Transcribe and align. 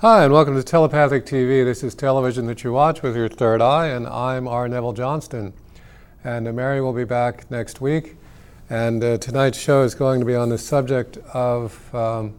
Hi, 0.00 0.22
and 0.22 0.32
welcome 0.32 0.54
to 0.54 0.62
Telepathic 0.62 1.26
TV. 1.26 1.64
This 1.64 1.82
is 1.82 1.92
television 1.92 2.46
that 2.46 2.62
you 2.62 2.72
watch 2.72 3.02
with 3.02 3.16
your 3.16 3.28
third 3.28 3.60
eye, 3.60 3.88
and 3.88 4.06
I'm 4.06 4.46
R. 4.46 4.68
Neville 4.68 4.92
Johnston. 4.92 5.52
And 6.22 6.46
uh, 6.46 6.52
Mary 6.52 6.80
will 6.80 6.92
be 6.92 7.02
back 7.02 7.50
next 7.50 7.80
week. 7.80 8.14
And 8.70 9.02
uh, 9.02 9.18
tonight's 9.18 9.58
show 9.58 9.82
is 9.82 9.96
going 9.96 10.20
to 10.20 10.24
be 10.24 10.36
on 10.36 10.50
the 10.50 10.56
subject 10.56 11.16
of 11.34 11.92
um, 11.92 12.36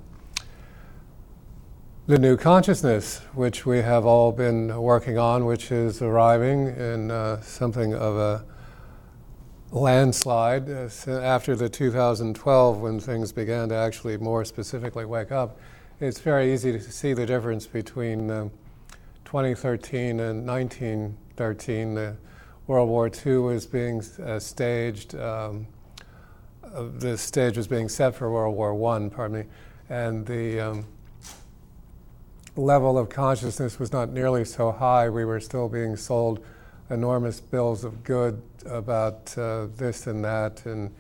the 2.08 2.18
new 2.18 2.38
consciousness, 2.38 3.18
which 3.34 3.66
we 3.66 3.80
have 3.80 4.06
all 4.06 4.32
been 4.32 4.74
working 4.82 5.18
on, 5.18 5.44
which 5.44 5.70
is 5.70 6.02
arriving 6.02 6.68
in 6.68 7.12
uh, 7.12 7.42
something 7.42 7.94
of 7.94 8.16
a 8.16 8.46
landslide 9.74 10.70
uh, 10.70 11.12
after 11.12 11.58
the 11.58 11.68
2012 11.68 12.80
when 12.80 13.02
things 13.02 13.34
began 13.34 13.68
to 13.68 13.76
actually 13.76 14.16
more 14.16 14.46
specifically 14.46 15.04
wake 15.04 15.34
up 15.34 15.60
it's 16.02 16.22
very 16.22 16.54
easy 16.54 16.72
to 16.72 16.80
see 16.80 17.14
the 17.14 17.26
difference 17.26 17.68
between 17.68 18.32
um, 18.32 18.52
2013 19.26 20.22
and 20.22 20.48
1913. 20.48 21.94
The 21.94 22.16
World 22.68 22.88
War 22.88 23.12
II 23.26 23.38
was 23.40 23.66
being 23.66 24.02
uh, 24.24 24.40
staged. 24.40 25.16
Um, 25.16 25.68
uh, 26.64 26.86
the 26.98 27.18
stage 27.18 27.58
was 27.58 27.68
being 27.68 27.90
set 27.90 28.16
for 28.16 28.32
World 28.32 28.56
War 28.56 28.72
I, 28.96 29.10
pardon 29.10 29.40
me, 29.40 29.46
and 29.90 30.26
the 30.26 30.60
um, 30.62 30.86
level 32.56 32.98
of 32.98 33.10
consciousness 33.10 33.78
was 33.78 33.92
not 33.92 34.10
nearly 34.10 34.46
so 34.46 34.72
high. 34.72 35.10
We 35.10 35.26
were 35.26 35.42
still 35.42 35.68
being 35.68 35.98
sold 35.98 36.46
enormous 36.90 37.42
bills 37.42 37.84
of 37.84 38.06
good 38.06 38.42
about 38.66 39.38
uh, 39.38 39.68
this 39.76 40.08
and 40.08 40.24
that 40.24 40.66
and 40.66 40.92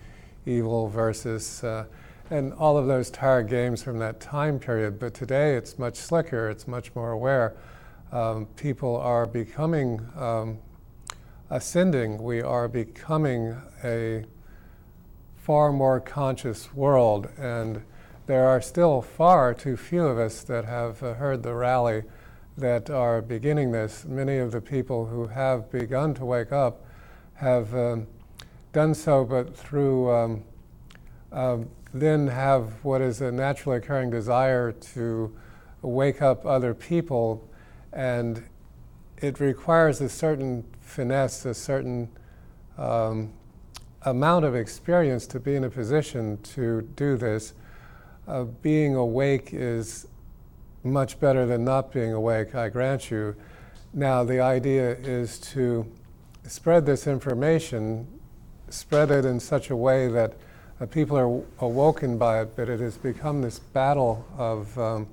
evil 0.46 0.90
versus 0.90 1.64
uh, 1.64 1.86
and 2.30 2.54
all 2.54 2.78
of 2.78 2.88
those 2.88 3.10
tired 3.10 3.48
games 3.48 3.82
from 3.82 3.98
that 4.00 4.20
time 4.20 4.60
period. 4.60 5.00
But 5.00 5.14
today 5.14 5.56
it's 5.56 5.80
much 5.80 5.96
slicker, 5.96 6.50
it's 6.50 6.68
much 6.68 6.94
more 6.96 7.12
aware. 7.12 7.56
Um, 8.12 8.48
people 8.56 8.98
are 8.98 9.26
becoming 9.26 10.08
um, 10.18 10.60
ascending, 11.50 12.22
we 12.22 12.42
are 12.42 12.68
becoming 12.68 13.60
a 13.84 14.26
far 15.38 15.72
more 15.72 16.00
conscious 16.00 16.74
world, 16.74 17.28
and 17.38 17.82
there 18.28 18.48
are 18.48 18.62
still 18.62 19.02
far 19.02 19.54
too 19.54 19.76
few 19.76 20.06
of 20.06 20.20
us 20.20 20.44
that 20.44 20.66
have 20.66 21.02
uh, 21.02 21.16
heard 21.16 21.42
the 21.42 21.54
rally 21.54 22.04
that 22.58 22.90
are 22.90 23.22
beginning 23.22 23.72
this. 23.72 24.06
Many 24.06 24.38
of 24.38 24.52
the 24.52 24.62
people 24.62 25.06
who 25.08 25.28
have 25.28 25.72
begun 25.72 26.14
to 26.16 26.26
wake 26.26 26.52
up 26.52 26.86
have 27.36 27.74
um, 27.74 28.06
done 28.74 28.94
so, 28.94 29.24
but 29.24 29.56
through 29.56 30.12
um, 30.12 30.44
um 31.32 31.70
then 31.94 32.28
have 32.28 32.84
what 32.84 33.02
is 33.02 33.22
a 33.22 33.32
naturally 33.32 33.78
occurring 33.78 34.10
desire 34.12 34.72
to 34.72 35.36
wake 35.82 36.22
up 36.22 36.46
other 36.46 36.74
people, 36.74 37.48
and 37.94 38.44
it 39.18 39.40
requires 39.40 40.02
a 40.02 40.10
certain 40.10 40.64
finesse, 40.82 41.46
a 41.46 41.54
certain 41.54 42.10
um, 42.78 43.32
amount 44.04 44.46
of 44.46 44.56
experience 44.56 45.28
to 45.28 45.40
be 45.40 45.56
in 45.56 45.64
a 45.64 45.70
position 45.70 46.38
to 46.42 46.82
do 46.96 47.18
this. 47.18 47.54
Uh, 48.28 48.44
being 48.44 48.96
awake 48.96 49.50
is 49.54 50.08
much 50.84 51.20
better 51.20 51.46
than 51.46 51.64
not 51.66 51.92
being 51.92 52.14
awake, 52.14 52.56
I 52.56 52.70
grant 52.70 53.12
you. 53.12 53.36
Now, 53.94 54.24
the 54.24 54.40
idea 54.40 54.92
is 54.92 55.40
to 55.40 55.92
spread 56.44 56.86
this 56.86 57.08
information, 57.08 58.08
spread 58.70 59.12
it 59.12 59.26
in 59.26 59.40
such 59.40 59.70
a 59.70 59.76
way 59.76 60.08
that 60.10 60.34
uh, 60.80 60.86
people 60.86 61.18
are 61.18 61.44
awoken 61.60 62.18
by 62.18 62.42
it, 62.42 62.56
but 62.56 62.70
it 62.70 62.80
has 62.80 62.98
become 62.98 63.42
this 63.42 63.60
battle 63.60 64.26
of 64.38 64.78
um, 64.80 65.08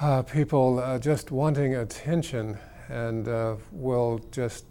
uh, 0.00 0.22
people 0.22 0.78
uh, 0.78 0.98
just 0.98 1.30
wanting 1.30 1.74
attention 1.74 2.58
and 2.88 3.28
uh, 3.28 3.56
will 3.72 4.20
just 4.30 4.64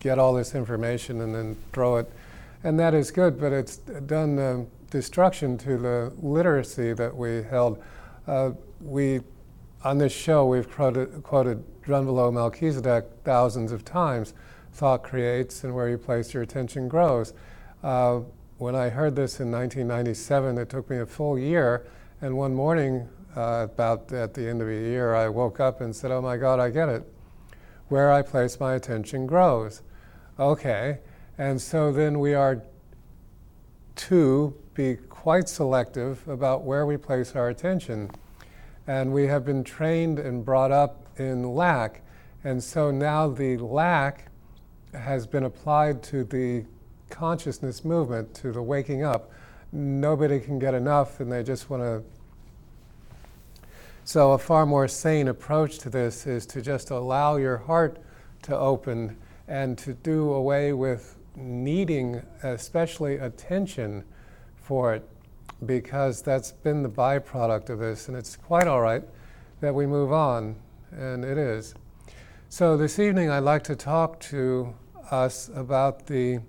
get 0.00 0.18
all 0.18 0.34
this 0.34 0.54
information 0.54 1.20
and 1.22 1.34
then 1.34 1.56
throw 1.72 1.96
it. 1.96 2.10
And 2.64 2.78
that 2.78 2.94
is 2.94 3.10
good, 3.10 3.40
but 3.40 3.52
it's 3.52 3.76
done 3.76 4.38
uh, 4.38 4.64
destruction 4.90 5.58
to 5.58 5.78
the 5.78 6.12
literacy 6.20 6.92
that 6.92 7.16
we 7.16 7.42
held. 7.42 7.82
Uh, 8.26 8.52
we, 8.80 9.20
on 9.82 9.98
this 9.98 10.12
show, 10.12 10.46
we've 10.46 10.70
quoted, 10.70 11.22
quoted 11.22 11.64
Drunvalo 11.82 12.32
Melchizedek 12.32 13.04
thousands 13.24 13.72
of 13.72 13.84
times. 13.84 14.34
Thought 14.74 15.02
creates, 15.02 15.64
and 15.64 15.74
where 15.74 15.88
you 15.88 15.98
place 15.98 16.32
your 16.32 16.42
attention 16.42 16.88
grows. 16.88 17.32
Uh, 17.82 18.20
when 18.62 18.76
I 18.76 18.90
heard 18.90 19.16
this 19.16 19.40
in 19.40 19.50
1997, 19.50 20.56
it 20.56 20.68
took 20.70 20.88
me 20.88 20.98
a 20.98 21.04
full 21.04 21.36
year. 21.36 21.84
And 22.20 22.36
one 22.36 22.54
morning, 22.54 23.08
uh, 23.34 23.66
about 23.68 24.12
at 24.12 24.34
the 24.34 24.48
end 24.48 24.62
of 24.62 24.68
a 24.68 24.72
year, 24.72 25.16
I 25.16 25.28
woke 25.28 25.58
up 25.58 25.80
and 25.80 25.94
said, 25.94 26.12
Oh 26.12 26.22
my 26.22 26.36
God, 26.36 26.60
I 26.60 26.70
get 26.70 26.88
it. 26.88 27.02
Where 27.88 28.12
I 28.12 28.22
place 28.22 28.60
my 28.60 28.74
attention 28.74 29.26
grows. 29.26 29.82
Okay. 30.38 31.00
And 31.38 31.60
so 31.60 31.90
then 31.90 32.20
we 32.20 32.34
are 32.34 32.62
to 33.96 34.54
be 34.74 34.94
quite 35.08 35.48
selective 35.48 36.26
about 36.28 36.62
where 36.62 36.86
we 36.86 36.96
place 36.96 37.34
our 37.34 37.48
attention. 37.48 38.12
And 38.86 39.12
we 39.12 39.26
have 39.26 39.44
been 39.44 39.64
trained 39.64 40.20
and 40.20 40.44
brought 40.44 40.70
up 40.70 41.04
in 41.16 41.42
lack. 41.56 42.02
And 42.44 42.62
so 42.62 42.92
now 42.92 43.26
the 43.26 43.56
lack 43.56 44.30
has 44.94 45.26
been 45.26 45.42
applied 45.42 46.04
to 46.04 46.22
the 46.22 46.64
consciousness 47.12 47.84
movement, 47.84 48.34
to 48.34 48.50
the 48.50 48.62
waking 48.62 49.04
up. 49.04 49.30
Nobody 49.70 50.40
can 50.40 50.58
get 50.58 50.74
enough, 50.74 51.20
and 51.20 51.30
they 51.30 51.44
just 51.44 51.70
want 51.70 51.82
to. 51.82 52.02
So, 54.04 54.32
a 54.32 54.38
far 54.38 54.66
more 54.66 54.88
sane 54.88 55.28
approach 55.28 55.78
to 55.80 55.90
this 55.90 56.26
is 56.26 56.44
to 56.46 56.60
just 56.60 56.90
allow 56.90 57.36
your 57.36 57.58
heart 57.58 57.98
to 58.42 58.58
open 58.58 59.16
and 59.46 59.78
to 59.78 59.92
do 59.92 60.32
away 60.32 60.72
with 60.72 61.16
needing, 61.36 62.22
especially 62.42 63.16
attention 63.16 64.04
for 64.56 64.94
it, 64.94 65.08
because 65.66 66.22
that's 66.22 66.50
been 66.50 66.82
the 66.82 66.88
byproduct 66.88 67.70
of 67.70 67.78
this, 67.78 68.08
and 68.08 68.16
it's 68.16 68.34
quite 68.34 68.66
all 68.66 68.80
right 68.80 69.04
that 69.60 69.74
we 69.74 69.86
move 69.86 70.12
on, 70.12 70.56
and 70.90 71.24
it 71.24 71.38
is. 71.38 71.74
So, 72.48 72.76
this 72.76 72.98
evening 72.98 73.30
I'd 73.30 73.44
like 73.44 73.62
to 73.64 73.76
talk 73.76 74.18
to 74.20 74.74
us 75.10 75.50
about 75.54 76.06
the 76.06 76.40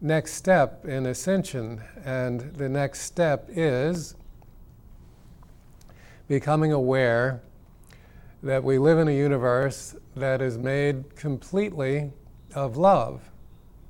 next 0.00 0.34
step 0.34 0.84
in 0.84 1.06
ascension. 1.06 1.82
And 2.04 2.40
the 2.54 2.68
next 2.68 3.02
step 3.02 3.48
is 3.48 4.14
becoming 6.28 6.72
aware 6.72 7.40
that 8.42 8.62
we 8.62 8.78
live 8.78 8.98
in 8.98 9.08
a 9.08 9.16
universe 9.16 9.96
that 10.14 10.40
is 10.40 10.56
made 10.56 11.16
completely 11.16 12.12
of 12.54 12.76
love. 12.76 13.30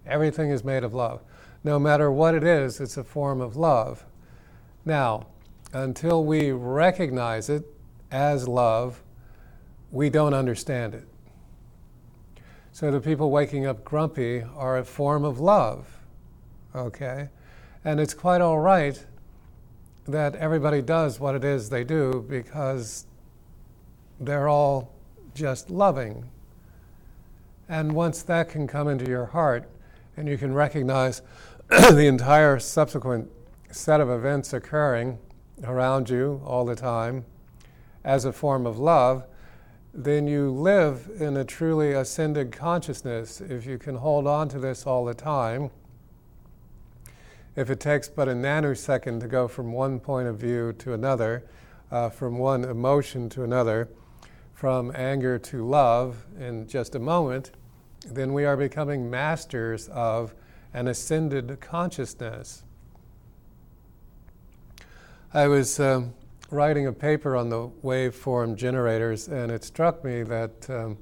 Everything 0.07 0.51
is 0.51 0.65
made 0.65 0.85
of 0.85 0.95
love. 0.95 1.21
No 1.65 1.79
matter 1.79 2.11
what 2.11 2.35
it 2.35 2.45
is, 2.45 2.81
it's 2.81 2.97
a 2.97 3.05
form 3.05 3.41
of 3.41 3.57
love. 3.57 4.07
Now, 4.85 5.27
until 5.73 6.25
we 6.25 6.51
recognize 6.51 7.51
it 7.51 7.65
as 8.11 8.49
love, 8.49 9.03
we 9.91 10.09
don't 10.09 10.33
understand 10.33 10.95
it. 10.95 11.07
So 12.73 12.91
the 12.91 13.01
people 13.01 13.31
waking 13.31 13.67
up 13.67 13.85
grumpy 13.85 14.43
are 14.57 14.79
a 14.79 14.85
form 14.85 15.25
of 15.25 15.41
love 15.41 15.98
okay? 16.75 17.29
And 17.85 18.01
it's 18.01 18.15
quite 18.15 18.41
all 18.41 18.59
right 18.59 19.05
that 20.07 20.35
everybody 20.37 20.81
does 20.83 21.21
what 21.21 21.35
it 21.35 21.45
is 21.45 21.69
they 21.69 21.85
do 21.85 22.25
because 22.29 23.07
they're 24.21 24.49
all 24.49 24.93
just 25.35 25.71
loving. 25.71 26.25
And 27.69 27.93
once 27.93 28.23
that 28.23 28.49
can 28.49 28.67
come 28.67 28.89
into 28.89 29.07
your 29.07 29.27
heart 29.27 29.69
and 30.17 30.27
you 30.27 30.39
can 30.39 30.55
recognize 30.55 31.23
the 31.69 32.07
entire 32.07 32.59
subsequent 32.59 33.31
set 33.71 34.01
of 34.01 34.09
events 34.09 34.53
occurring 34.53 35.19
around 35.65 36.09
you 36.09 36.41
all 36.45 36.65
the 36.65 36.75
time 36.75 37.25
as 38.05 38.25
a 38.25 38.33
form 38.33 38.67
of 38.67 38.79
love, 38.79 39.25
then 39.93 40.27
you 40.27 40.51
live 40.51 41.11
in 41.19 41.37
a 41.37 41.45
truly 41.45 41.93
ascended 41.93 42.53
consciousness. 42.53 43.41
If 43.41 43.67
you 43.67 43.79
can 43.79 43.97
hold 43.97 44.27
on 44.27 44.49
to 44.51 44.59
this 44.59 44.87
all 44.87 45.05
the 45.05 45.15
time, 45.15 45.71
if 47.59 47.71
it 47.71 47.81
takes 47.81 48.09
but 48.09 48.29
a 48.29 48.33
nanosecond 48.33 49.21
to 49.21 49.27
go 49.27 49.49
from 49.49 49.73
one 49.73 49.99
point 49.99 50.29
of 50.29 50.39
view 50.39 50.73
to 50.75 50.93
another, 50.93 51.43
uh, 51.91 52.09
from 52.09 52.39
one 52.39 52.63
emotion 52.63 53.29
to 53.29 53.43
another, 53.43 53.89
from 54.55 54.93
anger 54.95 55.41
to 55.41 55.67
love 55.67 56.25
in 56.39 56.69
just 56.69 56.95
a 56.95 57.01
moment, 57.01 57.51
then 58.07 58.33
we 58.33 58.45
are 58.45 58.57
becoming 58.57 59.11
masters 59.11 59.89
of 59.89 60.37
an 60.73 60.87
ascended 60.87 61.59
consciousness. 61.61 62.63
I 65.35 65.49
was 65.49 65.81
um, 65.81 66.15
writing 66.53 66.87
a 66.87 66.93
paper 66.93 67.35
on 67.35 67.49
the 67.49 67.69
waveform 67.83 68.55
generators, 68.55 69.27
and 69.27 69.51
it 69.51 69.65
struck 69.65 70.05
me 70.05 70.23
that 70.23 70.71
um, 70.71 70.97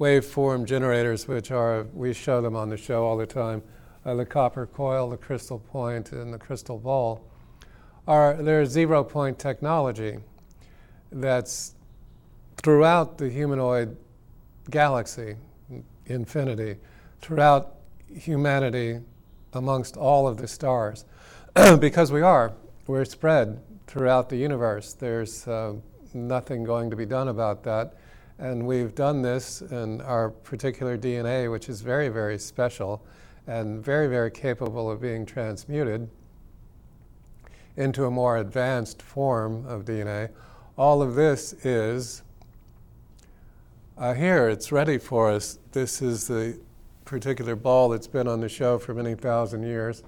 waveform 0.00 0.64
generators, 0.64 1.28
which 1.28 1.50
are, 1.50 1.82
we 1.92 2.14
show 2.14 2.40
them 2.40 2.56
on 2.56 2.70
the 2.70 2.78
show 2.78 3.04
all 3.04 3.18
the 3.18 3.26
time, 3.26 3.62
uh, 4.04 4.14
the 4.14 4.24
copper 4.24 4.66
coil, 4.66 5.08
the 5.10 5.16
crystal 5.16 5.58
point, 5.58 6.12
and 6.12 6.32
the 6.32 6.38
crystal 6.38 6.78
ball, 6.78 7.24
are 8.06 8.34
they're 8.34 8.66
zero 8.66 9.02
point 9.02 9.38
technology. 9.38 10.18
that's 11.10 11.74
throughout 12.56 13.18
the 13.18 13.28
humanoid 13.28 13.96
galaxy, 14.70 15.36
infinity, 16.06 16.76
throughout 17.20 17.76
humanity, 18.12 19.00
amongst 19.52 19.96
all 19.96 20.26
of 20.26 20.36
the 20.36 20.48
stars. 20.48 21.04
because 21.78 22.10
we 22.10 22.20
are, 22.20 22.52
we're 22.86 23.04
spread 23.04 23.60
throughout 23.86 24.28
the 24.28 24.36
universe. 24.36 24.92
There's 24.92 25.46
uh, 25.46 25.74
nothing 26.12 26.64
going 26.64 26.90
to 26.90 26.96
be 26.96 27.06
done 27.06 27.28
about 27.28 27.62
that. 27.64 27.94
And 28.38 28.66
we've 28.66 28.94
done 28.94 29.22
this 29.22 29.62
in 29.62 30.00
our 30.00 30.30
particular 30.30 30.98
DNA, 30.98 31.50
which 31.50 31.68
is 31.68 31.80
very, 31.80 32.08
very 32.08 32.38
special 32.38 33.04
and 33.46 33.84
very, 33.84 34.06
very 34.06 34.30
capable 34.30 34.90
of 34.90 35.00
being 35.00 35.26
transmuted 35.26 36.08
into 37.76 38.04
a 38.04 38.10
more 38.10 38.38
advanced 38.38 39.02
form 39.02 39.66
of 39.66 39.84
DNA. 39.84 40.30
All 40.76 41.02
of 41.02 41.14
this 41.14 41.52
is 41.64 42.22
uh, 43.96 44.12
here, 44.12 44.48
it's 44.48 44.72
ready 44.72 44.98
for 44.98 45.30
us. 45.30 45.60
This 45.70 46.02
is 46.02 46.26
the 46.26 46.58
particular 47.04 47.54
ball 47.54 47.90
that's 47.90 48.08
been 48.08 48.26
on 48.26 48.40
the 48.40 48.48
show 48.48 48.76
for 48.76 48.92
many 48.92 49.14
thousand 49.14 49.62
years. 49.62 50.02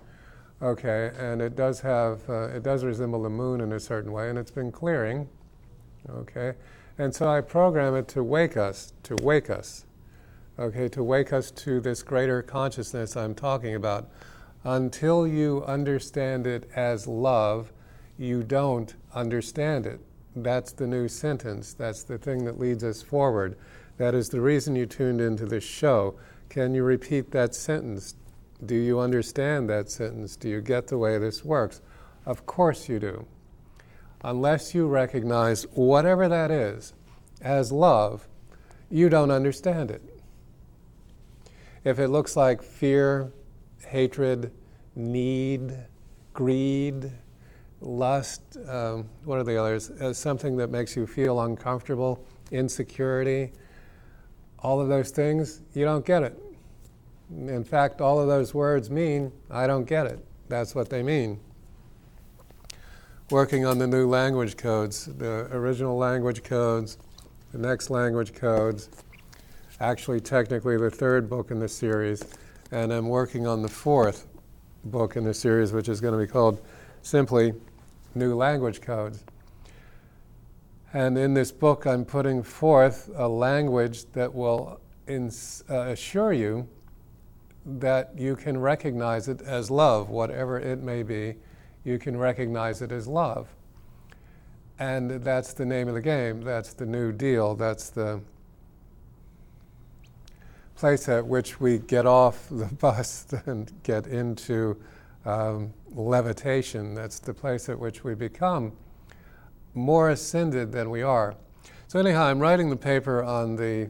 Okay, 0.60 1.12
and 1.16 1.40
it 1.40 1.54
does 1.54 1.80
have, 1.80 2.28
uh, 2.28 2.48
it 2.48 2.64
does 2.64 2.82
resemble 2.82 3.22
the 3.22 3.30
moon 3.30 3.60
in 3.60 3.72
a 3.72 3.78
certain 3.78 4.10
way, 4.10 4.28
and 4.28 4.38
it's 4.38 4.50
been 4.50 4.72
clearing. 4.72 5.28
Okay, 6.10 6.54
and 6.98 7.14
so 7.14 7.28
I 7.28 7.40
program 7.42 7.94
it 7.94 8.08
to 8.08 8.24
wake 8.24 8.56
us, 8.56 8.92
to 9.04 9.14
wake 9.22 9.50
us. 9.50 9.85
Okay, 10.58 10.88
to 10.88 11.02
wake 11.02 11.34
us 11.34 11.50
to 11.50 11.80
this 11.80 12.02
greater 12.02 12.42
consciousness 12.42 13.14
I'm 13.14 13.34
talking 13.34 13.74
about. 13.74 14.08
Until 14.64 15.26
you 15.26 15.62
understand 15.66 16.46
it 16.46 16.70
as 16.74 17.06
love, 17.06 17.72
you 18.16 18.42
don't 18.42 18.94
understand 19.14 19.84
it. 19.84 20.00
That's 20.34 20.72
the 20.72 20.86
new 20.86 21.08
sentence. 21.08 21.74
That's 21.74 22.04
the 22.04 22.16
thing 22.16 22.46
that 22.46 22.58
leads 22.58 22.84
us 22.84 23.02
forward. 23.02 23.56
That 23.98 24.14
is 24.14 24.30
the 24.30 24.40
reason 24.40 24.74
you 24.74 24.86
tuned 24.86 25.20
into 25.20 25.44
this 25.44 25.64
show. 25.64 26.18
Can 26.48 26.74
you 26.74 26.84
repeat 26.84 27.30
that 27.32 27.54
sentence? 27.54 28.14
Do 28.64 28.74
you 28.74 28.98
understand 28.98 29.68
that 29.68 29.90
sentence? 29.90 30.36
Do 30.36 30.48
you 30.48 30.62
get 30.62 30.86
the 30.86 30.96
way 30.96 31.18
this 31.18 31.44
works? 31.44 31.82
Of 32.24 32.46
course 32.46 32.88
you 32.88 32.98
do. 32.98 33.26
Unless 34.22 34.74
you 34.74 34.86
recognize 34.86 35.64
whatever 35.74 36.28
that 36.28 36.50
is 36.50 36.94
as 37.42 37.70
love, 37.70 38.26
you 38.90 39.10
don't 39.10 39.30
understand 39.30 39.90
it. 39.90 40.15
If 41.86 42.00
it 42.00 42.08
looks 42.08 42.34
like 42.34 42.64
fear, 42.64 43.32
hatred, 43.86 44.50
need, 44.96 45.72
greed, 46.34 47.12
lust, 47.80 48.42
um, 48.68 49.08
what 49.22 49.38
are 49.38 49.44
the 49.44 49.56
others? 49.56 49.90
As 49.90 50.18
something 50.18 50.56
that 50.56 50.68
makes 50.68 50.96
you 50.96 51.06
feel 51.06 51.40
uncomfortable, 51.42 52.26
insecurity, 52.50 53.52
all 54.58 54.80
of 54.80 54.88
those 54.88 55.10
things, 55.10 55.62
you 55.74 55.84
don't 55.84 56.04
get 56.04 56.24
it. 56.24 56.36
In 57.30 57.62
fact, 57.62 58.00
all 58.00 58.18
of 58.18 58.26
those 58.26 58.52
words 58.52 58.90
mean, 58.90 59.30
I 59.48 59.68
don't 59.68 59.84
get 59.84 60.06
it. 60.06 60.18
That's 60.48 60.74
what 60.74 60.90
they 60.90 61.04
mean. 61.04 61.38
Working 63.30 63.64
on 63.64 63.78
the 63.78 63.86
new 63.86 64.08
language 64.08 64.56
codes, 64.56 65.04
the 65.04 65.46
original 65.52 65.96
language 65.96 66.42
codes, 66.42 66.98
the 67.52 67.58
next 67.58 67.90
language 67.90 68.34
codes, 68.34 68.90
actually, 69.80 70.20
technically, 70.20 70.76
the 70.76 70.90
third 70.90 71.28
book 71.28 71.50
in 71.50 71.58
the 71.58 71.68
series, 71.68 72.22
and 72.70 72.92
I'm 72.92 73.08
working 73.08 73.46
on 73.46 73.62
the 73.62 73.68
fourth 73.68 74.26
book 74.84 75.16
in 75.16 75.24
the 75.24 75.34
series, 75.34 75.72
which 75.72 75.88
is 75.88 76.00
going 76.00 76.12
to 76.12 76.18
be 76.18 76.30
called 76.30 76.60
simply 77.02 77.52
New 78.14 78.34
Language 78.34 78.80
Codes. 78.80 79.24
And 80.92 81.18
in 81.18 81.34
this 81.34 81.52
book, 81.52 81.86
I'm 81.86 82.04
putting 82.04 82.42
forth 82.42 83.10
a 83.16 83.28
language 83.28 84.06
that 84.12 84.34
will 84.34 84.80
ins- 85.06 85.62
uh, 85.68 85.80
assure 85.80 86.32
you 86.32 86.66
that 87.66 88.12
you 88.16 88.36
can 88.36 88.58
recognize 88.58 89.28
it 89.28 89.42
as 89.42 89.70
love, 89.70 90.08
whatever 90.08 90.58
it 90.58 90.82
may 90.82 91.02
be, 91.02 91.34
you 91.84 91.98
can 91.98 92.16
recognize 92.16 92.80
it 92.80 92.92
as 92.92 93.06
love. 93.06 93.48
And 94.78 95.10
that's 95.22 95.52
the 95.52 95.66
name 95.66 95.88
of 95.88 95.94
the 95.94 96.00
game, 96.00 96.42
that's 96.42 96.72
the 96.72 96.86
new 96.86 97.12
deal, 97.12 97.54
that's 97.54 97.90
the 97.90 98.20
place 100.76 101.08
at 101.08 101.26
which 101.26 101.58
we 101.58 101.78
get 101.78 102.06
off 102.06 102.48
the 102.50 102.66
bus 102.80 103.26
and 103.46 103.72
get 103.82 104.06
into 104.06 104.76
um, 105.24 105.72
levitation. 105.94 106.94
That's 106.94 107.18
the 107.18 107.34
place 107.34 107.68
at 107.68 107.78
which 107.78 108.04
we 108.04 108.14
become 108.14 108.72
more 109.74 110.10
ascended 110.10 110.72
than 110.72 110.90
we 110.90 111.02
are. 111.02 111.34
So, 111.88 111.98
anyhow, 111.98 112.24
I'm 112.24 112.38
writing 112.38 112.70
the 112.70 112.76
paper 112.76 113.22
on 113.22 113.56
the 113.56 113.88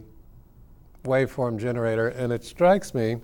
waveform 1.05 1.59
generator, 1.59 2.09
and 2.09 2.33
it 2.33 2.45
strikes 2.45 2.95
me 2.95 3.17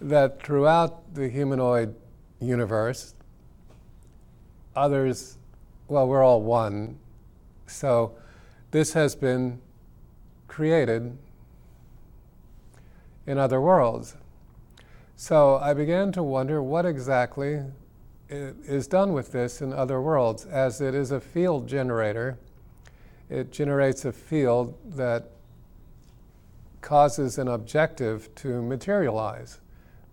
that 0.00 0.42
throughout 0.42 1.14
the 1.14 1.28
humanoid 1.28 1.94
universe, 2.40 3.14
others, 4.74 5.38
well, 5.88 6.08
we're 6.08 6.22
all 6.22 6.42
one. 6.42 6.98
So, 7.66 8.16
this 8.70 8.92
has 8.94 9.14
been 9.14 9.60
created 10.48 11.16
in 13.26 13.38
other 13.38 13.60
worlds. 13.60 14.16
So 15.16 15.56
I 15.56 15.74
began 15.74 16.12
to 16.12 16.22
wonder 16.22 16.62
what 16.62 16.84
exactly 16.84 17.62
is 18.28 18.86
done 18.86 19.12
with 19.12 19.32
this 19.32 19.60
in 19.60 19.72
other 19.72 20.00
worlds. 20.00 20.46
As 20.46 20.80
it 20.80 20.94
is 20.94 21.10
a 21.10 21.20
field 21.20 21.68
generator, 21.68 22.38
it 23.28 23.52
generates 23.52 24.04
a 24.04 24.12
field 24.12 24.74
that 24.96 25.30
causes 26.80 27.38
an 27.38 27.48
objective 27.48 28.34
to 28.34 28.60
materialize. 28.62 29.60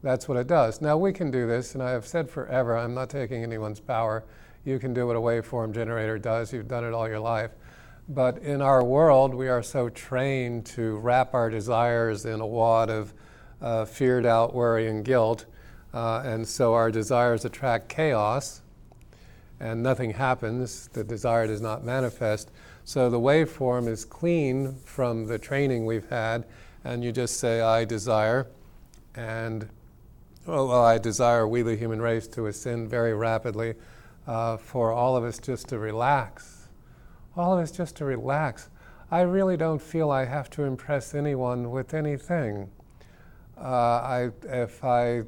That's 0.04 0.28
what 0.28 0.38
it 0.38 0.48
does. 0.48 0.82
Now 0.82 0.98
we 0.98 1.12
can 1.12 1.32
do 1.32 1.48
this, 1.48 1.74
and 1.74 1.84
I 1.84 1.92
have 1.92 2.06
said 2.06 2.30
forever, 2.30 2.78
I'm 2.78 2.94
not 2.94 3.10
taking 3.10 3.44
anyone's 3.44 3.80
power. 3.80 4.24
You 4.64 4.80
can 4.80 4.94
do 4.94 5.08
what 5.08 5.16
a 5.16 5.20
waveform 5.20 5.74
generator 5.74 6.18
does, 6.18 6.54
you've 6.54 6.68
done 6.68 6.86
it 6.86 6.94
all 6.94 7.08
your 7.08 7.20
life. 7.20 7.52
But 8.12 8.40
in 8.40 8.60
our 8.60 8.84
world, 8.84 9.36
we 9.36 9.50
are 9.50 9.62
so 9.62 9.88
trained 9.88 10.66
to 10.68 10.98
wrap 10.98 11.36
our 11.36 11.52
desires 11.52 12.26
in 12.26 12.42
a 12.42 12.48
wad 12.48 12.90
of 12.90 13.14
uh, 13.62 13.86
fear, 13.86 14.20
worry, 14.52 14.88
and 14.88 15.06
guilt. 15.06 15.46
Uh, 15.94 16.24
and 16.26 16.48
so 16.48 16.74
our 16.74 16.90
desires 16.90 17.46
attract 17.46 17.88
chaos, 17.88 18.62
and 19.60 19.84
nothing 19.84 20.14
happens. 20.14 20.88
The 20.88 21.04
desire 21.04 21.46
does 21.46 21.62
not 21.62 21.84
manifest. 21.84 22.50
So 22.84 23.12
the 23.12 23.20
waveform 23.20 23.88
is 23.88 24.06
clean 24.06 24.74
from 24.86 25.28
the 25.28 25.38
training 25.38 25.86
we've 25.86 26.10
had, 26.10 26.46
and 26.84 27.04
you 27.04 27.12
just 27.12 27.38
say, 27.38 27.62
I 27.62 27.86
desire, 27.86 28.48
and 29.14 29.70
oh, 30.48 30.66
well, 30.66 30.84
I 30.84 30.98
desire 30.98 31.48
we, 31.48 31.62
the 31.62 31.76
human 31.76 32.02
race, 32.02 32.28
to 32.30 32.48
ascend 32.48 32.90
very 32.90 33.14
rapidly, 33.14 33.76
uh, 34.26 34.58
for 34.58 34.92
all 34.92 35.16
of 35.16 35.24
us 35.24 35.38
just 35.38 35.68
to 35.70 35.78
relax. 35.78 36.59
All 37.40 37.54
of 37.54 37.64
us 37.64 37.72
just 37.72 37.96
to 37.96 38.04
relax. 38.04 38.70
I 39.10 39.22
really 39.22 39.56
don't 39.56 39.82
feel 39.82 40.12
I 40.12 40.26
have 40.26 40.50
to 40.50 40.64
impress 40.64 41.16
anyone 41.16 41.72
with 41.72 41.94
anything. 41.94 42.70
Uh, 43.58 43.62
I, 43.64 44.32
if 44.44 44.84
I 44.84 45.22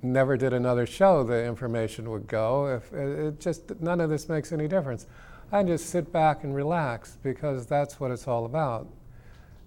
never 0.00 0.38
did 0.38 0.54
another 0.54 0.86
show, 0.86 1.22
the 1.22 1.44
information 1.44 2.10
would 2.10 2.26
go. 2.26 2.68
If 2.68 2.90
it 2.94 3.38
just 3.38 3.78
none 3.82 4.00
of 4.00 4.08
this 4.08 4.30
makes 4.30 4.50
any 4.50 4.66
difference, 4.66 5.06
I 5.52 5.62
just 5.62 5.90
sit 5.90 6.10
back 6.10 6.42
and 6.42 6.54
relax 6.54 7.18
because 7.22 7.66
that's 7.66 8.00
what 8.00 8.10
it's 8.10 8.26
all 8.26 8.46
about. 8.46 8.88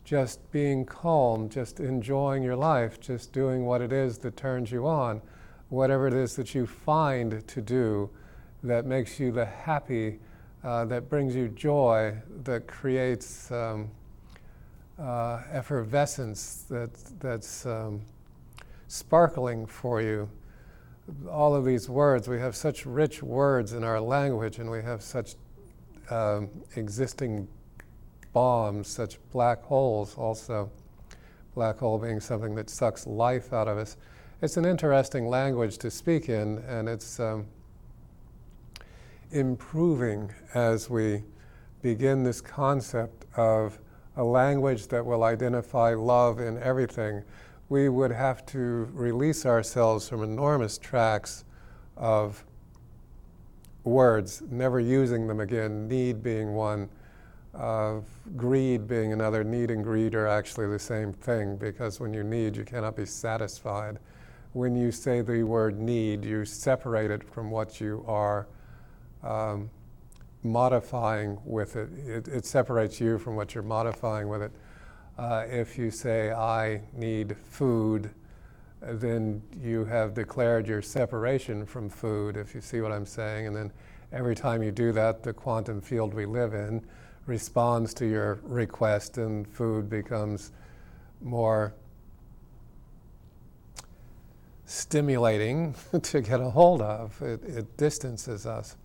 Just 0.04 0.52
being 0.52 0.86
calm, 0.88 1.50
just 1.50 1.80
enjoying 1.80 2.42
your 2.42 2.56
life, 2.56 3.00
just 3.00 3.32
doing 3.32 3.64
what 3.64 3.82
it 3.82 3.94
is 3.94 4.18
that 4.20 4.36
turns 4.36 4.72
you 4.72 4.88
on, 4.88 5.22
whatever 5.70 6.08
it 6.08 6.16
is 6.16 6.36
that 6.38 6.56
you 6.56 6.66
find 6.66 7.48
to 7.48 7.62
do 7.62 8.10
that 8.64 8.88
makes 8.88 9.20
you 9.20 9.32
the 9.32 9.46
happy, 9.46 10.18
uh, 10.66 10.84
that 10.86 11.10
brings 11.10 11.36
you 11.36 11.48
joy, 11.48 12.14
that 12.44 12.68
creates. 12.68 13.50
Um, 13.52 13.90
uh, 15.00 15.42
effervescence 15.52 16.66
that, 16.70 16.94
that's 17.20 17.66
um, 17.66 18.02
sparkling 18.88 19.66
for 19.66 20.02
you. 20.02 20.30
All 21.30 21.56
of 21.56 21.66
these 21.66 21.90
words, 21.90 22.28
we 22.28 22.40
have 22.40 22.56
such 22.56 22.86
rich 22.86 23.22
words 23.22 23.74
in 23.74 23.84
our 23.84 24.00
language, 24.00 24.60
and 24.60 24.72
we 24.72 24.82
have 24.82 25.04
such 25.04 25.36
um, 26.10 26.50
existing 26.76 27.48
bombs, 28.34 28.88
such 28.88 29.20
black 29.32 29.62
holes 29.64 30.18
also. 30.18 30.72
Black 31.54 31.78
hole 31.78 31.98
being 31.98 32.20
something 32.20 32.56
that 32.56 32.70
sucks 32.70 33.08
life 33.08 33.54
out 33.54 33.68
of 33.68 33.78
us. 33.78 33.98
It's 34.42 34.58
an 34.58 34.66
interesting 34.66 35.28
language 35.28 35.78
to 35.80 35.92
speak 35.92 36.28
in, 36.28 36.58
and 36.68 36.90
it's 36.90 37.20
um, 37.20 37.46
improving 39.32 40.34
as 40.54 40.90
we 40.90 41.24
begin 41.82 42.24
this 42.24 42.42
concept 42.42 43.26
of 43.36 43.80
a 44.18 44.24
language 44.24 44.88
that 44.88 45.06
will 45.06 45.24
identify 45.24 45.94
love 45.94 46.40
in 46.40 46.58
everything, 46.62 47.24
we 47.70 47.90
would 47.90 48.12
have 48.12 48.46
to 48.46 48.90
release 48.94 49.46
ourselves 49.46 50.08
from 50.08 50.24
enormous 50.24 50.78
tracks 50.78 51.44
of 51.98 52.46
words, 53.84 54.42
never 54.50 54.80
using 54.80 55.28
them 55.28 55.40
again, 55.40 55.88
need 55.88 56.24
being 56.24 56.54
one, 56.54 56.90
uh, 57.54 58.00
greed 58.36 58.88
being 58.88 59.14
another. 59.14 59.44
Need 59.44 59.72
and 59.72 59.84
greed 59.84 60.16
are 60.16 60.28
actually 60.28 60.68
the 60.68 60.80
same 60.80 61.14
thing 61.14 61.56
because 61.56 62.00
when 62.00 62.14
you 62.14 62.24
need, 62.24 62.56
you 62.56 62.64
cannot 62.64 62.96
be 62.96 63.06
satisfied. 63.06 64.00
When 64.54 64.76
you 64.76 64.92
say 64.92 65.22
the 65.22 65.44
word 65.44 65.80
need, 65.80 66.26
you 66.26 66.46
separate 66.46 67.12
it 67.12 67.24
from 67.24 67.52
what 67.52 67.80
you 67.80 68.04
are 68.08 68.48
um, 69.26 69.70
modifying 70.44 71.40
with 71.44 71.76
it. 71.76 71.90
it. 72.08 72.28
it. 72.28 72.46
separates 72.46 73.00
you 73.00 73.18
from 73.18 73.36
what 73.36 73.54
you're 73.54 73.64
modifying 73.64 74.30
with 74.30 74.42
it. 74.42 74.52
Uh, 75.18 75.46
if 75.50 75.78
you 75.78 75.90
say, 75.90 76.32
I 76.32 76.82
need 76.94 77.36
food, 77.50 78.10
then 78.82 79.42
you 79.60 79.86
have 79.86 80.14
declared 80.14 80.68
your 80.68 80.82
separation 80.82 81.66
from 81.66 81.90
food, 81.90 82.38
if 82.38 82.54
you 82.54 82.62
see 82.62 82.82
what 82.82 82.92
I'm 82.92 83.06
saying. 83.06 83.48
And 83.48 83.56
then 83.56 83.72
every 84.12 84.36
time 84.36 84.62
you 84.62 84.72
do 84.72 84.92
that, 84.92 85.24
the 85.24 85.34
quantum 85.34 85.82
field 85.82 86.14
we 86.14 86.26
live 86.26 86.54
in 86.54 86.86
responds 87.26 87.94
to 87.96 88.06
your 88.06 88.40
request, 88.44 89.18
and 89.18 89.48
food 89.48 89.90
becomes 89.90 90.52
more 91.22 91.74
stimulating 94.66 95.76
to 96.02 96.22
get 96.22 96.40
a 96.40 96.50
hold 96.50 96.82
of. 96.82 97.20
It, 97.22 97.44
it, 97.44 97.78
distances 97.78 98.46
us. 98.46 98.76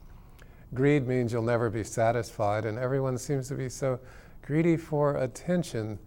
Greed 0.73 1.07
means 1.07 1.33
you'll 1.33 1.43
never 1.43 1.69
be 1.69 1.83
satisfied, 1.83 2.65
and 2.65 2.79
everyone 2.79 3.19
seems 3.19 3.49
to 3.49 3.55
be 3.55 3.69
so 3.69 3.99
greedy 4.43 4.77
for 4.77 5.17
attention 5.17 5.99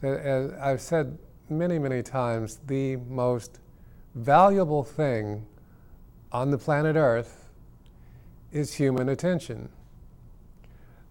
that, 0.00 0.20
as 0.20 0.52
I've 0.52 0.80
said 0.80 1.18
many, 1.48 1.78
many 1.78 2.02
times, 2.02 2.60
the 2.66 2.96
most 2.96 3.58
valuable 4.14 4.84
thing 4.84 5.46
on 6.30 6.50
the 6.50 6.58
planet 6.58 6.96
Earth 6.96 7.50
is 8.52 8.74
human 8.74 9.08
attention. 9.08 9.68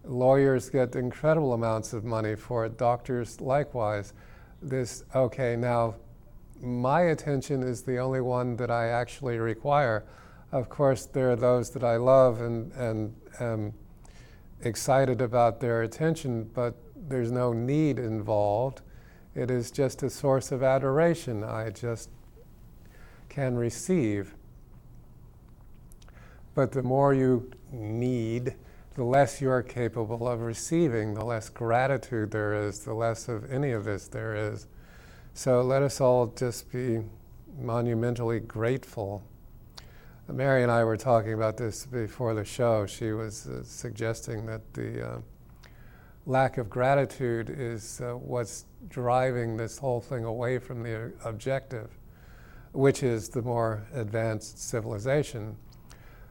Lawyers 0.04 0.70
get 0.70 0.96
incredible 0.96 1.52
amounts 1.52 1.92
of 1.92 2.04
money 2.04 2.34
for 2.34 2.64
it, 2.64 2.78
doctors 2.78 3.40
likewise. 3.40 4.14
This, 4.60 5.04
okay, 5.14 5.54
now 5.54 5.96
my 6.60 7.02
attention 7.02 7.62
is 7.62 7.82
the 7.82 7.98
only 7.98 8.20
one 8.20 8.56
that 8.56 8.70
I 8.70 8.88
actually 8.88 9.38
require. 9.38 10.04
Of 10.52 10.68
course, 10.68 11.06
there 11.06 11.30
are 11.30 11.36
those 11.36 11.70
that 11.70 11.82
I 11.82 11.96
love 11.96 12.42
and, 12.42 12.72
and 12.72 13.16
am 13.40 13.72
excited 14.60 15.22
about 15.22 15.60
their 15.60 15.82
attention, 15.82 16.50
but 16.52 16.74
there's 16.94 17.32
no 17.32 17.54
need 17.54 17.98
involved. 17.98 18.82
It 19.34 19.50
is 19.50 19.70
just 19.70 20.02
a 20.02 20.10
source 20.10 20.52
of 20.52 20.62
adoration. 20.62 21.42
I 21.42 21.70
just 21.70 22.10
can 23.30 23.56
receive. 23.56 24.34
But 26.54 26.72
the 26.72 26.82
more 26.82 27.14
you 27.14 27.50
need, 27.72 28.54
the 28.94 29.04
less 29.04 29.40
you're 29.40 29.62
capable 29.62 30.28
of 30.28 30.42
receiving, 30.42 31.14
the 31.14 31.24
less 31.24 31.48
gratitude 31.48 32.30
there 32.30 32.52
is, 32.52 32.80
the 32.80 32.92
less 32.92 33.26
of 33.26 33.50
any 33.50 33.72
of 33.72 33.84
this 33.84 34.06
there 34.06 34.36
is. 34.36 34.66
So 35.32 35.62
let 35.62 35.82
us 35.82 35.98
all 35.98 36.26
just 36.26 36.70
be 36.70 37.00
monumentally 37.58 38.40
grateful. 38.40 39.22
Mary 40.28 40.62
and 40.62 40.70
I 40.70 40.84
were 40.84 40.96
talking 40.96 41.34
about 41.34 41.56
this 41.56 41.84
before 41.86 42.34
the 42.34 42.44
show. 42.44 42.86
She 42.86 43.12
was 43.12 43.46
uh, 43.46 43.62
suggesting 43.64 44.46
that 44.46 44.60
the 44.72 45.06
uh, 45.06 45.18
lack 46.26 46.58
of 46.58 46.70
gratitude 46.70 47.50
is 47.50 48.00
uh, 48.00 48.12
what's 48.12 48.66
driving 48.88 49.56
this 49.56 49.78
whole 49.78 50.00
thing 50.00 50.24
away 50.24 50.58
from 50.58 50.82
the 50.82 51.12
objective, 51.24 51.90
which 52.72 53.02
is 53.02 53.28
the 53.28 53.42
more 53.42 53.82
advanced 53.94 54.58
civilization. 54.58 55.56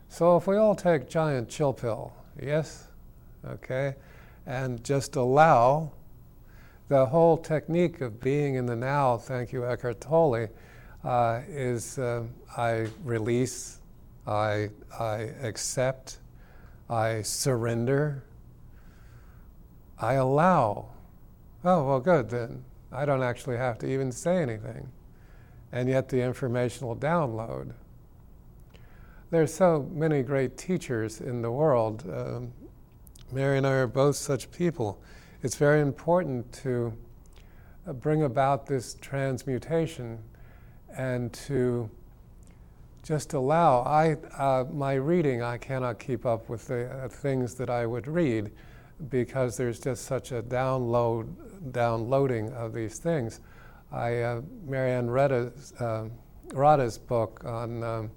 So 0.10 0.38
if 0.38 0.48
we 0.48 0.58
all 0.58 0.76
take 0.76 1.10
giant 1.10 1.50
chill 1.50 1.74
pill, 1.74 2.14
Yes? 2.40 2.88
Okay? 3.46 3.96
And 4.46 4.84
just 4.84 5.16
allow 5.16 5.92
the 6.88 7.06
whole 7.06 7.38
technique 7.38 8.02
of 8.02 8.20
being 8.20 8.56
in 8.56 8.66
the 8.66 8.76
now, 8.76 9.18
thank 9.18 9.52
you, 9.52 9.66
Eckhart 9.66 10.02
Tolle, 10.02 10.48
uh, 11.04 11.42
is 11.48 11.98
uh, 11.98 12.24
I 12.58 12.88
release, 13.04 13.80
I, 14.28 14.70
I 15.00 15.32
accept, 15.42 16.20
I 16.90 17.22
surrender, 17.22 18.24
I 19.98 20.14
allow. 20.14 20.90
Oh, 21.64 21.86
well, 21.86 22.00
good, 22.00 22.30
then 22.30 22.64
I 22.92 23.06
don't 23.06 23.24
actually 23.24 23.58
have 23.58 23.78
to 23.80 23.88
even 23.88 24.12
say 24.12 24.42
anything. 24.42 24.90
And 25.72 25.88
yet 25.88 26.10
the 26.10 26.22
information 26.22 26.88
will 26.88 26.96
download. 26.96 27.74
There's 29.30 29.54
so 29.54 29.88
many 29.94 30.24
great 30.24 30.58
teachers 30.58 31.22
in 31.22 31.42
the 31.42 31.52
world. 31.52 32.04
Um, 32.12 32.52
Mary 33.32 33.58
and 33.58 33.66
I 33.66 33.72
are 33.72 33.88
both 33.88 34.18
such 34.18 34.52
people. 34.52 35.02
It's 35.42 35.56
very 35.56 35.80
important 35.80 36.52
to 36.64 36.94
uh, 37.88 37.94
bring 37.94 38.24
about 38.24 38.66
this 38.68 38.96
transmutation 39.00 40.20
and 40.98 41.32
to 41.34 41.90
just 43.04 43.34
allow. 43.34 43.82
I, 43.82 44.14
uh, 44.38 44.66
my 44.72 44.94
reading, 44.94 45.42
I 45.42 45.58
cannot 45.58 46.00
keep 46.00 46.26
up 46.26 46.50
with 46.50 46.68
the 46.68 46.90
uh, 46.90 47.08
things 47.08 47.56
that 47.56 47.70
I 47.70 47.86
would 47.86 48.08
read 48.08 48.52
because 49.10 49.58
there's 49.58 49.80
just 49.80 50.06
such 50.06 50.32
a 50.32 50.44
download, 50.44 51.28
downloading 51.72 52.52
of 52.54 52.74
these 52.74 53.00
things. 53.00 53.40
I, 53.92 54.18
uh, 54.20 54.42
Marianne 54.66 55.10
Rada's, 55.10 55.74
uh, 55.80 56.08
Rada's 56.54 56.98
book 56.98 57.42
on 57.44 57.84
um, 57.84 58.12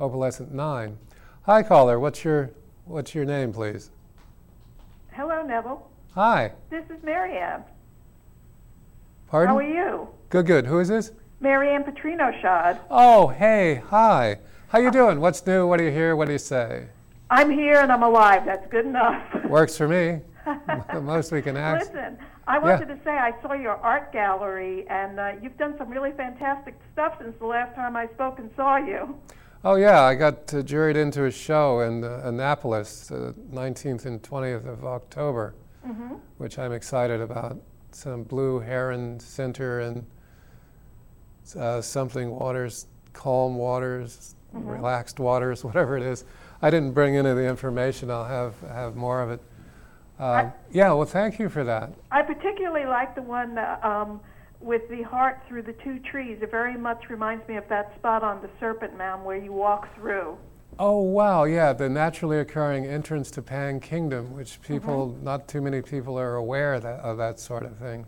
Opalescent 0.00 0.52
9. 0.52 0.96
Hi, 1.42 1.62
caller. 1.62 1.98
What's 1.98 2.22
your, 2.22 2.50
what's 2.84 3.14
your 3.14 3.24
name, 3.24 3.52
please? 3.52 3.90
Hello, 5.10 5.42
Neville. 5.42 5.90
Hi. 6.14 6.52
This 6.70 6.84
is 6.90 7.02
Marianne. 7.02 7.64
Pardon? 9.26 9.48
How 9.48 9.58
are 9.58 9.62
you? 9.62 10.08
Good, 10.30 10.46
good. 10.46 10.66
Who 10.66 10.78
is 10.78 10.88
this? 10.88 11.12
Marianne 11.40 11.84
Petrino 11.84 12.32
Shad. 12.40 12.80
Oh, 12.90 13.28
hey, 13.28 13.82
hi. 13.90 14.38
How 14.68 14.80
you 14.80 14.90
doing? 14.90 15.20
What's 15.20 15.46
new? 15.46 15.66
What 15.66 15.78
do 15.78 15.84
you 15.84 15.92
hear? 15.92 16.16
What 16.16 16.26
do 16.26 16.32
you 16.32 16.38
say? 16.38 16.88
I'm 17.30 17.50
here 17.50 17.76
and 17.76 17.92
I'm 17.92 18.02
alive. 18.02 18.44
That's 18.44 18.68
good 18.70 18.86
enough. 18.86 19.22
Works 19.44 19.76
for 19.76 19.86
me. 19.86 20.20
Most 21.00 21.30
we 21.30 21.40
can 21.40 21.56
ask. 21.56 21.86
Listen, 21.86 22.18
I 22.48 22.58
wanted 22.58 22.88
yeah. 22.88 22.94
to 22.94 23.04
say 23.04 23.10
I 23.10 23.40
saw 23.40 23.52
your 23.52 23.76
art 23.76 24.12
gallery 24.12 24.86
and 24.88 25.20
uh, 25.20 25.32
you've 25.40 25.56
done 25.58 25.76
some 25.78 25.90
really 25.90 26.10
fantastic 26.12 26.74
stuff 26.92 27.18
since 27.20 27.34
the 27.38 27.46
last 27.46 27.74
time 27.76 27.94
I 27.94 28.08
spoke 28.08 28.40
and 28.40 28.50
saw 28.56 28.76
you. 28.76 29.16
Oh, 29.64 29.76
yeah, 29.76 30.02
I 30.02 30.16
got 30.16 30.52
uh, 30.52 30.62
juried 30.62 30.96
into 30.96 31.24
a 31.24 31.30
show 31.30 31.80
in 31.80 32.02
uh, 32.02 32.22
Annapolis, 32.24 33.10
uh, 33.10 33.32
19th 33.52 34.06
and 34.06 34.22
20th 34.22 34.66
of 34.66 34.84
October, 34.84 35.54
mm-hmm. 35.86 36.14
which 36.38 36.58
I'm 36.58 36.72
excited 36.72 37.20
about. 37.20 37.58
Some 37.92 38.24
Blue 38.24 38.60
Heron 38.60 39.20
Center 39.20 39.80
and 39.80 40.04
uh, 41.56 41.80
something 41.80 42.30
waters, 42.30 42.86
calm 43.12 43.56
waters, 43.56 44.34
mm-hmm. 44.54 44.68
relaxed 44.68 45.20
waters, 45.20 45.64
whatever 45.64 45.96
it 45.96 46.02
is. 46.02 46.24
I 46.60 46.70
didn't 46.70 46.92
bring 46.92 47.16
any 47.16 47.28
of 47.28 47.36
the 47.36 47.46
information, 47.46 48.10
I'll 48.10 48.24
have, 48.24 48.60
have 48.62 48.96
more 48.96 49.22
of 49.22 49.30
it. 49.30 49.40
I, 50.18 50.40
um, 50.40 50.52
yeah, 50.72 50.92
well, 50.92 51.06
thank 51.06 51.38
you 51.38 51.48
for 51.48 51.62
that. 51.64 51.92
I 52.10 52.22
particularly 52.22 52.86
like 52.86 53.14
the 53.14 53.22
one. 53.22 53.54
that. 53.54 53.84
um, 53.84 54.20
with 54.60 54.88
the 54.88 55.02
heart 55.02 55.40
through 55.46 55.62
the 55.62 55.72
two 55.84 55.98
trees. 56.00 56.38
It 56.42 56.50
very 56.50 56.76
much 56.76 57.08
reminds 57.08 57.46
me 57.48 57.56
of 57.56 57.68
that 57.68 57.94
spot 57.96 58.22
on 58.22 58.42
the 58.42 58.50
Serpent 58.58 58.96
Mound 58.96 59.24
where 59.24 59.36
you 59.36 59.52
walk 59.52 59.94
through. 59.94 60.36
Oh 60.80 61.00
wow, 61.00 61.44
yeah, 61.44 61.72
the 61.72 61.88
naturally 61.88 62.38
occurring 62.38 62.86
entrance 62.86 63.30
to 63.32 63.42
Pan 63.42 63.80
Kingdom, 63.80 64.34
which 64.34 64.62
people, 64.62 65.08
mm-hmm. 65.08 65.24
not 65.24 65.48
too 65.48 65.60
many 65.60 65.82
people 65.82 66.18
are 66.18 66.36
aware 66.36 66.74
of 66.74 66.82
that, 66.82 67.00
of 67.00 67.18
that 67.18 67.40
sort 67.40 67.64
of 67.64 67.76
thing. 67.76 68.06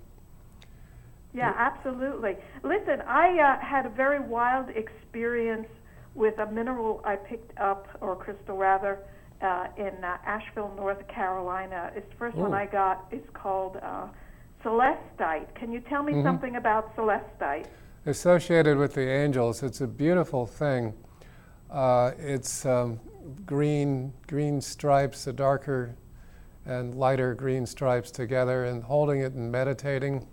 Yeah, 1.32 1.54
absolutely. 1.56 2.37
Listen, 2.62 3.00
I 3.02 3.38
uh, 3.38 3.64
had 3.64 3.87
a 3.87 3.90
very 3.90 4.20
wild 4.20 4.68
experience 4.70 5.68
with 6.14 6.38
a 6.38 6.50
mineral 6.50 7.00
I 7.04 7.16
picked 7.16 7.56
up, 7.58 7.87
or 8.00 8.16
crystal 8.16 8.56
rather, 8.56 8.99
uh, 9.40 9.68
in 9.76 10.04
uh, 10.04 10.18
Asheville, 10.26 10.72
North 10.76 11.06
Carolina. 11.08 11.92
It's 11.94 12.08
the 12.10 12.16
first 12.16 12.37
Ooh. 12.37 12.40
one 12.40 12.52
I 12.52 12.66
got. 12.66 13.06
It's 13.10 13.28
called 13.32 13.78
uh, 13.80 14.08
celestite. 14.64 15.54
Can 15.54 15.72
you 15.72 15.80
tell 15.80 16.02
me 16.02 16.12
mm-hmm. 16.12 16.26
something 16.26 16.56
about 16.56 16.94
celestite? 16.96 17.66
Associated 18.06 18.76
with 18.76 18.94
the 18.94 19.08
angels, 19.08 19.62
it's 19.62 19.80
a 19.80 19.87
beautiful 19.87 20.46
thing. 20.46 20.94
Uh, 21.70 22.12
it's 22.18 22.66
um, 22.66 22.99
green, 23.46 24.12
green 24.26 24.60
stripes, 24.60 25.26
a 25.26 25.32
darker 25.32 25.94
and 26.66 26.94
lighter 26.94 27.34
green 27.34 27.66
stripes 27.66 28.10
together, 28.10 28.64
and 28.64 28.82
holding 28.82 29.20
it 29.20 29.32
and 29.32 29.50
meditating, 29.50 30.26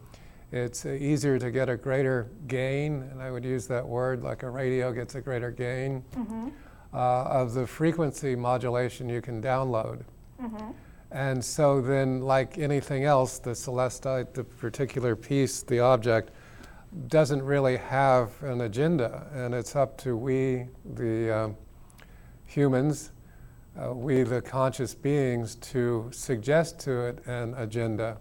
it's 0.51 0.85
easier 0.85 1.37
to 1.39 1.51
get 1.51 1.67
a 1.69 1.75
greater 1.75 2.29
gain, 2.47 3.03
and 3.11 3.21
I 3.21 3.31
would 3.31 3.43
use 3.43 3.67
that 3.67 3.85
word 3.85 4.23
like 4.23 4.43
a 4.43 4.49
radio 4.49 4.93
gets 4.93 5.15
a 5.15 5.21
greater 5.21 5.51
gain 5.51 6.03
mm-hmm. 6.15 6.49
uh, 6.93 7.23
of 7.23 7.53
the 7.53 7.67
frequency 7.67 8.35
modulation 8.35 9.09
you 9.09 9.21
can 9.21 9.41
download. 9.41 10.03
Mm-hmm. 10.41 10.71
And 11.11 11.43
so 11.43 11.81
then, 11.81 12.21
like 12.21 12.57
anything 12.57 13.03
else, 13.05 13.39
the 13.39 13.51
celestite, 13.51 14.33
the 14.33 14.43
particular 14.43 15.15
piece, 15.15 15.63
the 15.63 15.79
object, 15.79 16.31
doesn't 17.07 17.43
really 17.43 17.77
have 17.77 18.31
an 18.43 18.61
agenda, 18.61 19.27
and 19.33 19.53
it's 19.53 19.75
up 19.75 19.97
to 19.99 20.15
we, 20.15 20.65
the 20.95 21.31
uh, 21.31 21.49
humans, 22.45 23.11
uh, 23.79 23.93
we, 23.93 24.23
the 24.23 24.41
conscious 24.41 24.95
beings, 24.95 25.55
to 25.55 26.09
suggest 26.11 26.79
to 26.79 27.07
it 27.07 27.25
an 27.27 27.53
agenda. 27.55 28.17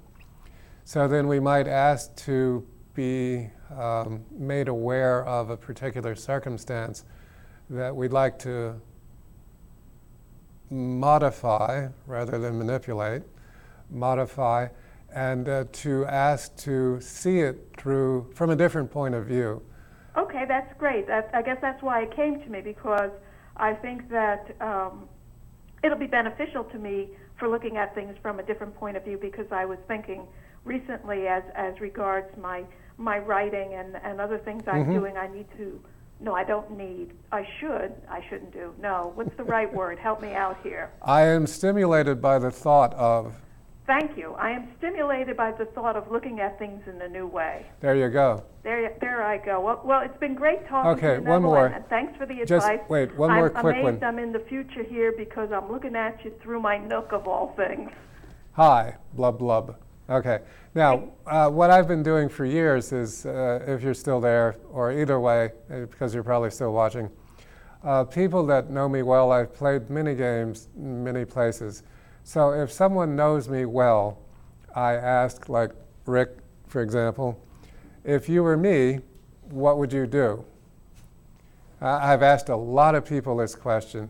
So 0.87 1.09
then 1.09 1.27
we 1.27 1.41
might 1.41 1.67
ask 1.67 2.15
to 2.27 2.65
be 2.95 3.51
um, 3.77 4.25
made 4.31 4.69
aware 4.69 5.27
of 5.27 5.51
a 5.51 5.57
particular 5.57 6.15
circumstance 6.15 7.05
that 7.69 7.97
we'd 7.97 8.13
like 8.13 8.39
to 8.39 8.81
modify 10.71 11.89
rather 12.07 12.39
than 12.39 12.57
manipulate, 12.57 13.23
modify, 13.91 14.69
and 15.13 15.49
uh, 15.49 15.65
to 15.73 16.07
ask 16.07 16.55
to 16.59 17.01
see 17.01 17.41
it 17.41 17.75
through 17.77 18.31
from 18.33 18.51
a 18.51 18.57
different 18.57 18.89
point 18.89 19.17
of 19.17 19.27
view. 19.27 19.61
Okay, 20.17 20.45
that's 20.47 20.73
great. 20.79 21.11
I 21.11 21.43
guess 21.43 21.59
that's 21.61 21.83
why 21.83 22.03
it 22.03 22.15
came 22.15 22.41
to 22.43 22.49
me 22.49 22.61
because 22.61 23.11
I 23.57 23.73
think 23.73 24.09
that 24.11 24.55
um, 24.61 25.09
it'll 25.83 25.99
be 25.99 26.07
beneficial 26.07 26.63
to 26.63 26.79
me 26.79 27.09
for 27.41 27.49
looking 27.49 27.77
at 27.77 27.93
things 27.97 28.17
from 28.23 28.39
a 28.39 28.45
different 28.45 28.77
point 28.77 28.97
of 28.97 29.05
view 29.05 29.19
because 29.21 29.47
I 29.51 29.65
was 29.65 29.79
thinking 29.89 30.29
recently 30.67 31.27
as 31.29 31.43
as 31.55 31.79
regards 31.81 32.37
my 32.37 32.65
my 32.99 33.19
writing 33.19 33.75
and 33.75 33.97
and 34.03 34.21
other 34.21 34.39
things 34.39 34.65
I'm 34.67 34.85
mm-hmm. 34.85 34.95
doing 34.95 35.17
I 35.17 35.29
need 35.29 35.47
to 35.57 35.81
no 36.21 36.35
I 36.35 36.45
don't 36.45 36.77
need 36.77 37.13
I 37.33 37.47
should 37.61 37.95
I 38.09 38.25
shouldn't 38.29 38.53
do 38.53 38.75
no 38.81 39.13
what's 39.15 39.35
the 39.37 39.45
right 39.45 39.73
word 39.73 39.99
help 39.99 40.21
me 40.21 40.35
out 40.35 40.59
here 40.63 40.91
I 41.03 41.23
am 41.23 41.47
stimulated 41.47 42.21
by 42.21 42.39
the 42.39 42.51
thought 42.51 42.95
of 42.95 43.35
Thank 43.87 44.19
you. 44.19 44.33
I 44.33 44.51
am 44.51 44.69
stimulated 44.79 45.37
by 45.37 45.53
the 45.53 45.67
thought 45.67 45.95
of 45.95 46.11
looking 46.11 46.41
at 46.41 46.59
things 46.59 46.83
in 46.89 47.01
a 47.01 47.09
new 47.09 47.27
way. 47.27 47.67
There 47.81 47.95
you 47.95 48.11
go. 48.11 48.43
There, 48.65 48.93
there 49.01 49.23
I 49.23 49.39
go. 49.39 49.61
Well, 49.61 49.81
well 49.85 50.01
it's 50.01 50.19
been 50.19 50.35
great 50.35 50.67
talking 50.67 50.91
okay, 50.91 51.01
to 51.01 51.07
you. 51.07 51.21
Okay, 51.21 51.31
one 51.31 51.43
more. 51.43 51.67
And 51.67 51.87
thanks 51.87 52.17
for 52.19 52.27
the 52.27 52.41
advice. 52.41 52.49
Just 52.49 52.91
wait, 52.91 53.17
one 53.17 53.33
more 53.33 53.57
I'm 53.57 53.63
quick 53.63 53.77
amazed 53.77 54.03
one. 54.03 54.05
I'm 54.05 54.19
in 54.19 54.33
the 54.33 54.41
future 54.41 54.83
here 54.83 55.15
because 55.17 55.53
I'm 55.53 55.71
looking 55.71 55.95
at 55.95 56.25
you 56.25 56.33
through 56.43 56.61
my 56.61 56.79
nook 56.79 57.13
of 57.13 57.29
all 57.29 57.55
things. 57.57 57.93
Hi, 58.55 58.97
blub 59.15 59.39
blub. 59.39 59.77
Okay. 60.09 60.41
Now, 60.75 61.09
uh, 61.27 61.49
what 61.51 61.71
I've 61.71 61.89
been 61.89 62.03
doing 62.03 62.29
for 62.29 62.45
years 62.45 62.93
is, 62.93 63.27
uh, 63.27 63.65
if 63.67 63.83
you're 63.83 63.95
still 63.95 64.21
there, 64.21 64.57
or 64.71 64.93
either 64.93 65.19
way, 65.19 65.51
uh, 65.71 65.81
because 65.81 66.15
you're 66.15 66.23
probably 66.23 66.51
still 66.51 66.73
watching, 66.73 67.11
uh, 67.83 68.05
people 68.05 68.47
that 68.47 68.71
know 68.71 68.89
me 68.89 69.03
well, 69.03 69.33
I've 69.33 69.53
played 69.53 69.91
many 69.91 70.15
games, 70.15 70.69
in 70.77 71.03
many 71.03 71.25
places. 71.25 71.83
So 72.25 72.53
if 72.53 72.71
someone 72.71 73.17
knows 73.17 73.49
me 73.49 73.65
well, 73.65 74.19
I 74.75 74.95
ask, 74.95 75.49
like 75.49 75.73
Rick, 76.05 76.37
for 76.69 76.83
example, 76.83 77.41
if 78.05 78.29
you 78.29 78.43
were 78.43 78.57
me, 78.57 79.01
what 79.51 79.79
would 79.79 79.93
you 79.93 80.07
do? 80.07 80.45
I've 81.81 82.23
asked 82.23 82.49
a 82.49 82.57
lot 82.57 82.95
of 82.95 83.05
people 83.05 83.37
this 83.37 83.55
question, 83.55 84.09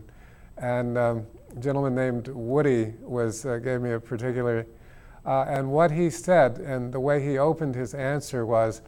and 0.57 0.97
um, 0.97 1.27
a 1.55 1.59
gentleman 1.59 1.95
named 1.95 2.27
Woody 2.29 2.93
was 3.01 3.45
uh, 3.45 3.57
gave 3.57 3.81
me 3.81 3.91
a 3.91 3.99
particular, 3.99 4.65
uh, 5.27 5.45
and 5.49 5.69
what 5.69 5.91
he 5.91 6.09
said 6.09 6.57
and 6.57 6.93
the 6.93 6.99
way 6.99 7.21
he 7.21 7.37
opened 7.37 7.75
his 7.75 7.93
answer 7.93 8.45
was, 8.45 8.81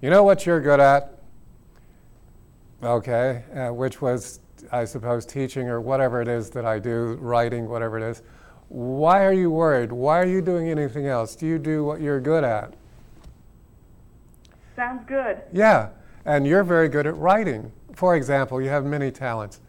"You 0.00 0.10
know 0.10 0.24
what 0.24 0.44
you're 0.44 0.60
good 0.60 0.80
at." 0.80 1.14
Okay, 2.82 3.44
uh, 3.54 3.72
which 3.72 4.02
was, 4.02 4.40
I 4.72 4.84
suppose, 4.84 5.24
teaching 5.24 5.68
or 5.68 5.80
whatever 5.80 6.20
it 6.20 6.28
is 6.28 6.50
that 6.50 6.64
I 6.64 6.78
do, 6.80 7.16
writing, 7.20 7.68
whatever 7.68 7.96
it 7.96 8.02
is. 8.02 8.22
Why 8.68 9.24
are 9.24 9.32
you 9.32 9.50
worried? 9.50 9.92
Why 9.92 10.18
are 10.20 10.26
you 10.26 10.42
doing 10.42 10.68
anything 10.68 11.06
else? 11.06 11.34
Do 11.34 11.46
you 11.46 11.58
do 11.58 11.84
what 11.84 12.00
you're 12.00 12.20
good 12.20 12.44
at? 12.44 12.74
Sounds 14.76 15.04
good. 15.06 15.40
Yeah, 15.52 15.90
and 16.24 16.46
you're 16.46 16.64
very 16.64 16.88
good 16.88 17.06
at 17.06 17.16
writing. 17.16 17.72
For 17.94 18.16
example, 18.16 18.60
you 18.60 18.68
have 18.68 18.84
many 18.84 19.10
talents, 19.10 19.60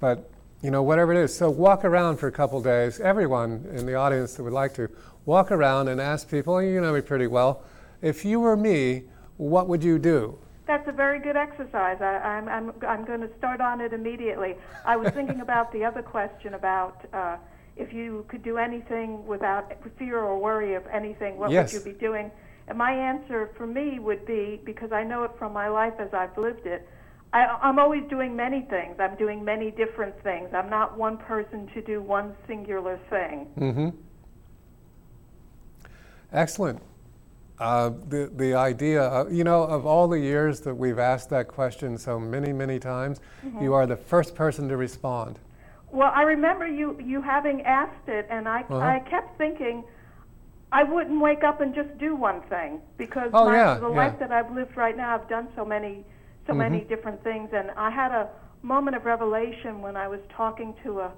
but 0.00 0.28
you 0.60 0.70
know, 0.70 0.82
whatever 0.82 1.12
it 1.12 1.18
is. 1.18 1.34
So 1.36 1.50
walk 1.50 1.84
around 1.84 2.18
for 2.18 2.28
a 2.28 2.32
couple 2.32 2.60
days. 2.62 3.00
Everyone 3.00 3.66
in 3.74 3.84
the 3.84 3.96
audience 3.96 4.34
that 4.34 4.44
would 4.44 4.52
like 4.52 4.72
to 4.74 4.88
walk 5.24 5.50
around 5.50 5.88
and 5.88 6.00
ask 6.00 6.28
people, 6.30 6.62
you 6.62 6.80
know 6.80 6.92
me 6.92 7.00
pretty 7.00 7.26
well, 7.26 7.62
if 8.00 8.24
you 8.24 8.40
were 8.40 8.56
me, 8.56 9.04
what 9.36 9.68
would 9.68 9.82
you 9.82 9.98
do? 9.98 10.38
That's 10.66 10.86
a 10.88 10.92
very 10.92 11.20
good 11.20 11.36
exercise. 11.36 11.98
I, 12.00 12.38
am 12.38 12.48
I'm, 12.48 12.68
I'm, 12.68 12.74
I'm 12.88 13.04
going 13.04 13.20
to 13.20 13.30
start 13.38 13.60
on 13.60 13.80
it 13.80 13.92
immediately. 13.92 14.54
I 14.84 14.96
was 14.96 15.12
thinking 15.12 15.40
about 15.48 15.72
the 15.72 15.84
other 15.84 16.02
question 16.02 16.54
about 16.54 17.04
uh, 17.12 17.36
if 17.76 17.92
you 17.92 18.24
could 18.28 18.42
do 18.42 18.58
anything 18.58 19.26
without 19.26 19.72
fear 19.98 20.18
or 20.18 20.38
worry 20.38 20.74
of 20.74 20.86
anything, 20.86 21.38
what 21.38 21.50
yes. 21.50 21.72
would 21.72 21.78
you 21.84 21.92
be 21.92 21.98
doing? 21.98 22.30
And 22.68 22.78
my 22.78 22.92
answer 22.92 23.50
for 23.56 23.66
me 23.66 23.98
would 23.98 24.24
be 24.24 24.60
because 24.64 24.92
I 24.92 25.02
know 25.02 25.24
it 25.24 25.32
from 25.38 25.52
my 25.52 25.68
life 25.68 25.94
as 25.98 26.12
I've 26.14 26.36
lived 26.38 26.66
it. 26.66 26.88
I, 27.32 27.44
I'm 27.62 27.78
always 27.78 28.02
doing 28.10 28.36
many 28.36 28.62
things. 28.68 28.96
I'm 28.98 29.16
doing 29.16 29.44
many 29.44 29.70
different 29.70 30.20
things. 30.22 30.50
I'm 30.54 30.68
not 30.68 30.96
one 30.96 31.16
person 31.16 31.68
to 31.74 31.82
do 31.82 32.02
one 32.02 32.36
singular 32.46 33.00
thing. 33.08 33.48
Mm-hmm. 33.58 33.88
Excellent. 36.32 36.80
Uh, 37.58 37.92
the 38.08 38.30
the 38.36 38.54
idea, 38.54 39.02
uh, 39.02 39.28
you 39.30 39.44
know, 39.44 39.62
of 39.62 39.86
all 39.86 40.08
the 40.08 40.18
years 40.18 40.60
that 40.60 40.74
we've 40.74 40.98
asked 40.98 41.30
that 41.30 41.46
question 41.46 41.96
so 41.96 42.18
many, 42.18 42.52
many 42.52 42.78
times, 42.78 43.20
mm-hmm. 43.44 43.62
you 43.62 43.72
are 43.72 43.86
the 43.86 43.96
first 43.96 44.34
person 44.34 44.68
to 44.68 44.76
respond. 44.76 45.38
Well, 45.92 46.10
I 46.14 46.22
remember 46.22 46.66
you 46.66 46.98
you 47.00 47.22
having 47.22 47.62
asked 47.62 48.08
it, 48.08 48.26
and 48.30 48.48
I 48.48 48.62
uh-huh. 48.62 48.78
I 48.78 48.98
kept 49.08 49.38
thinking 49.38 49.84
I 50.72 50.82
wouldn't 50.82 51.20
wake 51.20 51.44
up 51.44 51.60
and 51.60 51.74
just 51.74 51.96
do 51.98 52.16
one 52.16 52.40
thing 52.48 52.80
because 52.96 53.30
oh, 53.34 53.44
my, 53.44 53.54
yeah, 53.54 53.74
the 53.74 53.90
yeah. 53.90 53.96
life 53.96 54.18
that 54.18 54.32
I've 54.32 54.50
lived 54.52 54.76
right 54.76 54.96
now, 54.96 55.14
I've 55.14 55.28
done 55.28 55.48
so 55.54 55.64
many 55.64 56.04
so 56.46 56.52
mm-hmm. 56.52 56.58
many 56.58 56.80
different 56.80 57.22
things, 57.22 57.50
and 57.52 57.70
I 57.76 57.90
had 57.90 58.10
a 58.10 58.30
moment 58.62 58.96
of 58.96 59.04
revelation 59.04 59.80
when 59.82 59.96
I 59.96 60.08
was 60.08 60.20
talking 60.34 60.74
to 60.82 61.00
a 61.00 61.12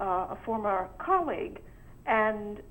uh, 0.00 0.34
a 0.34 0.38
former 0.46 0.88
colleague, 0.98 1.60
and 2.06 2.62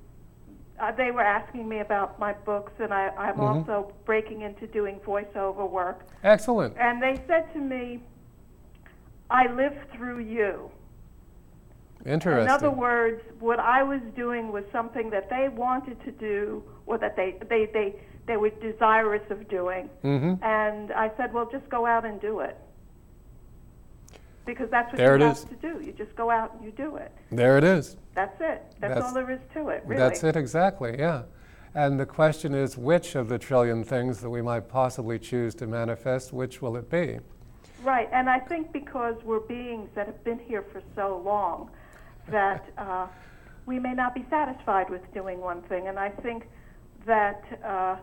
uh, 0.79 0.91
they 0.91 1.11
were 1.11 1.21
asking 1.21 1.67
me 1.67 1.79
about 1.79 2.19
my 2.19 2.33
books, 2.33 2.71
and 2.79 2.93
I, 2.93 3.09
I'm 3.09 3.35
mm-hmm. 3.35 3.69
also 3.69 3.93
breaking 4.05 4.41
into 4.41 4.67
doing 4.67 4.99
voiceover 5.05 5.69
work. 5.69 6.07
Excellent. 6.23 6.75
And 6.77 7.01
they 7.01 7.21
said 7.27 7.51
to 7.53 7.59
me, 7.59 8.01
"I 9.29 9.51
live 9.51 9.75
through 9.93 10.19
you." 10.19 10.71
Interesting. 12.05 12.45
In 12.45 12.49
other 12.49 12.71
words, 12.71 13.21
what 13.39 13.59
I 13.59 13.83
was 13.83 13.99
doing 14.15 14.51
was 14.51 14.63
something 14.71 15.09
that 15.09 15.29
they 15.29 15.49
wanted 15.49 16.03
to 16.05 16.11
do, 16.11 16.63
or 16.85 16.97
that 16.97 17.15
they 17.15 17.35
they 17.49 17.65
they 17.73 17.95
they 18.29 18.37
were 18.37 18.51
desirous 18.51 19.23
of 19.31 19.49
doing. 19.49 19.89
Mm-hmm. 20.03 20.41
And 20.43 20.91
I 20.91 21.11
said, 21.17 21.33
well, 21.33 21.49
just 21.51 21.67
go 21.69 21.85
out 21.85 22.05
and 22.05 22.21
do 22.21 22.41
it, 22.41 22.55
because 24.49 24.69
that's 24.71 24.91
what 24.91 24.97
there 24.97 25.15
you 25.15 25.25
have 25.25 25.37
is. 25.37 25.43
to 25.43 25.55
do. 25.55 25.79
You 25.79 25.91
just 25.91 26.15
go 26.15 26.31
out 26.31 26.55
and 26.55 26.63
you 26.63 26.71
do 26.71 26.95
it. 26.95 27.11
There 27.31 27.59
it 27.59 27.63
is. 27.63 27.97
That's 28.15 28.35
it. 28.41 28.63
That's, 28.79 28.95
that's 28.95 29.05
all 29.05 29.13
there 29.13 29.29
is 29.29 29.39
to 29.53 29.69
it. 29.69 29.83
Really. 29.85 29.99
That's 29.99 30.23
it 30.23 30.35
exactly. 30.35 30.95
Yeah. 30.97 31.23
And 31.75 31.99
the 31.99 32.05
question 32.07 32.55
is, 32.55 32.75
which 32.75 33.13
of 33.13 33.29
the 33.29 33.37
trillion 33.37 33.83
things 33.83 34.21
that 34.21 34.29
we 34.29 34.41
might 34.41 34.67
possibly 34.67 35.19
choose 35.19 35.53
to 35.55 35.67
manifest, 35.67 36.33
which 36.33 36.63
will 36.63 36.75
it 36.77 36.89
be? 36.89 37.19
Right, 37.83 38.09
and 38.11 38.27
I 38.27 38.39
think 38.39 38.73
because 38.73 39.15
we're 39.23 39.39
beings 39.39 39.87
that 39.93 40.07
have 40.07 40.23
been 40.23 40.39
here 40.39 40.63
for 40.63 40.81
so 40.95 41.21
long, 41.23 41.69
that 42.29 42.65
uh, 42.79 43.05
we 43.67 43.77
may 43.77 43.93
not 43.93 44.15
be 44.15 44.25
satisfied 44.31 44.89
with 44.89 45.01
doing 45.13 45.39
one 45.39 45.61
thing. 45.63 45.87
And 45.87 45.99
I 45.99 46.09
think 46.09 46.47
that 47.05 47.43
uh, 47.63 47.97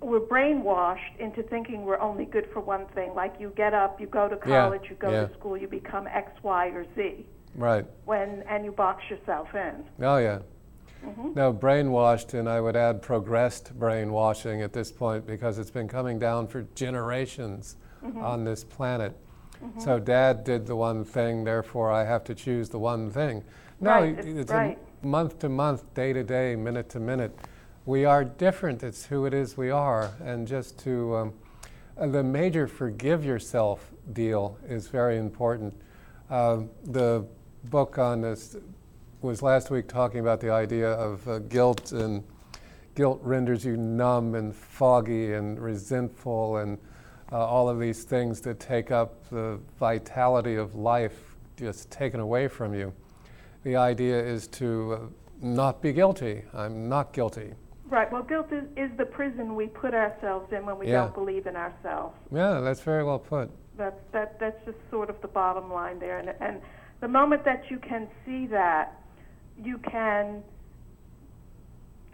we're 0.00 0.20
brainwashed 0.20 1.18
into 1.18 1.42
thinking 1.42 1.84
we're 1.84 2.00
only 2.00 2.24
good 2.24 2.48
for 2.52 2.60
one 2.60 2.86
thing. 2.94 3.14
Like 3.14 3.34
you 3.38 3.52
get 3.56 3.74
up, 3.74 4.00
you 4.00 4.06
go 4.06 4.28
to 4.28 4.36
college, 4.36 4.82
yeah, 4.84 4.90
you 4.90 4.96
go 4.96 5.10
yeah. 5.10 5.26
to 5.26 5.34
school, 5.34 5.56
you 5.56 5.68
become 5.68 6.06
X, 6.06 6.32
Y, 6.42 6.66
or 6.68 6.86
Z. 6.96 7.26
Right. 7.54 7.84
When 8.04 8.42
and 8.48 8.64
you 8.64 8.72
box 8.72 9.02
yourself 9.10 9.48
in. 9.54 9.84
Oh 10.00 10.18
yeah. 10.18 10.40
Mm-hmm. 11.04 11.32
No, 11.34 11.52
brainwashed, 11.52 12.34
and 12.34 12.48
I 12.48 12.60
would 12.60 12.76
add 12.76 13.00
progressed 13.00 13.78
brainwashing 13.78 14.62
at 14.62 14.72
this 14.72 14.92
point 14.92 15.26
because 15.26 15.58
it's 15.58 15.70
been 15.70 15.88
coming 15.88 16.18
down 16.18 16.46
for 16.46 16.66
generations 16.74 17.76
mm-hmm. 18.04 18.18
on 18.18 18.44
this 18.44 18.64
planet. 18.64 19.16
Mm-hmm. 19.64 19.80
So 19.80 19.98
dad 19.98 20.44
did 20.44 20.66
the 20.66 20.76
one 20.76 21.04
thing, 21.04 21.44
therefore 21.44 21.90
I 21.90 22.04
have 22.04 22.24
to 22.24 22.34
choose 22.34 22.68
the 22.68 22.78
one 22.78 23.10
thing. 23.10 23.44
No, 23.80 23.92
right. 23.92 24.18
it's 24.18 24.52
right. 24.52 24.78
a 25.02 25.06
month 25.06 25.38
to 25.40 25.48
month, 25.48 25.92
day 25.94 26.12
to 26.12 26.22
day, 26.22 26.54
minute 26.54 26.90
to 26.90 27.00
minute. 27.00 27.34
We 27.90 28.04
are 28.04 28.22
different. 28.22 28.84
It's 28.84 29.06
who 29.06 29.26
it 29.26 29.34
is 29.34 29.56
we 29.56 29.72
are. 29.72 30.12
And 30.22 30.46
just 30.46 30.78
to, 30.84 31.16
um, 31.16 31.34
uh, 31.98 32.06
the 32.06 32.22
major 32.22 32.68
forgive 32.68 33.24
yourself 33.24 33.90
deal 34.12 34.56
is 34.68 34.86
very 34.86 35.18
important. 35.18 35.74
Uh, 36.30 36.58
the 36.84 37.26
book 37.64 37.98
on 37.98 38.20
this 38.20 38.54
was 39.22 39.42
last 39.42 39.72
week 39.72 39.88
talking 39.88 40.20
about 40.20 40.40
the 40.40 40.50
idea 40.50 40.92
of 40.92 41.26
uh, 41.26 41.40
guilt 41.40 41.90
and 41.90 42.22
guilt 42.94 43.18
renders 43.24 43.64
you 43.64 43.76
numb 43.76 44.36
and 44.36 44.54
foggy 44.54 45.32
and 45.32 45.58
resentful 45.58 46.58
and 46.58 46.78
uh, 47.32 47.44
all 47.44 47.68
of 47.68 47.80
these 47.80 48.04
things 48.04 48.40
that 48.42 48.60
take 48.60 48.92
up 48.92 49.28
the 49.30 49.58
vitality 49.80 50.54
of 50.54 50.76
life 50.76 51.34
just 51.56 51.90
taken 51.90 52.20
away 52.20 52.46
from 52.46 52.72
you. 52.72 52.92
The 53.64 53.74
idea 53.74 54.16
is 54.16 54.46
to 54.46 54.92
uh, 54.92 54.98
not 55.44 55.82
be 55.82 55.92
guilty. 55.92 56.44
I'm 56.54 56.88
not 56.88 57.12
guilty. 57.12 57.54
Right. 57.90 58.10
Well, 58.12 58.22
guilt 58.22 58.52
is, 58.52 58.64
is 58.76 58.90
the 58.96 59.04
prison 59.04 59.56
we 59.56 59.66
put 59.66 59.94
ourselves 59.94 60.52
in 60.52 60.64
when 60.64 60.78
we 60.78 60.86
yeah. 60.86 61.00
don't 61.02 61.14
believe 61.14 61.46
in 61.46 61.56
ourselves. 61.56 62.14
Yeah, 62.32 62.60
that's 62.60 62.80
very 62.80 63.02
well 63.02 63.18
put. 63.18 63.50
That's 63.76 63.98
that. 64.12 64.38
That's 64.38 64.64
just 64.64 64.78
sort 64.90 65.10
of 65.10 65.20
the 65.22 65.28
bottom 65.28 65.72
line 65.72 65.98
there. 65.98 66.18
And 66.18 66.32
and 66.40 66.60
the 67.00 67.08
moment 67.08 67.44
that 67.44 67.64
you 67.70 67.78
can 67.78 68.08
see 68.24 68.46
that, 68.46 69.00
you 69.60 69.78
can 69.78 70.42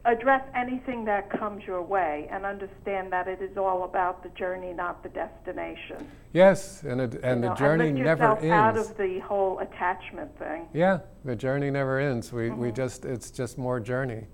address 0.07 0.43
anything 0.55 1.05
that 1.05 1.29
comes 1.37 1.65
your 1.67 1.83
way 1.83 2.29
and 2.31 2.47
understand 2.47 3.13
that 3.13 3.27
it 3.27 3.43
is 3.43 3.57
all 3.59 3.83
about 3.83 4.23
the 4.23 4.29
journey, 4.31 4.73
not 4.73 5.03
the 5.03 5.09
destination. 5.09 6.07
Yes, 6.33 6.85
and 6.85 7.01
it, 7.01 7.15
and 7.25 7.43
You 7.43 7.49
the 7.49 7.49
know, 7.49 7.55
journey 7.57 7.89
and 7.89 7.99
never 8.05 8.37
ends. 8.37 8.45
out 8.47 8.77
of 8.79 8.97
the 8.97 9.19
whole 9.19 9.59
attachment 9.59 10.39
thing. 10.39 10.69
Yeah, 10.73 11.01
the 11.25 11.35
journey 11.35 11.71
never 11.73 11.99
ends. 11.99 12.33
We, 12.33 12.51
we 12.51 12.69
Mm-hmm. 12.69 12.77
just 12.77 13.05
it's 13.05 13.31
just 13.33 13.59
more 13.59 13.81
journey. 13.81 14.27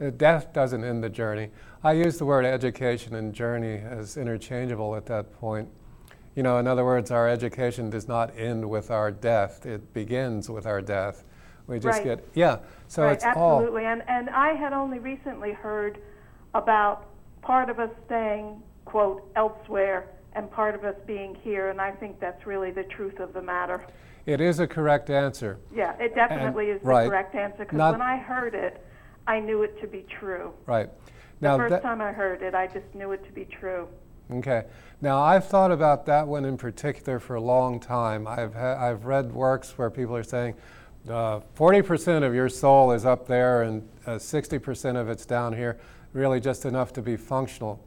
Uh, 0.00 0.10
Death 0.10 0.52
doesn't 0.52 0.84
end 0.84 1.02
the 1.04 1.08
journey. 1.08 1.50
I 1.82 1.92
use 1.92 2.18
the 2.18 2.24
word 2.24 2.44
education 2.44 3.14
and 3.14 3.32
journey 3.32 3.74
as 3.76 4.16
interchangeable 4.16 4.96
at 4.96 5.06
that 5.06 5.32
point. 5.38 5.68
You 6.34 6.42
know, 6.42 6.58
in 6.58 6.66
other 6.66 6.84
words, 6.84 7.10
our 7.10 7.28
education 7.28 7.90
does 7.90 8.08
not 8.08 8.36
end 8.36 8.68
with 8.68 8.90
our 8.90 9.10
death. 9.12 9.66
It 9.66 9.92
begins 9.92 10.50
with 10.50 10.66
our 10.66 10.80
death. 10.80 11.24
We 11.66 11.78
just 11.78 11.98
Right. 11.98 12.04
get 12.04 12.28
yeah. 12.34 12.58
So 12.88 13.04
right, 13.04 13.12
it's 13.12 13.24
all 13.24 13.60
absolutely. 13.60 13.84
And 13.84 14.02
and 14.08 14.28
I 14.30 14.54
had 14.54 14.72
only 14.72 14.98
recently 14.98 15.52
heard 15.52 15.98
about 16.54 17.06
part 17.40 17.70
of 17.70 17.78
us 17.78 17.90
staying 18.06 18.62
quote 18.84 19.22
elsewhere 19.36 20.06
and 20.34 20.50
part 20.50 20.74
of 20.74 20.84
us 20.84 20.96
being 21.06 21.34
here, 21.36 21.70
and 21.70 21.80
I 21.80 21.92
think 21.92 22.18
that's 22.18 22.46
really 22.46 22.72
the 22.72 22.82
truth 22.84 23.20
of 23.20 23.32
the 23.32 23.40
matter. 23.42 23.86
it 24.26 24.40
is 24.40 24.58
a 24.58 24.66
correct 24.66 25.10
answer. 25.10 25.58
Yeah, 25.72 25.92
it 26.00 26.14
definitely 26.14 26.66
is 26.70 26.80
the 26.82 26.88
right. 26.88 27.08
correct 27.08 27.34
answer 27.36 27.64
because 27.64 27.92
when 27.92 28.02
I 28.02 28.16
heard 28.16 28.54
it, 28.54 28.84
I 29.26 29.40
knew 29.40 29.62
it 29.62 29.80
to 29.80 29.86
be 29.86 30.04
true. 30.20 30.52
Right. 30.66 30.90
Now, 31.40 31.56
The 31.56 31.62
first 31.64 31.70
that- 31.70 31.82
time 31.82 32.00
I 32.00 32.12
heard 32.12 32.42
it, 32.42 32.54
I 32.54 32.66
just 32.66 32.94
knew 32.94 33.12
it 33.12 33.24
to 33.24 33.32
be 33.32 33.44
true. 33.44 33.88
Okay. 34.32 34.64
Now, 35.00 35.20
I've 35.22 35.46
thought 35.46 35.70
about 35.70 36.06
that 36.06 36.26
one 36.26 36.44
in 36.44 36.56
particular 36.56 37.18
for 37.18 37.34
a 37.34 37.40
long 37.40 37.78
time. 37.78 38.26
I've, 38.26 38.54
ha- 38.54 38.76
I've 38.78 39.04
read 39.04 39.32
works 39.32 39.76
where 39.76 39.90
people 39.90 40.16
are 40.16 40.22
saying 40.22 40.54
uh, 41.08 41.40
40% 41.56 42.22
of 42.22 42.34
your 42.34 42.48
soul 42.48 42.92
is 42.92 43.04
up 43.04 43.26
there 43.26 43.62
and 43.62 43.86
uh, 44.06 44.12
60% 44.12 44.96
of 44.96 45.08
it's 45.10 45.26
down 45.26 45.52
here, 45.52 45.78
really 46.14 46.40
just 46.40 46.64
enough 46.64 46.92
to 46.94 47.02
be 47.02 47.16
functional. 47.16 47.84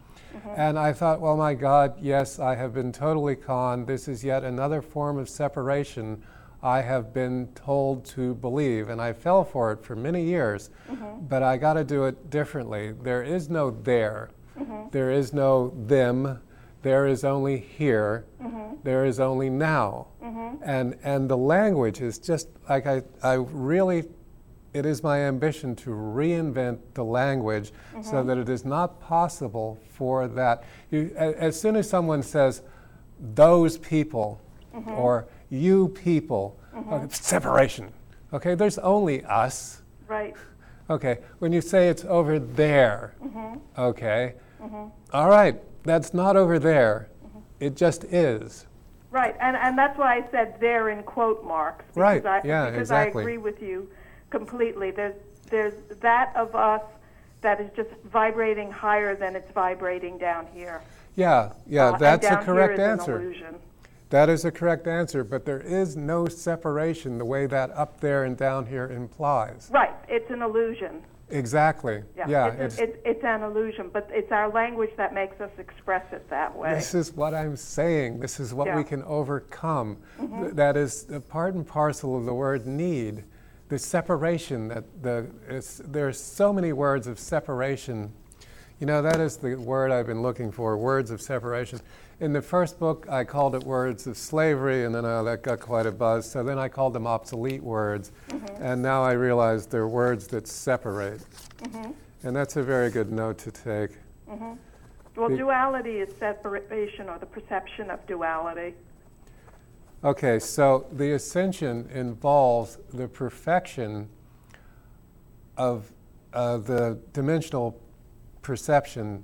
And 0.56 0.78
I 0.78 0.93
thought, 0.93 1.19
well, 1.19 1.36
my 1.36 1.56
God, 1.56 1.95
yes, 2.00 2.38
I 2.38 2.54
have 2.54 2.71
been 2.71 2.91
totally 2.91 3.36
conned. 3.36 3.88
This 3.88 4.08
is 4.08 4.23
yet 4.23 4.43
another 4.43 4.84
form 4.84 5.17
of 5.17 5.28
separation 5.30 6.21
I 6.62 6.82
have 6.82 7.13
been 7.13 7.48
told 7.56 8.06
to 8.06 8.36
believe. 8.36 8.89
And 8.89 9.02
I 9.02 9.13
fell 9.13 9.43
for 9.43 9.72
it 9.72 9.84
for 9.84 9.96
many 9.96 10.24
years, 10.24 10.70
mm-hmm. 10.89 11.26
but 11.28 11.43
I 11.43 11.58
got 11.58 11.74
to 11.74 11.84
do 11.84 12.06
it 12.06 12.30
differently. 12.30 12.91
There 12.91 13.24
is 13.24 13.50
no 13.50 13.72
there. 13.72 14.30
Mm-hmm. 14.58 14.89
There 14.91 15.12
is 15.12 15.34
no 15.34 15.74
them. 15.86 16.41
There 16.82 17.08
is 17.08 17.24
only 17.24 17.58
here. 17.58 18.26
Mm-hmm. 18.41 18.76
There 18.84 19.06
is 19.06 19.20
only 19.20 19.50
now. 19.50 20.08
And, 20.63 20.98
and 21.04 21.30
the 21.30 21.38
language 21.38 22.02
is 22.02 22.17
just 22.17 22.50
like 22.67 22.88
I, 22.88 23.04
I 23.24 23.34
really, 23.34 24.06
it 24.74 24.86
is 24.86 25.04
my 25.04 25.20
ambition 25.20 25.76
to 25.78 25.91
reinvent 25.91 26.80
the 26.93 27.04
language 27.04 27.72
so 28.02 28.24
that 28.24 28.38
it 28.38 28.50
is 28.50 28.65
not 28.65 29.00
possible 29.00 29.80
for 29.89 30.28
that. 30.28 30.63
You, 30.91 31.13
as 31.15 31.60
soon 31.60 31.76
as 31.76 31.89
someone 31.89 32.24
says, 32.24 32.63
those 33.34 33.78
people 33.78 34.41
or 34.88 35.28
you 35.50 35.90
people, 35.90 36.60
uh, 36.90 37.08
separation. 37.10 37.92
Okay, 38.34 38.56
there's 38.56 38.78
only 38.80 39.24
us. 39.26 39.82
Right. 40.08 40.36
Okay, 40.90 41.20
when 41.40 41.52
you 41.52 41.62
say 41.62 41.90
it's 41.90 42.06
over 42.06 42.40
there, 42.40 43.14
okay, 43.78 44.36
all 45.12 45.30
right, 45.30 45.62
that's 45.84 46.14
not 46.14 46.36
over 46.38 46.60
there. 46.60 47.10
It 47.60 47.76
just 47.76 48.04
is. 48.06 48.66
Right, 49.12 49.36
and, 49.40 49.56
and 49.58 49.78
that's 49.78 49.98
why 49.98 50.18
I 50.18 50.26
said 50.32 50.60
there 50.60 50.90
in 50.90 51.04
quote 51.04 51.44
marks. 51.44 51.86
Because 51.88 51.98
Right, 51.98 52.26
I, 52.26 52.42
yeah, 52.46 52.66
because 52.66 52.82
exactly. 52.82 53.22
I 53.22 53.24
agree 53.24 53.38
with 53.38 53.62
you 53.62 53.90
completely. 54.30 54.92
There's, 54.92 55.16
there's 55.50 55.74
that 56.02 56.34
of 56.36 56.56
us 56.56 56.82
that 57.42 57.60
is 57.60 57.70
just 57.76 57.90
vibrating 58.06 58.72
higher 58.72 59.16
than 59.16 59.36
it's 59.36 59.52
vibrating 59.52 60.18
down 60.18 60.48
here. 60.54 60.82
Yeah, 61.16 61.54
yeah, 61.66 61.90
Uh, 61.90 61.98
that's 61.98 62.28
a 62.28 62.38
correct 62.38 62.78
here 62.78 62.94
is 62.94 63.00
answer. 63.00 63.34
That 64.10 64.30
is 64.30 64.46
a 64.46 64.52
correct 64.52 64.88
answer, 64.88 65.24
but 65.24 65.46
there 65.46 65.60
is 65.60 65.98
no 65.98 66.28
separation 66.28 67.17
the 67.17 67.26
way 67.26 67.46
that 67.46 67.72
up 67.72 68.00
there 68.00 68.24
and 68.24 68.38
down 68.38 68.65
here 68.65 68.88
implies. 68.88 69.70
Right, 69.72 69.93
it's 70.08 70.30
an 70.32 70.41
illusion. 70.41 71.04
Exactly. 71.30 72.04
Yeah, 72.15 72.48
it's, 72.54 72.76
it's, 72.78 72.82
it's, 72.82 72.98
it's 73.04 73.24
an 73.26 73.43
illusion, 73.43 73.89
but 73.91 74.10
it's 74.13 74.32
our 74.32 74.50
language 74.50 74.91
that 74.96 75.13
makes 75.13 75.41
us 75.41 75.52
express 75.58 76.06
it 76.13 76.30
that 76.30 76.56
way. 76.56 76.74
This 76.74 76.93
is 76.96 77.12
what 77.12 77.34
I'm 77.34 77.58
saying. 77.58 78.22
This 78.22 78.39
is 78.39 78.54
what 78.54 78.74
we 78.74 78.86
can 78.86 79.04
overcome. 79.04 79.98
Mm-hmm. 80.20 80.41
Th- 80.43 80.54
That 80.54 80.78
is 80.78 81.04
the 81.04 81.20
part 81.20 81.54
and 81.56 81.67
parcel 81.67 82.17
of 82.17 82.24
the 82.26 82.34
word 82.34 82.65
need. 82.65 83.26
The 83.67 83.78
separation 83.78 84.70
that 84.70 84.86
the 85.04 85.28
it's, 85.50 85.82
there's 85.84 86.17
so 86.17 86.54
many 86.54 86.72
words 86.72 87.08
of 87.08 87.20
separation. 87.20 88.13
You 88.80 88.88
know 88.88 89.02
that 89.02 89.20
is 89.20 89.36
the 89.36 89.56
word 89.56 89.91
I've 89.91 90.08
been 90.08 90.22
looking 90.22 90.54
for. 90.54 90.78
Words 90.78 91.12
of 91.12 91.22
separation. 91.22 91.82
In 92.20 92.34
the 92.34 92.42
first 92.42 92.80
book, 92.80 93.06
I 93.10 93.24
called 93.24 93.54
it 93.54 93.64
words 93.64 94.08
of 94.08 94.18
slavery, 94.18 94.86
and 94.86 94.96
then 94.96 95.06
uh, 95.06 95.22
that 95.24 95.44
got 95.44 95.60
quite 95.60 95.86
a 95.86 95.92
buzz. 95.92 96.30
So 96.30 96.44
then 96.44 96.58
I 96.58 96.68
called 96.68 96.94
them 96.94 97.06
obsolete 97.06 97.62
words, 97.62 98.12
and 98.60 98.82
now 98.82 99.04
I 99.04 99.12
realize 99.12 99.68
they're 99.68 99.88
words 99.88 100.26
that 100.30 100.48
separate. 100.48 101.22
And 102.24 102.36
that's 102.36 102.56
a 102.56 102.64
very 102.64 102.90
good 102.90 103.12
note 103.12 103.38
to 103.40 103.52
take. 103.52 103.92
Well, 104.28 105.30
The- 105.30 105.38
duality 105.38 105.98
is 106.00 106.10
separation 106.18 107.08
or 107.08 107.20
the 107.20 107.28
perception 107.28 107.92
of 107.92 108.06
duality. 108.08 108.74
Okay, 110.04 110.40
so 110.40 110.88
the 110.92 111.12
ascension 111.14 111.88
involves 111.94 112.78
the 112.94 113.08
perfection 113.08 114.10
of 115.56 115.92
uh, 116.34 116.58
the 116.58 117.00
dimensional 117.14 117.80
perception 118.42 119.24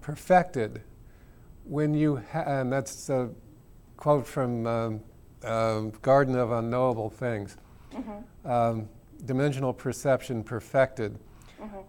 perfected 0.00 0.82
when 1.64 1.94
you 1.94 2.22
ha- 2.32 2.44
and 2.46 2.72
that's 2.72 3.08
a 3.08 3.30
quote 3.96 4.26
from 4.26 4.66
um, 4.66 5.00
um, 5.44 5.92
Garden 6.02 6.36
of 6.36 6.52
Unknowable 6.52 7.10
Things. 7.10 7.56
Um, 8.44 8.88
dimensional 9.24 9.72
perception 9.72 10.44
perfected. 10.44 11.18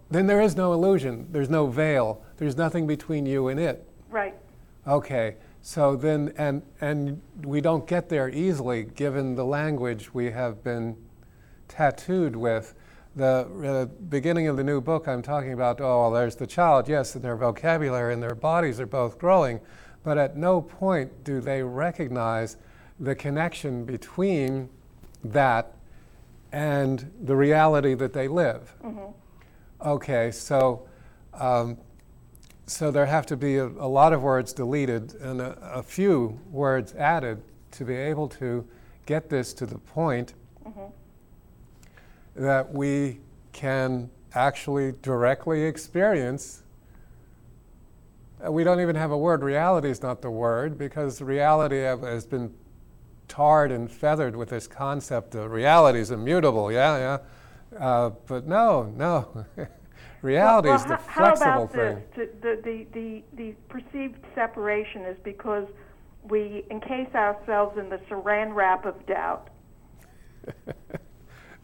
Then 0.09 0.27
there 0.27 0.39
is 0.39 0.55
no 0.55 0.71
illusion. 0.71 1.27
There's 1.31 1.49
no 1.49 1.67
veil. 1.67 2.23
There's 2.37 2.55
nothing 2.55 2.87
between 2.87 3.25
you 3.25 3.47
and 3.49 3.59
it. 3.59 3.87
Right. 4.09 4.35
Okay, 4.87 5.35
so 5.61 5.95
then, 5.95 6.31
and, 6.37 6.61
and 6.79 7.21
we 7.43 7.59
don't 7.59 7.87
get 7.87 8.07
there 8.07 8.29
easily 8.29 8.83
given 8.83 9.35
the 9.35 9.43
language 9.43 10.13
we 10.13 10.31
have 10.31 10.63
been 10.63 10.95
tattooed 11.67 12.35
with. 12.35 12.75
The 13.15 13.47
uh, 13.63 13.85
beginning 14.09 14.47
of 14.47 14.57
the 14.57 14.63
new 14.63 14.81
book, 14.81 15.07
I'm 15.07 15.21
talking 15.21 15.53
about, 15.53 15.79
oh, 15.79 16.01
well, 16.01 16.11
there's 16.11 16.35
the 16.35 16.47
child, 16.47 16.89
yes, 16.89 17.15
and 17.15 17.23
their 17.23 17.37
vocabulary 17.37 18.13
and 18.13 18.21
their 18.21 18.35
bodies 18.35 18.79
are 18.79 18.85
both 18.85 19.17
growing, 19.17 19.61
but 20.03 20.17
at 20.17 20.35
no 20.35 20.61
point 20.61 21.23
do 21.23 21.39
they 21.39 21.63
recognize 21.63 22.57
the 22.99 23.15
connection 23.15 23.85
between 23.85 24.69
that 25.23 25.73
and 26.51 27.11
the 27.23 27.35
reality 27.35 27.93
that 27.93 28.13
they 28.13 28.27
live. 28.27 28.73
Okay, 29.81 30.31
so 30.31 30.87
um, 31.33 31.77
so 32.67 32.91
there 32.91 33.05
have 33.05 33.25
to 33.27 33.37
be 33.37 33.57
a, 33.57 33.65
a 33.65 33.87
lot 33.87 34.13
of 34.13 34.23
words 34.23 34.53
deleted 34.53 35.13
and 35.15 35.41
a, 35.41 35.57
a 35.61 35.83
few 35.83 36.39
words 36.49 36.93
added 36.95 37.41
to 37.71 37.85
be 37.85 37.95
able 37.95 38.27
to 38.27 38.65
get 39.05 39.29
this 39.29 39.53
to 39.53 39.65
the 39.65 39.77
point 39.77 40.33
that 42.35 42.73
we 42.73 43.19
can 43.53 44.09
actually 44.33 44.93
directly 45.01 45.63
experience. 45.63 46.63
We 48.47 48.63
don't 48.63 48.81
even 48.81 48.95
have 48.95 49.11
a 49.11 49.17
word. 49.17 49.43
Reality 49.43 49.89
is 49.89 50.01
not 50.01 50.21
the 50.21 50.29
word 50.29 50.77
because 50.77 51.21
reality 51.21 51.77
has 51.77 52.25
been 52.25 52.53
tarred 53.27 53.71
and 53.71 53.89
feathered 53.89 54.35
with 54.35 54.49
this 54.49 54.67
concept 54.67 55.35
of 55.35 55.51
reality 55.51 55.99
is 55.99 56.11
immutable. 56.11 56.71
Yeah, 56.71 57.19
yeah. 57.73 57.79
Uh, 57.79 58.11
but 58.27 58.45
no, 58.45 58.93
no. 58.95 59.45
reality 60.21 60.69
well, 60.69 60.77
is 60.77 60.83
the 60.83 60.89
well, 60.89 60.99
how, 61.07 61.23
flexible 61.35 61.51
how 61.51 61.63
about 61.63 61.73
thing. 61.73 62.03
The, 62.15 62.59
the, 62.63 62.85
the, 62.93 63.23
the 63.33 63.55
perceived 63.69 64.19
separation 64.35 65.03
is 65.03 65.17
because 65.23 65.67
we 66.23 66.65
encase 66.71 67.13
ourselves 67.13 67.77
in 67.77 67.89
the 67.89 67.99
saran 68.09 68.53
wrap 68.53 68.85
of 68.85 69.05
doubt. 69.05 69.49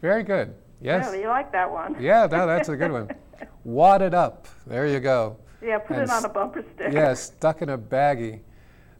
Very 0.02 0.24
good. 0.24 0.54
Yes. 0.80 1.06
Really, 1.06 1.22
you 1.22 1.28
like 1.28 1.52
that 1.52 1.70
one? 1.70 1.96
Yeah, 2.02 2.26
no, 2.30 2.44
that's 2.44 2.68
a 2.68 2.76
good 2.76 2.90
one. 2.90 3.08
Wad 3.64 4.02
it 4.02 4.12
up. 4.12 4.48
There 4.66 4.86
you 4.86 4.98
go. 4.98 5.36
Yeah, 5.62 5.78
put 5.78 5.96
And 5.96 6.08
it 6.08 6.10
on 6.10 6.24
a 6.24 6.28
bumper 6.28 6.64
sticker. 6.74 6.90
Yeah, 6.92 7.14
stuck 7.14 7.62
in 7.62 7.68
a 7.68 7.78
baggie. 7.78 8.40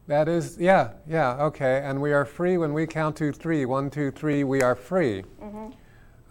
That 0.07 0.29
is, 0.29 0.57
yeah, 0.59 0.93
yeah, 1.09 1.43
okay. 1.45 1.83
And 1.85 2.01
we 2.01 2.12
are 2.12 2.25
free 2.25 2.57
when 2.57 2.73
we 2.73 2.87
count 2.87 3.17
to 3.17 3.33
three. 3.33 3.67
One, 3.67 3.91
two, 3.91 4.12
three, 4.12 4.45
we 4.45 4.62
are 4.62 4.77
free. 4.77 5.25
Mm-hmm. 5.43 5.71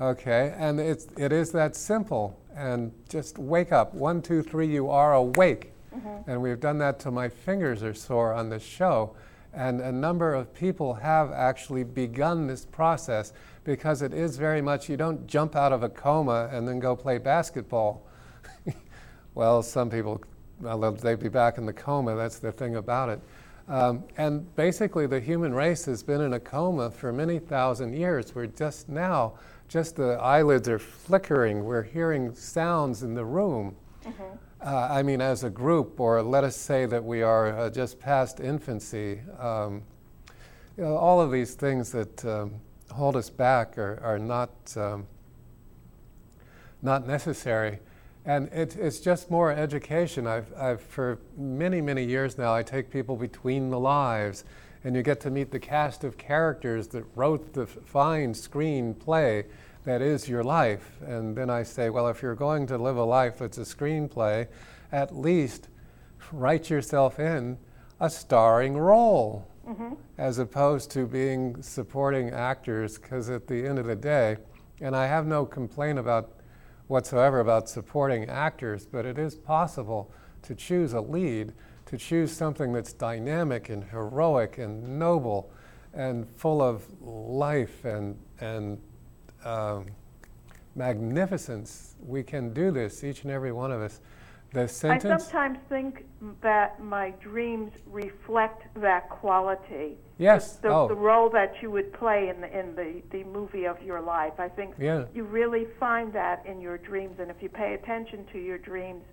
Okay, 0.02 0.56
and 0.58 0.80
it's, 0.80 1.08
it 1.18 1.34
is 1.34 1.52
that 1.52 1.76
simple. 1.76 2.40
And 2.56 2.94
just 3.10 3.38
wake 3.38 3.74
up. 3.74 3.94
One, 3.94 4.22
two, 4.22 4.42
three, 4.42 4.68
you 4.68 4.90
are 4.90 5.16
awake. 5.16 5.74
Mm-hmm. 5.94 6.30
And 6.30 6.42
we've 6.42 6.60
done 6.62 6.78
that 6.78 7.00
till 7.00 7.12
my 7.12 7.28
fingers 7.28 7.84
are 7.84 7.94
sore 7.94 8.34
on 8.34 8.50
this 8.50 8.64
show. 8.64 9.16
And 9.54 9.82
a 9.82 9.92
number 9.92 10.34
of 10.34 10.54
people 10.54 10.94
have 10.96 11.32
actually 11.32 11.84
begun 11.84 12.48
this 12.48 12.66
process 12.66 13.34
because 13.64 14.02
it 14.02 14.14
is 14.14 14.38
very 14.38 14.62
much, 14.62 14.90
you 14.90 14.98
don't 14.98 15.28
jump 15.28 15.56
out 15.56 15.74
of 15.74 15.84
a 15.84 15.90
coma 15.90 16.50
and 16.52 16.68
then 16.68 16.80
go 16.80 16.96
play 16.96 17.18
basketball. 17.18 18.08
well, 19.36 19.62
some 19.62 19.90
people, 19.90 20.22
well, 20.62 20.92
they'd 20.92 21.20
be 21.20 21.30
back 21.30 21.58
in 21.58 21.66
the 21.66 21.74
coma, 21.74 22.16
that's 22.16 22.40
the 22.40 22.52
thing 22.52 22.78
about 22.78 23.10
it. 23.10 23.20
Um, 23.68 24.04
and 24.18 24.54
basically, 24.56 25.08
the 25.08 25.20
human 25.20 25.54
race 25.54 25.86
has 25.86 26.04
been 26.04 26.22
in 26.22 26.34
a 26.34 26.40
coma 26.40 26.92
for 26.92 27.14
many 27.14 27.40
thousand 27.40 27.94
years. 27.94 28.34
We're 28.36 28.48
just 28.48 28.90
now, 28.90 29.34
just 29.70 29.96
the 29.96 30.14
eyelids 30.14 30.68
are 30.68 30.80
flickering. 30.80 31.64
We're 31.64 31.84
hearing 31.84 32.36
sounds 32.36 33.04
in 33.04 33.14
the 33.14 33.24
room. 33.24 33.76
Mm-hmm. 34.06 34.24
Uh, 34.62 34.88
I 34.92 35.04
mean, 35.04 35.22
as 35.22 35.44
a 35.44 35.50
group, 35.50 36.00
or 36.00 36.22
let 36.22 36.44
us 36.44 36.56
say 36.56 36.86
that 36.86 37.04
we 37.04 37.22
are 37.22 37.58
uh, 37.58 37.70
just 37.70 38.00
past 38.00 38.40
infancy. 38.40 39.22
Um, 39.40 39.84
you 40.78 40.84
know, 40.84 40.96
all 40.96 41.20
of 41.22 41.32
these 41.32 41.54
things 41.54 41.92
that 41.92 42.26
um, 42.26 42.56
hold 42.92 43.16
us 43.16 43.30
back 43.30 43.78
are, 43.78 44.00
are 44.04 44.20
not, 44.20 44.52
um, 44.78 45.08
not 46.82 47.08
necessary. 47.08 47.80
And 48.26 48.50
it, 48.50 48.76
it's 48.76 49.00
just 49.00 49.32
more 49.32 49.52
education. 49.52 50.28
I've, 50.28 50.54
I've, 50.56 50.82
for 50.82 51.20
many, 51.38 51.82
many 51.82 52.04
years 52.06 52.38
now, 52.38 52.54
I 52.54 52.62
take 52.64 52.92
people 52.92 53.16
between 53.16 53.70
the 53.70 53.80
lives, 53.80 54.44
and 54.84 54.96
you 54.96 55.02
get 55.02 55.20
to 55.22 55.32
meet 55.32 55.52
the 55.52 55.60
cast 55.60 56.04
of 56.04 56.18
characters 56.18 56.88
that 56.90 57.04
wrote 57.16 57.54
the 57.54 57.66
fine 57.66 58.34
screenplay 58.34 59.46
that 59.84 60.02
is 60.02 60.30
your 60.30 60.44
life. 60.44 60.92
And 61.06 61.36
then 61.36 61.50
I 61.50 61.64
say, 61.64 61.90
well, 61.90 62.08
if 62.08 62.22
you're 62.22 62.36
going 62.36 62.68
to 62.68 62.78
live 62.78 62.98
a 62.98 63.04
life 63.04 63.40
that's 63.40 63.58
a 63.58 63.62
screenplay, 63.62 64.48
at 64.92 65.16
least 65.16 65.70
write 66.32 66.70
yourself 66.70 67.20
in 67.20 67.58
a 68.00 68.10
starring 68.10 68.78
role 68.78 69.48
mm-hmm. 69.68 69.94
as 70.18 70.38
opposed 70.38 70.92
to 70.92 71.06
being 71.06 71.62
supporting 71.62 72.30
actors, 72.30 72.98
because 72.98 73.30
at 73.30 73.48
the 73.48 73.66
end 73.66 73.80
of 73.80 73.86
the 73.86 73.96
day, 73.96 74.38
and 74.80 74.96
I 74.96 75.08
have 75.08 75.26
no 75.26 75.46
complaint 75.46 76.00
about 76.00 76.32
whatsoever 76.88 77.40
about 77.40 77.70
supporting 77.70 78.28
actors, 78.30 78.86
but 78.86 79.06
it 79.06 79.18
is 79.18 79.36
possible 79.36 80.12
to 80.42 80.56
choose 80.56 80.94
a 80.94 81.02
lead, 81.02 81.54
to 81.86 81.98
choose 81.98 82.32
something 82.32 82.74
that's 82.74 82.94
dynamic 82.94 83.70
and 83.70 83.84
heroic 83.84 84.58
and 84.58 85.00
noble 85.00 85.52
and 85.94 86.28
full 86.36 86.62
of 86.62 86.86
life 87.02 87.86
and, 87.86 88.18
and 88.40 88.80
um, 89.46 89.88
magnificence. 90.76 91.96
We 92.06 92.24
can 92.24 92.54
do 92.54 92.72
this, 92.72 93.04
each 93.04 93.24
and 93.24 93.32
every 93.32 93.52
one 93.52 93.72
of 93.72 93.82
us. 93.82 94.02
The 94.54 94.68
sentence. 94.68 95.06
I 95.06 95.18
sometimes 95.18 95.60
think 95.70 96.06
that 96.42 96.84
my 96.84 97.12
dreams 97.22 97.72
reflect 97.86 98.68
that 98.82 99.10
quality. 99.10 99.98
Yes. 100.18 100.58
The, 100.58 100.68
oh. 100.68 100.88
the 100.90 100.96
role 100.96 101.30
that 101.30 101.62
you 101.62 101.72
would 101.72 101.94
play 101.94 102.28
in 102.28 102.42
the 102.42 102.60
in 102.60 102.76
the, 102.76 103.02
the 103.12 103.24
movie 103.24 103.66
of 103.66 103.82
your 103.82 104.02
life. 104.02 104.34
I 104.40 104.50
think 104.50 104.76
yeah. 104.78 105.06
you 105.16 105.24
really 105.24 105.68
find 105.80 106.12
that 106.14 106.46
in 106.46 106.60
your 106.60 106.78
dreams, 106.78 107.16
and 107.20 107.32
if 107.32 107.42
you 107.42 107.48
pay 107.48 107.76
attention 107.76 108.26
to 108.34 108.40
your 108.40 108.58
dreams, 108.58 109.04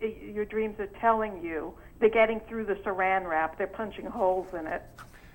your 0.00 0.44
dreams 0.44 0.78
are 0.78 0.90
telling 1.00 1.42
you 1.42 1.74
they're 1.98 2.08
getting 2.08 2.40
through 2.48 2.66
the 2.66 2.74
saran 2.76 3.28
wrap. 3.28 3.58
They're 3.58 3.66
punching 3.66 4.06
holes 4.06 4.46
in 4.58 4.66
it. 4.68 4.82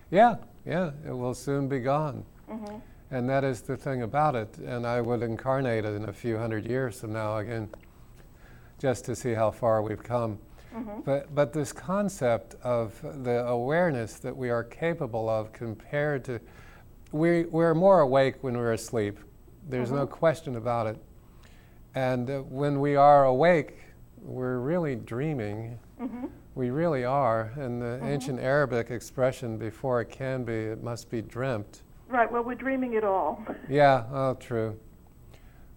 Yeah, 0.10 0.38
yeah. 0.66 0.92
It 1.06 1.12
will 1.12 1.34
soon 1.34 1.68
be 1.68 1.80
gone. 1.80 2.24
Mm-hmm. 2.50 2.78
And 3.12 3.28
that 3.30 3.43
is 3.43 3.62
the 3.62 3.76
thing 3.76 4.04
about 4.04 4.36
it. 4.36 4.58
And 4.58 4.86
I 4.86 5.02
would 5.02 5.24
incarnate 5.24 5.86
it 5.86 5.93
in 5.95 6.10
a 6.10 6.13
few 6.13 6.38
hundred 6.38 6.65
years 6.67 7.00
from 7.02 7.13
now 7.13 7.38
again, 7.38 7.69
just 8.78 9.06
to 9.06 9.15
see 9.15 9.34
how 9.34 9.52
far 9.52 9.82
we've 9.82 10.04
come. 10.04 10.39
Mm-hmm. 10.76 11.02
But, 11.02 11.34
but 11.34 11.52
this 11.52 11.72
concept 11.74 12.56
of 12.63 13.02
the 13.24 13.45
awareness 13.48 14.19
that 14.19 14.36
we 14.36 14.52
are 14.52 14.63
capable 14.63 15.28
of 15.28 15.52
compared 15.52 16.24
to, 16.26 16.39
we, 17.12 17.45
we're 17.45 17.74
more 17.74 18.02
awake 18.02 18.36
when 18.43 18.56
we're 18.56 18.74
asleep. 18.74 19.17
There's 19.67 19.88
mm-hmm. 19.88 19.98
no 19.98 20.08
question 20.08 20.56
about 20.56 20.86
it. 20.88 20.98
And 21.95 22.30
uh, 22.30 22.39
when 22.41 22.80
we 22.80 22.95
are 22.95 23.26
awake, 23.26 23.80
we're 24.22 24.60
really 24.60 24.95
dreaming. 24.95 25.80
Mm-hmm. 26.00 26.28
We 26.54 26.69
really 26.69 27.04
are. 27.04 27.52
And 27.56 27.82
the 27.82 27.86
mm-hmm. 27.86 28.08
ancient 28.08 28.39
Arabic 28.39 28.91
expression, 28.91 29.58
before 29.58 30.02
it 30.02 30.12
can 30.12 30.43
be, 30.43 30.54
it 30.54 30.84
must 30.84 31.10
be 31.10 31.24
dreamt. 31.24 31.82
Right. 32.10 32.30
Well, 32.32 32.43
we're 32.43 32.56
dreaming 32.56 32.93
it 32.93 33.04
all. 33.04 33.45
Yeah. 33.69 34.04
Oh, 34.12 34.34
true. 34.34 34.80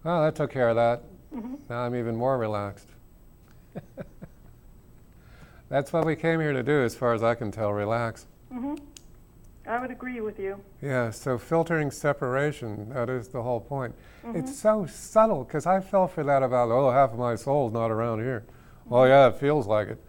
Well, 0.03 0.23
that 0.23 0.35
took 0.35 0.51
care 0.51 0.69
of 0.69 0.75
that. 0.75 1.03
Mm-hmm. 1.33 1.55
Now 1.69 1.81
I'm 1.81 1.95
even 1.95 2.15
more 2.15 2.37
relaxed. 2.39 2.89
That's 5.69 5.93
what 5.93 6.05
we 6.05 6.15
came 6.15 6.39
here 6.39 6.53
to 6.53 6.63
do, 6.63 6.81
as 6.81 6.95
far 6.95 7.13
as 7.13 7.21
I 7.23 7.35
can 7.35 7.51
tell. 7.51 7.71
Relax. 7.71 8.25
Mm-hmm. 8.51 8.75
I 9.67 9.79
would 9.79 9.91
agree 9.91 10.21
with 10.21 10.39
you. 10.39 10.59
Yeah. 10.81 11.11
So 11.11 11.37
filtering 11.37 11.91
separation—that 11.91 13.09
is 13.09 13.27
the 13.29 13.43
whole 13.43 13.61
point. 13.61 13.95
Mm-hmm. 14.25 14.39
It's 14.39 14.57
so 14.57 14.87
subtle 14.87 15.43
because 15.43 15.67
I 15.67 15.79
fell 15.81 16.07
for 16.07 16.23
that 16.23 16.41
about 16.43 16.69
oh 16.69 16.91
half 16.91 17.13
of 17.13 17.19
my 17.19 17.35
soul's 17.35 17.73
not 17.73 17.91
around 17.91 18.19
here. 18.19 18.43
Well, 18.85 19.07
yeah, 19.07 19.27
it 19.27 19.37
feels 19.37 19.67
like 19.67 19.87
it. 19.87 20.03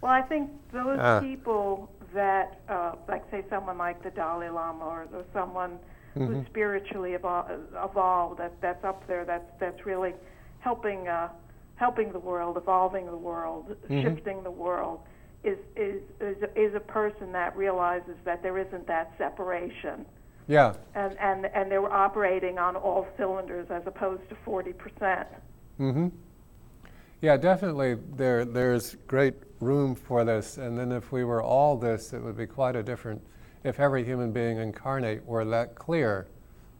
Well, 0.00 0.12
I 0.12 0.20
think 0.20 0.50
those 0.72 0.98
uh. 0.98 1.20
people 1.20 1.90
that, 2.14 2.60
uh, 2.68 2.92
like 3.08 3.22
say 3.30 3.44
someone 3.50 3.78
like 3.78 4.02
the 4.02 4.10
Dalai 4.10 4.48
Lama 4.48 4.84
or, 4.84 5.08
or 5.12 5.24
someone 5.32 5.78
mm-hmm. 6.16 6.26
who's 6.26 6.46
spiritually 6.46 7.14
evol- 7.18 7.50
evolved, 7.82 8.40
that 8.40 8.52
that's 8.60 8.84
up 8.84 9.06
there, 9.06 9.24
that's 9.24 9.50
that's 9.60 9.84
really 9.84 10.14
helping 10.60 11.08
uh, 11.08 11.28
helping 11.76 12.12
the 12.12 12.18
world, 12.18 12.56
evolving 12.56 13.06
the 13.06 13.16
world, 13.16 13.76
mm-hmm. 13.88 14.02
shifting 14.02 14.42
the 14.42 14.50
world. 14.50 15.00
Is, 15.42 15.58
is 15.76 16.00
is 16.20 16.36
is 16.56 16.74
a 16.74 16.80
person 16.80 17.30
that 17.32 17.54
realizes 17.54 18.16
that 18.24 18.42
there 18.42 18.56
isn't 18.56 18.86
that 18.86 19.12
separation. 19.18 20.06
Yeah. 20.48 20.74
And 20.94 21.18
and 21.18 21.46
and 21.46 21.70
they 21.70 21.78
were 21.78 21.92
operating 21.92 22.58
on 22.58 22.76
all 22.76 23.06
cylinders 23.18 23.66
as 23.70 23.82
opposed 23.84 24.26
to 24.30 24.36
forty 24.42 24.72
percent. 24.72 25.28
Mm-hmm. 25.78 26.08
Yeah, 27.24 27.38
definitely. 27.38 27.96
There 28.16 28.44
there's 28.44 28.96
great 29.06 29.32
room 29.58 29.94
for 29.94 30.26
this. 30.26 30.58
And 30.58 30.76
then 30.76 30.92
if 30.92 31.10
we 31.10 31.24
were 31.24 31.42
all 31.42 31.74
this, 31.74 32.12
it 32.12 32.22
would 32.22 32.36
be 32.36 32.46
quite 32.46 32.76
a 32.76 32.82
different, 32.82 33.22
if 33.62 33.80
every 33.80 34.04
human 34.04 34.30
being 34.30 34.58
incarnate 34.58 35.24
were 35.24 35.42
that 35.46 35.74
clear, 35.74 36.26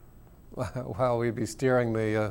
while 0.50 1.16
we'd 1.16 1.34
be 1.34 1.46
steering 1.46 1.94
the 1.94 2.24
uh, 2.24 2.30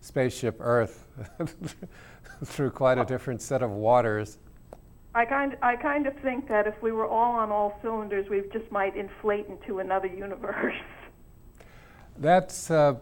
spaceship 0.00 0.56
Earth 0.58 1.06
through 2.44 2.72
quite 2.72 2.98
a 2.98 3.04
different 3.04 3.40
set 3.40 3.62
of 3.62 3.70
waters. 3.70 4.38
I 5.14 5.24
kind, 5.24 5.56
I 5.62 5.76
kind 5.76 6.08
of 6.08 6.16
think 6.16 6.48
that 6.48 6.66
if 6.66 6.82
we 6.82 6.90
were 6.90 7.06
all 7.06 7.36
on 7.36 7.52
all 7.52 7.78
cylinders, 7.80 8.28
we 8.28 8.42
just 8.52 8.72
might 8.72 8.96
inflate 8.96 9.46
into 9.46 9.78
another 9.78 10.08
universe. 10.08 10.74
That's 12.18 12.72
uh, 12.72 12.96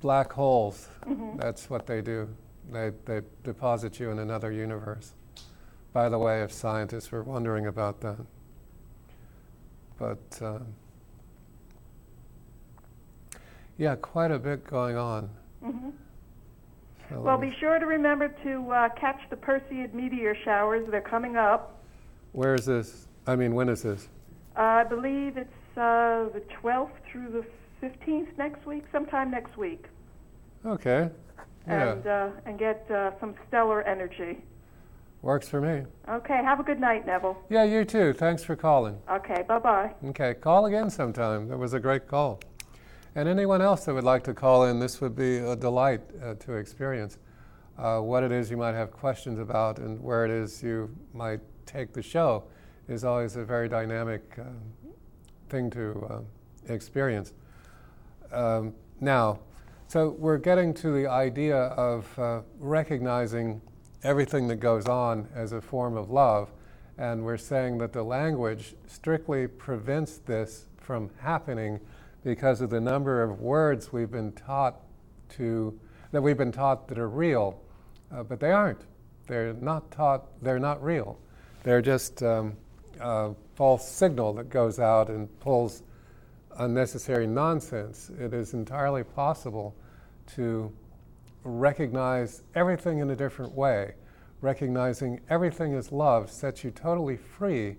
black 0.00 0.32
holes. 0.32 0.86
Mm-hmm. 1.04 1.38
That's 1.38 1.68
what 1.68 1.88
they 1.88 2.02
do. 2.02 2.28
They, 2.70 2.92
they 3.04 3.22
deposit 3.44 3.98
you 3.98 4.10
in 4.10 4.18
another 4.18 4.52
universe 4.52 5.14
by 5.92 6.08
the 6.08 6.18
way, 6.18 6.42
if 6.42 6.52
scientists 6.52 7.10
were 7.10 7.22
wondering 7.22 7.66
about 7.66 8.00
that. 8.02 8.18
But 9.98 10.38
um, 10.40 10.66
yeah, 13.76 13.96
quite 13.96 14.30
a 14.30 14.38
bit 14.38 14.64
going 14.64 14.96
on. 14.96 15.28
Mm-hmm. 15.64 15.90
So 17.10 17.20
well, 17.20 17.38
be 17.38 17.52
sure 17.58 17.78
to 17.78 17.86
remember 17.86 18.28
to 18.44 18.70
uh, 18.70 18.88
catch 18.90 19.18
the 19.30 19.36
Perseid 19.36 19.94
meteor 19.94 20.36
showers. 20.44 20.86
They're 20.90 21.00
coming 21.00 21.36
up. 21.36 21.82
Where 22.32 22.54
is 22.54 22.66
this? 22.66 23.08
I 23.26 23.34
mean, 23.34 23.54
when 23.54 23.68
is 23.68 23.82
this? 23.82 24.08
Uh, 24.56 24.60
I 24.60 24.84
believe 24.84 25.36
it's 25.36 25.50
uh, 25.76 26.28
the 26.34 26.42
12th 26.62 26.90
through 27.10 27.30
the 27.30 27.44
15th 27.84 28.36
next 28.36 28.66
week, 28.66 28.84
sometime 28.92 29.30
next 29.30 29.56
week. 29.56 29.86
Okay. 30.66 31.08
Yeah. 31.68 31.92
And, 31.92 32.06
uh, 32.06 32.30
and 32.46 32.58
get 32.58 32.90
uh, 32.90 33.12
some 33.20 33.34
stellar 33.48 33.82
energy. 33.82 34.38
Works 35.20 35.48
for 35.48 35.60
me. 35.60 35.84
Okay, 36.08 36.36
have 36.36 36.60
a 36.60 36.62
good 36.62 36.80
night, 36.80 37.04
Neville. 37.04 37.36
Yeah, 37.50 37.64
you 37.64 37.84
too. 37.84 38.12
Thanks 38.12 38.44
for 38.44 38.54
calling. 38.54 38.98
Okay, 39.10 39.42
bye 39.48 39.58
bye. 39.58 39.92
Okay, 40.06 40.34
call 40.34 40.66
again 40.66 40.90
sometime. 40.90 41.48
That 41.48 41.58
was 41.58 41.74
a 41.74 41.80
great 41.80 42.06
call. 42.06 42.40
And 43.14 43.28
anyone 43.28 43.60
else 43.60 43.84
that 43.86 43.94
would 43.94 44.04
like 44.04 44.22
to 44.24 44.34
call 44.34 44.66
in, 44.66 44.78
this 44.78 45.00
would 45.00 45.16
be 45.16 45.38
a 45.38 45.56
delight 45.56 46.02
uh, 46.22 46.34
to 46.34 46.52
experience 46.52 47.18
uh, 47.76 47.98
what 47.98 48.22
it 48.22 48.32
is 48.32 48.50
you 48.50 48.56
might 48.56 48.74
have 48.74 48.92
questions 48.92 49.38
about 49.38 49.78
and 49.78 50.00
where 50.00 50.24
it 50.24 50.30
is 50.30 50.62
you 50.62 50.94
might 51.12 51.40
take 51.66 51.92
the 51.92 52.02
show 52.02 52.44
is 52.88 53.04
always 53.04 53.36
a 53.36 53.44
very 53.44 53.68
dynamic 53.68 54.22
uh, 54.38 54.44
thing 55.48 55.70
to 55.70 56.06
uh, 56.10 56.72
experience. 56.72 57.32
Um, 58.32 58.74
now, 59.00 59.40
so 59.88 60.10
we're 60.10 60.36
getting 60.36 60.74
to 60.74 60.92
the 60.92 61.06
idea 61.06 61.56
of 61.56 62.18
uh, 62.18 62.42
recognizing 62.58 63.62
everything 64.02 64.46
that 64.48 64.56
goes 64.56 64.86
on 64.86 65.26
as 65.34 65.52
a 65.52 65.62
form 65.62 65.96
of 65.96 66.10
love. 66.10 66.50
And 66.98 67.24
we're 67.24 67.38
saying 67.38 67.78
that 67.78 67.94
the 67.94 68.02
language 68.02 68.74
strictly 68.86 69.46
prevents 69.46 70.18
this 70.18 70.66
from 70.76 71.08
happening 71.20 71.80
because 72.22 72.60
of 72.60 72.68
the 72.68 72.80
number 72.82 73.22
of 73.22 73.40
words 73.40 73.90
we've 73.90 74.10
been 74.10 74.32
taught 74.32 74.76
to, 75.30 75.78
that 76.12 76.20
we've 76.20 76.36
been 76.36 76.52
taught 76.52 76.86
that 76.88 76.98
are 76.98 77.08
real, 77.08 77.58
uh, 78.12 78.22
but 78.22 78.40
they 78.40 78.52
aren't. 78.52 78.82
They're 79.26 79.54
not 79.54 79.90
taught, 79.90 80.26
they're 80.42 80.58
not 80.58 80.82
real. 80.82 81.18
They're 81.62 81.82
just 81.82 82.22
um, 82.22 82.58
uh, 83.00 83.30
false 83.54 83.90
signal 83.90 84.34
that 84.34 84.50
goes 84.50 84.78
out 84.78 85.08
and 85.08 85.28
pulls 85.40 85.82
unnecessary 86.58 87.26
nonsense. 87.26 88.10
It 88.18 88.34
is 88.34 88.54
entirely 88.54 89.04
possible 89.04 89.74
to 90.34 90.72
recognize 91.44 92.42
everything 92.54 92.98
in 92.98 93.10
a 93.10 93.16
different 93.16 93.52
way. 93.52 93.94
Recognizing 94.40 95.20
everything 95.30 95.74
as 95.74 95.90
love 95.90 96.30
sets 96.30 96.62
you 96.62 96.70
totally 96.70 97.16
free 97.16 97.76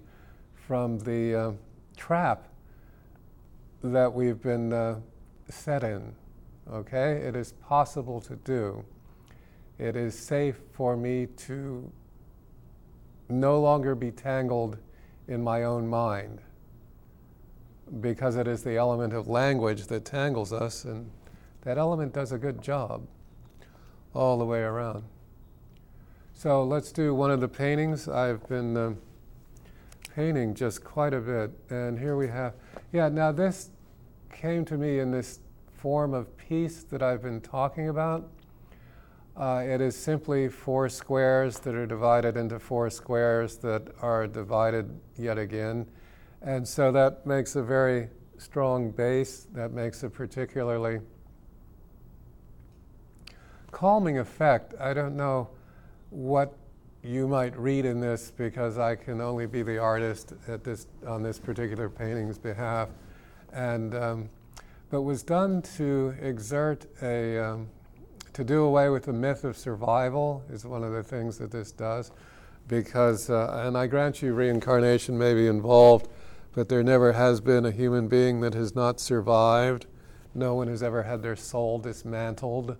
from 0.53 0.99
the 0.99 1.35
uh, 1.35 1.51
trap 1.95 2.47
that 3.83 4.11
we've 4.11 4.41
been 4.41 4.73
uh, 4.73 4.99
set 5.49 5.83
in. 5.83 6.13
Okay? 6.71 7.13
It 7.13 7.35
is 7.35 7.53
possible 7.53 8.19
to 8.21 8.35
do. 8.37 8.83
It 9.77 9.95
is 9.95 10.17
safe 10.17 10.57
for 10.73 10.97
me 10.97 11.27
to 11.37 11.89
no 13.29 13.59
longer 13.59 13.95
be 13.95 14.11
tangled 14.11 14.77
in 15.27 15.41
my 15.41 15.63
own 15.63 15.87
mind 15.87 16.41
because 18.01 18.35
it 18.35 18.47
is 18.47 18.63
the 18.63 18.77
element 18.77 19.13
of 19.13 19.27
language 19.27 19.87
that 19.87 20.05
tangles 20.05 20.53
us, 20.53 20.85
and 20.85 21.09
that 21.61 21.77
element 21.77 22.13
does 22.13 22.31
a 22.31 22.37
good 22.37 22.61
job 22.61 23.05
all 24.13 24.37
the 24.37 24.45
way 24.45 24.61
around. 24.61 25.03
So 26.33 26.63
let's 26.63 26.91
do 26.91 27.13
one 27.13 27.31
of 27.31 27.41
the 27.41 27.47
paintings. 27.47 28.07
I've 28.07 28.47
been 28.47 28.77
uh, 28.77 28.93
painting 30.15 30.53
just 30.53 30.83
quite 30.83 31.13
a 31.13 31.19
bit, 31.19 31.51
and 31.69 31.99
here 31.99 32.15
we 32.15 32.27
have, 32.27 32.53
yeah, 32.93 33.09
now 33.09 33.31
this 33.31 33.69
came 34.31 34.63
to 34.65 34.77
me 34.77 34.99
in 34.99 35.11
this 35.11 35.39
form 35.73 36.13
of 36.13 36.35
peace 36.37 36.83
that 36.83 37.01
I've 37.01 37.21
been 37.21 37.41
talking 37.41 37.89
about. 37.89 38.29
Uh, 39.35 39.63
it 39.65 39.79
is 39.79 39.95
simply 39.95 40.49
four 40.49 40.89
squares 40.89 41.59
that 41.59 41.73
are 41.73 41.85
divided 41.85 42.35
into 42.35 42.59
four 42.59 42.89
squares 42.89 43.57
that 43.57 43.87
are 44.01 44.27
divided 44.27 44.99
yet 45.17 45.37
again. 45.37 45.87
And 46.41 46.67
so 46.67 46.91
that 46.91 47.25
makes 47.25 47.55
a 47.55 47.63
very 47.63 48.09
strong 48.37 48.91
base, 48.91 49.47
that 49.53 49.71
makes 49.71 50.03
a 50.03 50.09
particularly 50.09 51.01
calming 53.71 54.19
effect. 54.19 54.73
I 54.79 54.93
don't 54.93 55.15
know 55.15 55.49
what 56.09 56.57
you 57.03 57.27
might 57.27 57.57
read 57.57 57.85
in 57.85 57.99
this 57.99 58.31
because 58.31 58.77
I 58.77 58.95
can 58.95 59.21
only 59.21 59.45
be 59.45 59.63
the 59.63 59.77
artist 59.77 60.33
at 60.47 60.63
this, 60.63 60.87
on 61.07 61.23
this 61.23 61.39
particular 61.39 61.89
painting's 61.89 62.37
behalf. 62.37 62.89
And, 63.53 63.95
um, 63.95 64.29
but 64.89 65.01
was 65.03 65.23
done 65.23 65.61
to 65.77 66.15
exert 66.21 66.85
a, 67.01 67.37
um, 67.37 67.67
to 68.33 68.43
do 68.43 68.63
away 68.63 68.89
with 68.89 69.03
the 69.03 69.13
myth 69.13 69.43
of 69.43 69.57
survival 69.57 70.43
is 70.49 70.65
one 70.65 70.83
of 70.83 70.93
the 70.93 71.03
things 71.03 71.37
that 71.37 71.51
this 71.51 71.71
does. 71.71 72.11
Because, 72.67 73.29
uh, 73.29 73.63
and 73.65 73.77
I 73.77 73.87
grant 73.87 74.21
you, 74.21 74.33
reincarnation 74.33 75.17
may 75.17 75.33
be 75.33 75.47
involved, 75.47 76.07
but 76.53 76.69
there 76.69 76.83
never 76.83 77.13
has 77.13 77.41
been 77.41 77.65
a 77.65 77.71
human 77.71 78.07
being 78.07 78.41
that 78.41 78.53
has 78.53 78.75
not 78.75 78.99
survived. 78.99 79.85
No 80.33 80.55
one 80.55 80.67
has 80.67 80.83
ever 80.83 81.03
had 81.03 81.21
their 81.21 81.35
soul 81.35 81.79
dismantled. 81.79 82.77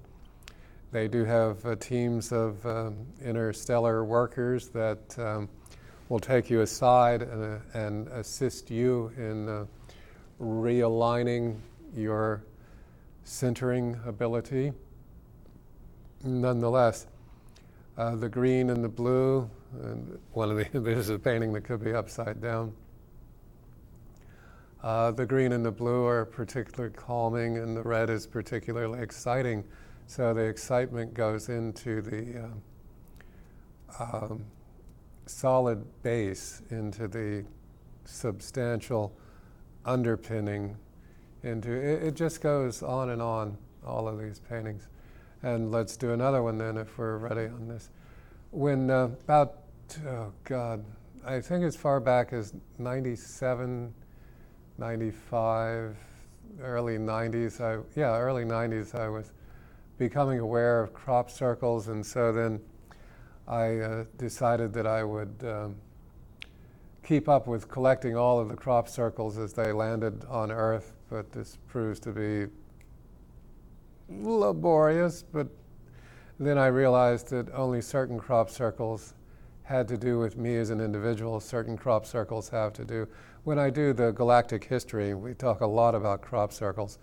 They 0.91 1.07
do 1.07 1.23
have 1.23 1.63
uh, 1.65 1.75
teams 1.75 2.31
of 2.31 2.65
um, 2.65 2.97
interstellar 3.23 4.03
workers 4.03 4.69
that 4.69 5.17
um, 5.19 5.49
will 6.09 6.19
take 6.19 6.49
you 6.49 6.61
aside 6.61 7.21
and, 7.21 7.43
uh, 7.43 7.57
and 7.73 8.07
assist 8.09 8.71
you 8.71 9.11
in 9.17 9.47
uh, 9.47 9.65
realigning 10.41 11.59
your 11.93 12.43
centering 13.23 13.99
ability 14.05 14.73
nonetheless, 16.23 17.07
uh, 17.97 18.15
the 18.15 18.29
green 18.29 18.69
and 18.69 18.83
the 18.83 18.89
blue, 18.89 19.49
and 19.81 20.17
one 20.33 20.51
of 20.51 20.57
the, 20.57 20.79
this 20.79 20.97
is 20.97 21.09
a 21.09 21.19
painting 21.19 21.53
that 21.53 21.63
could 21.63 21.83
be 21.83 21.93
upside 21.93 22.41
down. 22.41 22.73
Uh, 24.81 25.11
the 25.11 25.25
green 25.25 25.51
and 25.51 25.65
the 25.65 25.71
blue 25.71 26.05
are 26.05 26.25
particularly 26.25 26.93
calming, 26.93 27.57
and 27.57 27.75
the 27.75 27.83
red 27.83 28.09
is 28.09 28.25
particularly 28.25 29.01
exciting. 29.01 29.63
So 30.07 30.33
the 30.33 30.41
excitement 30.41 31.13
goes 31.13 31.49
into 31.49 32.01
the 32.01 32.49
uh, 33.99 34.03
um, 34.03 34.45
solid 35.25 35.85
base, 36.01 36.61
into 36.69 37.07
the 37.07 37.45
substantial 38.05 39.15
underpinning, 39.85 40.77
into 41.43 41.71
it, 41.71 42.03
it 42.03 42.15
just 42.15 42.41
goes 42.41 42.81
on 42.81 43.09
and 43.09 43.21
on, 43.21 43.57
all 43.85 44.07
of 44.07 44.19
these 44.19 44.39
paintings. 44.39 44.87
And 45.43 45.71
let's 45.71 45.95
do 45.95 46.11
another 46.11 46.41
one 46.43 46.57
then 46.57 46.77
if 46.77 46.97
we're 46.97 47.17
ready 47.17 47.47
on 47.47 47.67
this. 47.67 47.89
When 48.51 48.89
uh, 48.89 49.09
about, 49.23 49.59
oh 50.07 50.31
God, 50.43 50.83
I 51.25 51.39
think 51.39 51.63
as 51.63 51.75
far 51.75 51.99
back 51.99 52.33
as 52.33 52.53
97, 52.77 53.93
95, 54.79 55.97
early 56.61 56.97
90s, 56.97 57.59
I, 57.59 57.83
yeah, 57.99 58.17
early 58.17 58.45
90s, 58.45 58.95
I 58.95 59.09
was 59.09 59.33
becoming 59.97 60.39
aware 60.39 60.81
of 60.81 60.93
crop 60.93 61.29
circles, 61.29 61.89
and 61.89 62.05
so 62.05 62.31
then 62.31 62.61
I 63.45 63.79
uh, 63.79 64.05
decided 64.17 64.71
that 64.73 64.87
I 64.87 65.03
would 65.03 65.35
um, 65.43 65.75
keep 67.03 67.27
up 67.27 67.45
with 67.45 67.67
collecting 67.67 68.15
all 68.15 68.39
of 68.39 68.47
the 68.47 68.55
crop 68.55 68.87
circles 68.87 69.37
as 69.37 69.51
they 69.51 69.73
landed 69.73 70.23
on 70.29 70.49
Earth, 70.49 70.93
but 71.09 71.29
this 71.33 71.57
proves 71.67 71.99
to 72.01 72.11
be 72.13 72.47
laborious, 74.09 75.23
but 75.23 75.47
then 76.39 76.57
I 76.57 76.67
realized 76.67 77.31
that 77.31 77.53
only 77.53 77.81
certain 77.81 78.17
crop 78.17 78.49
circles 78.49 79.13
had 79.69 79.87
to 79.87 79.97
do 79.97 80.17
with 80.17 80.35
me 80.35 80.57
as 80.57 80.71
an 80.71 80.81
individual, 80.81 81.39
certain 81.39 81.77
crop 81.77 82.03
circles 82.03 82.49
have 82.49 82.73
to 82.73 82.83
do. 82.83 83.07
When 83.43 83.59
I 83.59 83.69
do 83.69 83.93
the 83.93 84.09
galactic 84.09 84.63
history, 84.63 85.13
we 85.13 85.35
talk 85.35 85.61
a 85.61 85.67
lot 85.67 85.93
about 85.93 86.23
crop 86.23 86.51
circles. 86.51 86.97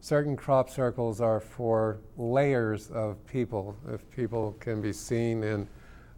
Certain 0.00 0.36
crop 0.36 0.70
circles 0.70 1.20
are 1.20 1.40
for 1.40 1.98
layers 2.16 2.88
of 2.92 3.26
people, 3.26 3.76
if 3.92 4.08
people 4.12 4.52
can 4.60 4.80
be 4.80 4.92
seen 4.92 5.42
in 5.42 5.66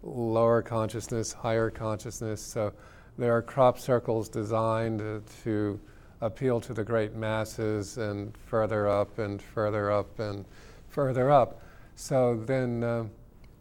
lower 0.03 0.61
consciousness, 0.61 1.33
higher 1.33 1.71
consciousness. 1.71 2.43
So 2.43 2.75
there 3.17 3.35
are 3.35 3.41
crop 3.41 3.79
circles 3.79 4.29
designed 4.29 5.23
to 5.45 5.81
appeal 6.21 6.61
to 6.61 6.75
the 6.75 6.85
great 6.85 7.15
masses 7.15 7.97
and 7.97 8.37
further 8.37 8.87
up 8.87 9.19
and 9.19 9.41
further 9.41 9.91
up 9.91 10.19
and 10.19 10.45
further 10.91 11.31
up. 11.31 11.63
So 11.97 12.37
then, 12.45 12.85
uh, 12.85 13.05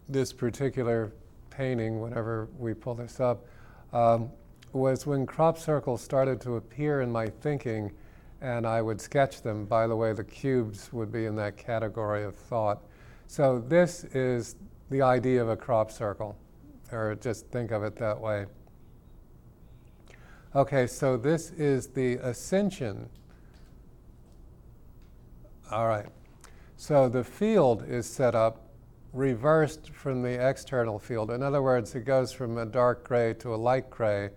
this 0.10 0.34
particular 0.34 1.13
painting, 1.56 2.02
whenever 2.02 2.48
we 2.58 2.74
pull 2.74 2.96
this 2.96 3.20
up, 3.20 3.46
um, 3.92 4.30
was 4.72 5.06
when 5.06 5.26
crop 5.26 5.58
circles 5.58 6.02
started 6.02 6.42
to 6.42 6.56
appear 6.56 7.02
in 7.02 7.12
my 7.12 7.28
thinking 7.28 7.92
and 8.42 8.68
I 8.68 8.82
would 8.82 9.00
sketch 9.00 9.42
them. 9.42 9.66
By 9.66 9.88
the 9.88 9.96
way, 9.96 10.12
the 10.12 10.24
cubes 10.24 10.92
would 10.92 11.12
be 11.12 11.26
in 11.26 11.36
that 11.38 11.56
category 11.56 12.24
of 12.24 12.36
thought. 12.36 12.82
So, 13.28 13.60
this 13.60 14.04
is 14.04 14.58
the 14.89 15.02
idea 15.02 15.42
of 15.42 15.50
a 15.50 15.56
crop 15.56 15.92
circle, 15.92 16.38
or 16.92 17.16
just 17.16 17.48
think 17.48 17.72
of 17.72 17.84
it 17.84 17.96
that 17.96 18.20
way. 18.20 18.46
Okay, 20.56 20.86
so 20.86 21.16
this 21.18 21.52
is 21.52 21.88
the 21.88 22.16
ascension. 22.16 23.10
All 25.72 25.88
right. 25.88 26.06
So 26.78 27.10
the 27.10 27.24
field 27.24 27.86
is 27.88 28.06
set 28.06 28.36
up 28.36 28.62
reversed 29.13 29.91
from 29.91 30.23
the 30.23 30.49
external 30.49 30.97
field. 30.97 31.30
In 31.32 31.43
other 31.43 31.62
words, 31.62 31.93
it 31.95 32.04
goes 32.04 32.32
from 32.32 32.58
a 32.58 32.66
dark 32.66 33.03
gray 33.03 33.34
to 33.36 33.53
a 33.53 33.55
light 33.55 33.89
gray, 33.89 34.32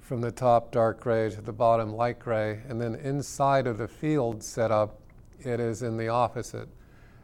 from 0.00 0.22
the 0.22 0.32
top 0.32 0.72
dark 0.72 1.00
gray 1.00 1.28
to 1.30 1.42
the 1.42 1.52
bottom 1.52 1.92
light 1.92 2.18
gray, 2.18 2.60
and 2.68 2.80
then 2.80 2.94
inside 2.94 3.66
of 3.66 3.76
the 3.76 3.86
field 3.86 4.42
setup, 4.42 4.98
it 5.40 5.60
is 5.60 5.82
in 5.82 5.98
the 5.98 6.08
opposite. 6.08 6.68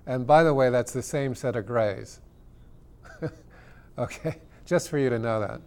And 0.06 0.26
by 0.26 0.42
the 0.42 0.52
way, 0.52 0.68
that's 0.68 0.92
the 0.92 1.02
same 1.02 1.34
set 1.34 1.56
of 1.56 1.66
grays. 1.66 2.20
okay, 3.98 4.36
just 4.66 4.90
for 4.90 4.98
you 4.98 5.08
to 5.08 5.18
know 5.18 5.40
that. 5.40 5.60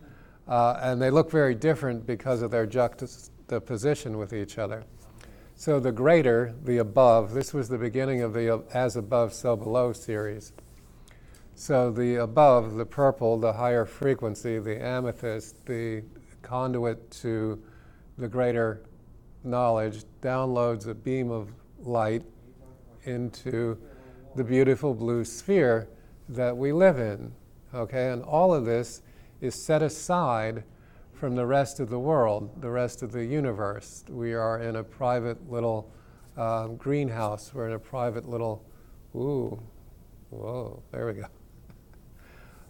Uh, 0.47 0.80
and 0.82 1.01
they 1.01 1.09
look 1.09 1.32
very 1.32 1.55
different 1.55 2.05
because 2.05 2.43
of 2.43 2.51
their 2.51 2.68
juxtaposition 2.68 4.18
with 4.18 4.34
each 4.34 4.59
other. 4.59 4.84
So 5.55 5.80
the 5.80 5.91
greater, 5.91 6.53
the 6.63 6.78
above, 6.78 7.34
this 7.34 7.51
was 7.51 7.68
the 7.68 7.80
beginning 7.80 8.22
of 8.22 8.34
the 8.34 8.63
As 8.72 8.95
Above, 8.95 9.34
So 9.34 9.55
Below 9.55 9.91
series. 9.91 10.53
So 11.60 11.89
the 11.89 12.18
above, 12.18 12.76
the 12.76 12.86
purple, 12.86 13.39
the 13.39 13.51
higher 13.51 13.84
frequency, 13.84 14.60
the 14.60 14.80
amethyst, 14.80 15.66
the 15.66 16.03
conduit 16.43 17.10
to 17.24 17.60
the 18.20 18.28
greater 18.28 18.84
knowledge, 19.43 20.03
downloads 20.22 20.88
a 20.88 20.93
beam 20.93 21.32
of 21.32 21.49
light 21.80 22.22
into 23.05 23.76
the 24.36 24.43
beautiful 24.43 24.93
blue 24.93 25.26
sphere 25.26 25.89
that 26.30 26.55
we 26.55 26.72
live 26.72 26.99
in. 26.99 27.34
Okay, 27.74 28.12
and 28.12 28.22
all 28.22 28.53
of 28.53 28.66
this 28.66 29.01
is 29.41 29.55
set 29.55 29.82
aside 29.82 30.64
from 31.12 31.36
the 31.36 31.47
rest 31.47 31.80
of 31.80 31.89
the 31.89 31.99
world, 31.99 32.62
the 32.62 32.70
rest 32.70 33.01
of 33.01 33.12
the 33.12 33.26
universe. 33.26 34.05
We 34.08 34.36
are 34.36 34.62
in 34.62 34.76
a 34.76 34.84
private 34.84 35.49
little 35.49 35.91
um, 36.38 36.76
greenhouse. 36.76 37.51
We're 37.51 37.70
in 37.70 37.74
a 37.74 37.80
private 37.80 38.30
little, 38.30 38.64
ooh, 39.16 39.60
whoa, 40.30 40.84
there 40.91 41.08
we 41.08 41.14
go. 41.14 41.26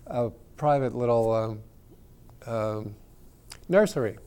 A 0.10 0.30
private 0.56 0.96
little 0.96 1.34
um, 1.34 1.60
um, 2.46 2.96
nursery. 3.68 4.18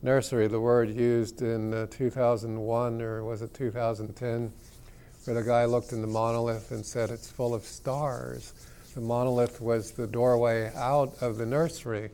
nursery, 0.00 0.46
the 0.46 0.60
word 0.60 0.90
used 0.94 1.42
in 1.42 1.74
uh, 1.74 1.86
2001 1.90 3.02
or 3.02 3.24
was 3.24 3.42
it 3.42 3.52
2010, 3.52 4.52
where 5.24 5.34
the 5.34 5.42
guy 5.42 5.64
looked 5.64 5.92
in 5.92 6.00
the 6.00 6.06
monolith 6.06 6.70
and 6.70 6.86
said 6.86 7.10
it's 7.10 7.28
full 7.28 7.52
of 7.52 7.64
stars. 7.64 8.52
The 8.94 9.00
monolith 9.00 9.60
was 9.60 9.90
the 9.90 10.06
doorway 10.06 10.72
out 10.76 11.20
of 11.20 11.36
the 11.36 11.46
nursery, 11.46 12.10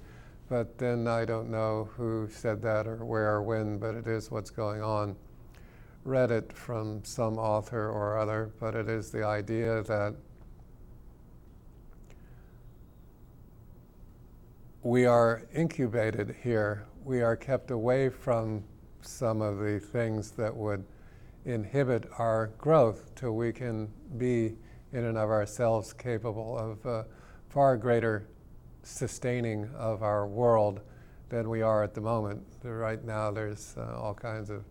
but 0.49 0.79
then 0.79 1.07
I 1.07 1.27
don't 1.27 1.51
know 1.51 1.91
who 1.95 2.27
said 2.33 2.63
that 2.63 2.87
or 2.87 3.05
where 3.05 3.35
or 3.35 3.43
when, 3.43 3.77
but 3.77 3.95
it 3.95 4.07
is 4.07 4.31
what's 4.31 4.51
going 4.51 4.81
on. 4.83 5.15
Read 6.05 6.31
it 6.31 6.55
from 6.55 7.05
some 7.05 7.37
author 7.37 7.91
or 7.91 8.19
other, 8.19 8.51
but 8.59 8.75
it 8.75 8.89
is 8.89 9.11
the 9.11 9.27
idea 9.27 9.83
that 9.83 10.15
we 14.83 15.05
are 15.05 15.43
incubated 15.55 16.35
here. 16.43 16.87
We 17.05 17.21
are 17.21 17.37
kept 17.37 17.71
away 17.71 18.09
from 18.09 18.65
some 19.03 19.43
of 19.43 19.59
the 19.59 19.79
things 19.79 20.31
that 20.33 20.55
would 20.55 20.85
inhibit 21.45 22.09
our 22.19 22.49
growth 22.59 23.15
till 23.15 23.37
we 23.37 23.53
can 23.53 23.91
be 24.17 24.55
in 24.93 25.05
and 25.05 25.19
of 25.19 25.29
ourselves 25.29 25.93
capable 25.93 26.57
of 26.59 26.87
uh, 26.87 27.05
far 27.51 27.77
greater 27.77 28.27
sustaining 28.83 29.69
of 29.77 30.03
our 30.03 30.27
world 30.27 30.81
than 31.29 31.49
we 31.51 31.61
are 31.63 31.85
at 31.85 31.95
the 31.95 32.01
moment. 32.01 32.43
Right 32.63 33.05
now, 33.05 33.31
there's 33.31 33.75
uh, 33.77 33.99
all 33.99 34.15
kinds 34.15 34.49
of 34.49 34.65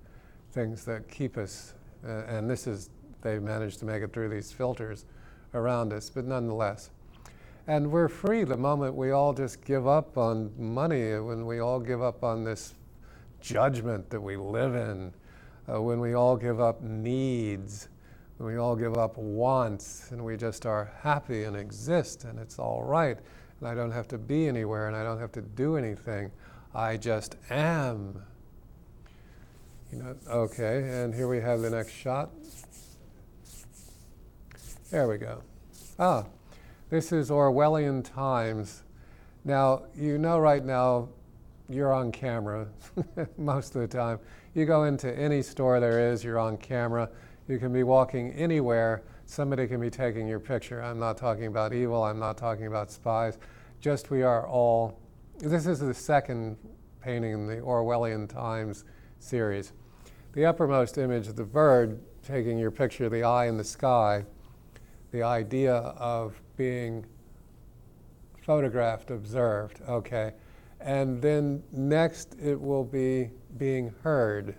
things 0.52 0.86
that 0.86 1.08
keep 1.10 1.38
us, 1.38 1.76
uh, 2.04 2.24
and 2.26 2.50
this 2.50 2.66
is, 2.66 2.90
they've 3.22 3.42
managed 3.42 3.80
to 3.80 3.86
make 3.86 4.02
it 4.02 4.12
through 4.12 4.30
these 4.30 4.52
filters 4.52 5.06
around 5.54 5.94
us, 5.94 6.10
but 6.10 6.26
nonetheless. 6.26 6.90
And 7.70 7.92
we're 7.92 8.08
free 8.08 8.46
the 8.46 8.58
moment 8.58 8.96
we 8.96 9.12
all 9.12 9.32
just 9.32 9.64
give 9.64 9.86
up 9.86 10.18
on 10.18 10.52
money, 10.58 11.20
when 11.20 11.46
we 11.46 11.60
all 11.60 11.80
give 11.80 12.02
up 12.02 12.24
on 12.24 12.44
this 12.44 12.74
judgment 13.42 14.10
that 14.10 14.20
we 14.20 14.38
live 14.38 14.74
in, 14.74 15.14
uh, 15.72 15.80
when 15.80 16.00
we 16.00 16.16
all 16.16 16.36
give 16.36 16.60
up 16.60 16.82
needs, 16.82 17.90
when 18.38 18.52
we 18.52 18.58
all 18.58 18.76
give 18.76 18.98
up 18.98 19.20
wants, 19.20 20.10
and 20.10 20.26
we 20.26 20.36
just 20.36 20.66
are 20.66 20.92
happy 21.04 21.44
and 21.44 21.56
exist, 21.56 22.24
and 22.24 22.40
it's 22.40 22.58
all 22.58 22.82
right, 22.82 23.20
and 23.60 23.70
I 23.70 23.76
don't 23.76 23.92
have 23.92 24.08
to 24.08 24.18
be 24.18 24.48
anywhere, 24.48 24.88
and 24.88 24.96
I 24.98 25.04
don't 25.04 25.20
have 25.20 25.32
to 25.34 25.42
do 25.42 25.78
anything. 25.78 26.32
I 26.74 26.98
just 26.98 27.36
am. 27.52 28.20
You 29.92 30.00
know, 30.00 30.16
okay, 30.28 31.04
and 31.04 31.14
here 31.14 31.28
we 31.28 31.40
have 31.40 31.62
the 31.62 31.70
next 31.70 31.94
shot. 31.94 32.32
There 34.90 35.08
we 35.08 35.18
go. 35.18 35.44
Ah, 36.00 36.26
this 36.90 37.12
is 37.12 37.30
Orwellian 37.30 38.04
times. 38.04 38.84
Now, 39.46 39.84
you 39.96 40.18
know 40.18 40.40
right 40.40 40.64
now 40.64 41.10
you're 41.70 41.94
on 41.94 42.12
camera 42.12 42.68
most 43.38 43.76
of 43.76 43.82
the 43.82 43.88
time. 43.88 44.20
You 44.56 44.66
go 44.66 44.86
into 44.86 45.16
any 45.18 45.44
store 45.44 45.80
there 45.80 46.12
is, 46.12 46.24
you're 46.24 46.40
on 46.40 46.58
camera. 46.58 47.10
You 47.48 47.60
can 47.60 47.72
be 47.72 47.84
walking 47.84 48.32
anywhere, 48.34 49.04
somebody 49.26 49.68
can 49.68 49.80
be 49.80 49.90
taking 49.92 50.28
your 50.28 50.40
picture. 50.40 50.82
I'm 50.82 51.00
not 51.00 51.18
talking 51.18 51.46
about 51.46 51.74
evil, 51.74 52.04
I'm 52.04 52.20
not 52.20 52.38
talking 52.38 52.66
about 52.66 52.92
spies. 52.92 53.38
Just 53.80 54.10
we 54.10 54.24
are 54.24 54.48
all. 54.48 55.00
This 55.38 55.68
is 55.68 55.80
the 55.80 55.94
second 55.94 56.58
painting 57.02 57.34
in 57.34 57.48
the 57.48 57.58
Orwellian 57.58 58.28
Times 58.28 58.84
series. 59.20 59.74
The 60.34 60.46
uppermost 60.46 60.98
image 60.98 61.28
of 61.28 61.36
the 61.36 61.46
bird 61.46 62.00
taking 62.24 62.58
your 62.58 62.72
picture, 62.72 63.10
the 63.10 63.24
eye 63.24 63.46
in 63.46 63.58
the 63.58 63.64
sky, 63.64 64.26
the 65.12 65.24
idea 65.24 65.76
of 65.76 66.40
being 66.60 67.06
photographed, 68.42 69.12
observed, 69.12 69.80
okay. 69.88 70.34
And 70.82 71.22
then 71.22 71.64
next 71.72 72.36
it 72.38 72.60
will 72.60 72.84
be 72.84 73.30
being 73.58 73.94
heard. 74.04 74.56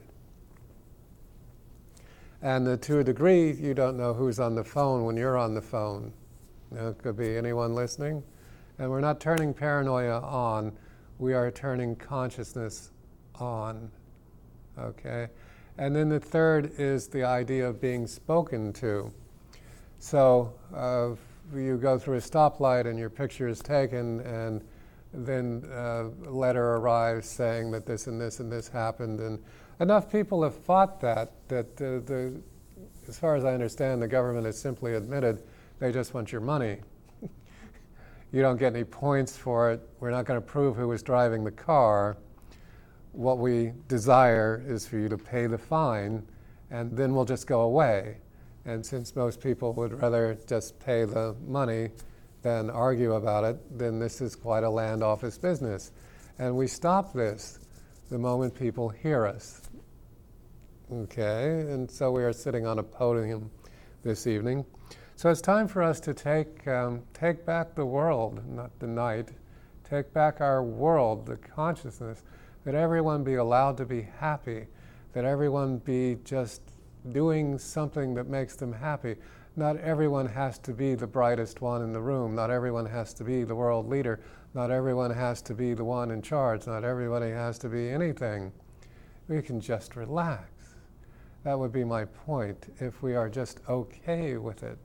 And 2.41 2.81
to 2.81 2.99
a 3.01 3.05
degree, 3.05 3.53
you 3.53 3.75
don't 3.75 3.99
know 3.99 4.15
who's 4.15 4.41
on 4.41 4.55
the 4.55 4.65
phone 4.65 5.05
when 5.05 5.15
you're 5.15 5.37
on 5.37 5.53
the 5.53 5.61
phone. 5.61 6.11
It 6.73 6.97
could 7.03 7.19
be 7.19 7.37
anyone 7.37 7.75
listening. 7.75 8.23
And 8.79 8.91
we're 8.91 9.03
not 9.03 9.21
turning 9.21 9.53
paranoia 9.53 10.21
on, 10.21 10.73
we 11.19 11.35
are 11.35 11.51
turning 11.51 11.97
consciousness 11.97 12.93
on. 13.35 13.91
Okay? 14.79 15.29
And 15.77 15.95
then 15.95 16.09
the 16.09 16.21
third 16.21 16.73
is 16.79 17.09
the 17.09 17.25
idea 17.25 17.69
of 17.69 17.79
being 17.79 18.07
spoken 18.07 18.73
to. 18.75 19.13
So 19.99 20.55
uh, 20.75 21.11
you 21.55 21.77
go 21.77 21.99
through 21.99 22.17
a 22.17 22.21
stoplight 22.21 22.87
and 22.87 22.99
your 22.99 23.11
picture 23.11 23.49
is 23.49 23.61
taken, 23.61 24.21
and 24.21 24.65
then 25.13 25.65
a 25.73 26.05
letter 26.29 26.77
arrives 26.77 27.29
saying 27.29 27.71
that 27.73 27.87
this 27.87 28.07
and 28.07 28.21
this 28.21 28.41
and 28.41 28.51
this 28.51 28.69
happened. 28.69 29.21
And 29.21 29.43
enough 29.81 30.11
people 30.11 30.43
have 30.43 30.55
fought 30.55 31.01
that, 31.01 31.33
that 31.49 31.67
uh, 31.81 32.07
the, 32.07 32.41
as 33.09 33.19
far 33.19 33.35
as 33.35 33.45
I 33.45 33.53
understand, 33.53 34.01
the 34.01 34.09
government 34.09 34.47
has 34.47 34.59
simply 34.59 34.95
admitted 34.95 35.43
they 35.79 35.91
just 35.93 36.15
want 36.15 36.31
your 36.31 36.41
money. 36.41 36.79
you 38.33 38.43
don't 38.43 38.59
get 38.59 38.75
any 38.75 38.85
points 38.85 39.37
for 39.37 39.73
it. 39.73 39.81
We're 39.99 40.11
not 40.11 40.27
going 40.27 40.41
to 40.41 40.47
prove 40.47 40.77
who 40.77 40.89
was 40.89 41.03
driving 41.03 41.43
the 41.43 41.51
car. 41.51 42.17
What 43.13 43.39
we 43.39 43.73
desire 43.89 44.63
is 44.67 44.87
for 44.87 44.99
you 44.99 45.09
to 45.09 45.19
pay 45.19 45.47
the 45.47 45.59
fine, 45.59 46.25
and 46.71 46.97
then 46.97 47.15
we'll 47.15 47.25
just 47.25 47.47
go 47.47 47.63
away. 47.63 48.19
And 48.65 48.85
since 48.85 49.17
most 49.17 49.41
people 49.41 49.73
would 49.75 50.01
rather 50.01 50.37
just 50.47 50.79
pay 50.81 51.05
the 51.05 51.35
money 51.47 51.91
than 52.43 52.71
argue 52.71 53.15
about 53.15 53.45
it, 53.45 53.79
then 53.79 53.99
this 53.99 54.21
is 54.21 54.37
quite 54.37 54.65
a 54.65 54.71
land 54.71 55.03
office 55.03 55.39
business. 55.39 55.93
And 56.39 56.57
we 56.57 56.67
stop 56.67 57.13
this 57.13 57.59
the 58.11 58.19
moment 58.19 58.55
people 58.55 58.89
hear 58.89 59.27
us. 59.27 59.63
Okay, 60.93 61.61
and 61.71 61.91
so 61.91 62.11
we 62.11 62.25
are 62.25 62.33
sitting 62.33 62.67
on 62.67 62.79
a 62.79 62.83
podium 62.83 63.51
this 64.03 64.27
evening. 64.27 64.65
So 65.15 65.31
it's 65.31 65.41
time 65.41 65.69
for 65.69 65.83
us 65.83 66.01
to 66.01 66.15
take, 66.15 66.67
um, 66.67 67.03
take 67.15 67.47
back 67.47 67.75
the 67.75 67.87
world, 67.87 68.43
not 68.49 68.77
the 68.81 68.87
night, 68.87 69.29
take 69.89 70.13
back 70.13 70.41
our 70.41 70.65
world, 70.65 71.27
the 71.27 71.37
consciousness, 71.37 72.23
that 72.65 72.75
everyone 72.75 73.23
be 73.23 73.35
allowed 73.35 73.77
to 73.77 73.87
be 73.87 74.03
happy, 74.19 74.67
that 75.13 75.25
everyone 75.25 75.79
be 75.79 76.17
just 76.25 76.63
doing 77.13 77.59
something 77.59 78.15
that 78.15 78.29
makes 78.29 78.57
them 78.57 78.73
happy. 78.73 79.17
Not 79.57 79.77
everyone 79.79 80.27
has 80.27 80.59
to 80.61 80.73
be 80.73 80.95
the 80.95 81.07
brightest 81.07 81.61
one 81.61 81.83
in 81.83 81.93
the 81.93 82.01
room. 82.01 82.35
Not 82.35 82.51
everyone 82.51 82.87
has 82.87 83.13
to 83.15 83.25
be 83.25 83.45
the 83.45 83.55
world 83.55 83.89
leader. 83.89 84.21
Not 84.55 84.71
everyone 84.71 85.11
has 85.11 85.43
to 85.43 85.55
be 85.55 85.75
the 85.75 85.85
one 85.85 86.11
in 86.11 86.23
charge. 86.23 86.67
Not 86.67 86.85
everybody 86.85 87.31
has 87.31 87.59
to 87.61 87.69
be 87.69 87.89
anything. 87.89 88.53
We 89.29 89.43
can 89.43 89.61
just 89.61 89.97
relax. 89.97 90.75
That 91.45 91.59
would 91.59 91.73
be 91.73 91.85
my 91.85 92.05
point. 92.05 92.73
If 92.81 93.03
we 93.03 93.15
are 93.15 93.29
just 93.29 93.61
okay 93.69 94.37
with 94.37 94.63
it, 94.63 94.79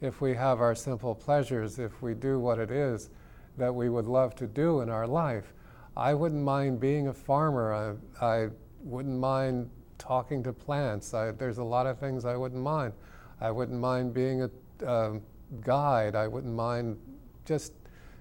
if 0.00 0.20
we 0.20 0.34
have 0.34 0.60
our 0.60 0.74
simple 0.74 1.14
pleasures, 1.14 1.78
if 1.78 2.02
we 2.02 2.14
do 2.14 2.38
what 2.38 2.58
it 2.58 2.70
is 2.70 3.10
that 3.56 3.74
we 3.74 3.88
would 3.88 4.06
love 4.06 4.34
to 4.36 4.46
do 4.46 4.80
in 4.80 4.90
our 4.90 5.06
life, 5.06 5.54
I 5.96 6.12
wouldn't 6.12 6.42
mind 6.42 6.78
being 6.78 7.08
a 7.08 7.14
farmer. 7.14 7.98
I, 8.20 8.24
I 8.24 8.48
wouldn't 8.82 9.18
mind 9.18 9.70
talking 9.98 10.42
to 10.44 10.52
plants. 10.52 11.14
I, 11.14 11.32
there's 11.32 11.58
a 11.58 11.64
lot 11.64 11.86
of 11.86 11.98
things 11.98 12.24
I 12.24 12.36
wouldn't 12.36 12.62
mind. 12.62 12.92
I 13.40 13.50
wouldn't 13.50 13.80
mind 13.80 14.14
being 14.14 14.42
a 14.42 14.50
uh, 14.86 15.18
guide. 15.60 16.14
I 16.14 16.26
wouldn't 16.26 16.54
mind 16.54 16.98
just 17.44 17.72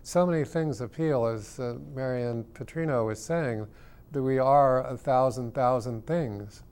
so 0.03 0.25
many 0.25 0.43
things 0.43 0.81
appeal, 0.81 1.25
as 1.25 1.59
uh, 1.59 1.77
Marianne 1.93 2.43
Petrino 2.53 3.07
was 3.07 3.23
saying, 3.23 3.67
that 4.11 4.21
we 4.21 4.37
are 4.37 4.85
a 4.85 4.95
thousand, 4.95 5.53
thousand 5.53 6.05
things. 6.05 6.63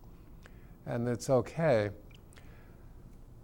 And 0.85 1.07
it's 1.07 1.29
okay. 1.29 1.89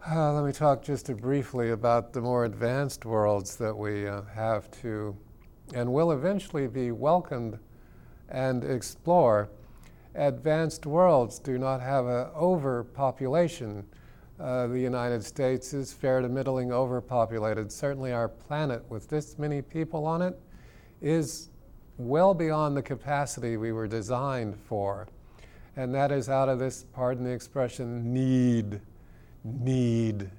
Uh, 0.10 0.34
let 0.34 0.46
me 0.46 0.52
talk 0.52 0.84
just 0.84 1.14
briefly 1.18 1.72
about 1.72 2.14
the 2.14 2.22
more 2.22 2.46
advanced 2.46 3.04
worlds 3.04 3.56
that 3.58 3.76
we 3.76 4.08
uh, 4.08 4.22
have 4.34 4.70
to 4.82 5.16
and 5.74 5.92
will 5.92 6.12
eventually 6.12 6.68
be 6.68 6.92
welcomed 6.92 7.60
and 8.30 8.64
explore 8.64 9.50
advanced 10.16 10.86
worlds 10.86 11.40
do 11.40 11.58
not 11.58 11.82
have 11.82 12.06
an 12.06 12.28
overpopulation. 12.36 13.86
Uh, 14.40 14.68
the 14.68 14.80
United 14.80 15.24
States 15.24 15.74
is 15.74 15.92
fair 15.92 16.22
to 16.22 16.30
middling 16.30 16.72
overpopulated. 16.72 17.72
Certainly, 17.72 18.14
our 18.14 18.30
planet, 18.30 18.84
with 18.90 19.10
this 19.10 19.38
many 19.38 19.62
people 19.62 20.06
on 20.06 20.22
it, 20.22 20.40
is 21.02 21.50
well 21.98 22.34
beyond 22.34 22.76
the 22.76 22.82
capacity 22.82 23.58
we 23.58 23.72
were 23.72 23.88
designed 23.88 24.56
for. 24.56 25.08
And 25.76 25.94
that 25.94 26.12
is 26.12 26.30
out 26.30 26.50
of 26.50 26.60
this, 26.60 26.86
pardon 26.94 27.24
the 27.24 27.32
expression, 27.32 28.14
need, 28.14 28.82
need 29.44 30.30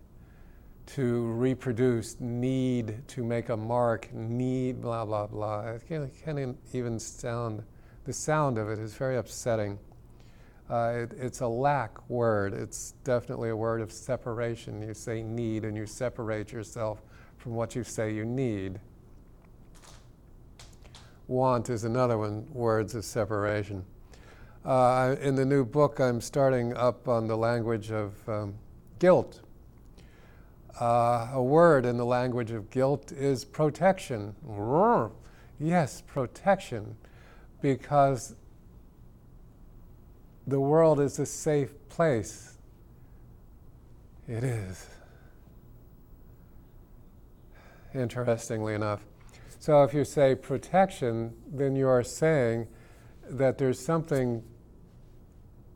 to 0.87 1.27
reproduce, 1.33 2.19
need 2.21 3.07
to 3.09 3.23
make 3.23 3.51
a 3.51 3.57
mark, 3.57 4.13
need 4.13 4.81
blah, 4.81 5.05
blah, 5.05 5.27
blah. 5.27 5.69
It 5.69 5.87
can't, 5.87 6.11
can't 6.25 6.59
even 6.73 6.99
sound 6.99 7.63
the 8.05 8.13
sound 8.13 8.59
of 8.59 8.69
it 8.69 8.79
is 8.79 8.95
very 8.95 9.17
upsetting. 9.17 9.79
Uh, 10.71 10.93
it, 11.03 11.13
it's 11.19 11.41
a 11.41 11.49
lack 11.49 12.09
word. 12.09 12.55
It's 12.55 12.93
definitely 13.05 13.51
a 13.51 13.57
word 13.57 13.81
of 13.81 13.91
separation. 13.91 14.81
You 14.83 14.95
say 14.95 15.23
need 15.23 15.65
and 15.65 15.77
you 15.77 15.87
separate 15.87 16.53
yourself 16.53 17.03
from 17.39 17.55
what 17.55 17.75
you 17.75 17.83
say 17.83 18.15
you 18.15 18.25
need. 18.25 18.79
Want 21.27 21.71
is 21.71 21.85
another 21.85 22.19
one, 22.19 22.47
words 22.53 22.95
of 22.95 23.05
separation. 23.05 23.85
Uh, 24.65 25.17
in 25.21 25.37
the 25.37 25.45
new 25.45 25.65
book, 25.65 25.99
I'm 26.01 26.21
starting 26.21 26.77
up 26.77 27.09
on 27.09 27.27
the 27.27 27.37
language 27.37 27.91
of 27.91 28.29
um, 28.29 28.55
guilt. 28.99 29.41
Uh, 30.81 31.29
a 31.33 31.43
word 31.43 31.87
in 31.87 31.97
the 31.97 32.05
language 32.05 32.51
of 32.51 32.71
guilt 32.71 33.13
is 33.13 33.45
protection. 33.45 34.35
Yes, 35.59 36.03
protection, 36.07 36.97
because 37.61 38.35
the 40.47 40.61
world 40.61 41.01
is 41.01 41.19
a 41.19 41.27
safe 41.27 41.73
place. 41.89 42.55
It 44.27 44.45
is. 44.45 44.87
Interestingly 47.95 48.75
enough. 48.75 49.05
So 49.59 49.83
if 49.83 49.93
you 49.93 50.05
say 50.05 50.35
protection, 50.35 51.35
then 51.47 51.77
you 51.77 51.89
are 51.89 52.03
saying 52.03 52.69
that 53.29 53.59
there's 53.59 53.79
something 53.79 54.43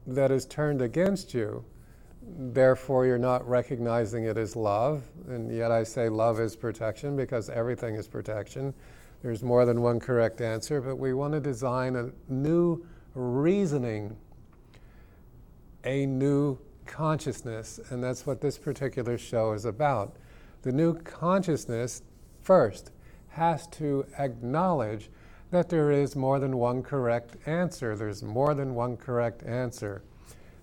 that 0.06 0.30
is 0.30 0.46
turned 0.46 0.80
against 0.80 1.34
you. 1.34 1.64
Therefore, 2.22 3.04
you're 3.04 3.18
not 3.18 3.46
recognizing 3.46 4.24
it 4.24 4.38
as 4.38 4.56
love. 4.56 5.02
And 5.28 5.54
yet, 5.54 5.70
I 5.70 5.82
say 5.82 6.08
love 6.08 6.40
is 6.40 6.56
protection 6.56 7.16
because 7.16 7.50
everything 7.50 7.96
is 7.96 8.08
protection. 8.08 8.72
There's 9.24 9.42
more 9.42 9.64
than 9.64 9.80
one 9.80 10.00
correct 10.00 10.42
answer, 10.42 10.82
but 10.82 10.96
we 10.96 11.14
want 11.14 11.32
to 11.32 11.40
design 11.40 11.96
a 11.96 12.10
new 12.28 12.84
reasoning, 13.14 14.18
a 15.82 16.04
new 16.04 16.58
consciousness. 16.84 17.80
And 17.88 18.04
that's 18.04 18.26
what 18.26 18.42
this 18.42 18.58
particular 18.58 19.16
show 19.16 19.54
is 19.54 19.64
about. 19.64 20.16
The 20.60 20.72
new 20.72 21.00
consciousness, 21.00 22.02
first, 22.42 22.90
has 23.28 23.66
to 23.68 24.04
acknowledge 24.18 25.08
that 25.50 25.70
there 25.70 25.90
is 25.90 26.14
more 26.14 26.38
than 26.38 26.58
one 26.58 26.82
correct 26.82 27.38
answer. 27.46 27.96
There's 27.96 28.22
more 28.22 28.52
than 28.52 28.74
one 28.74 28.98
correct 28.98 29.42
answer. 29.42 30.02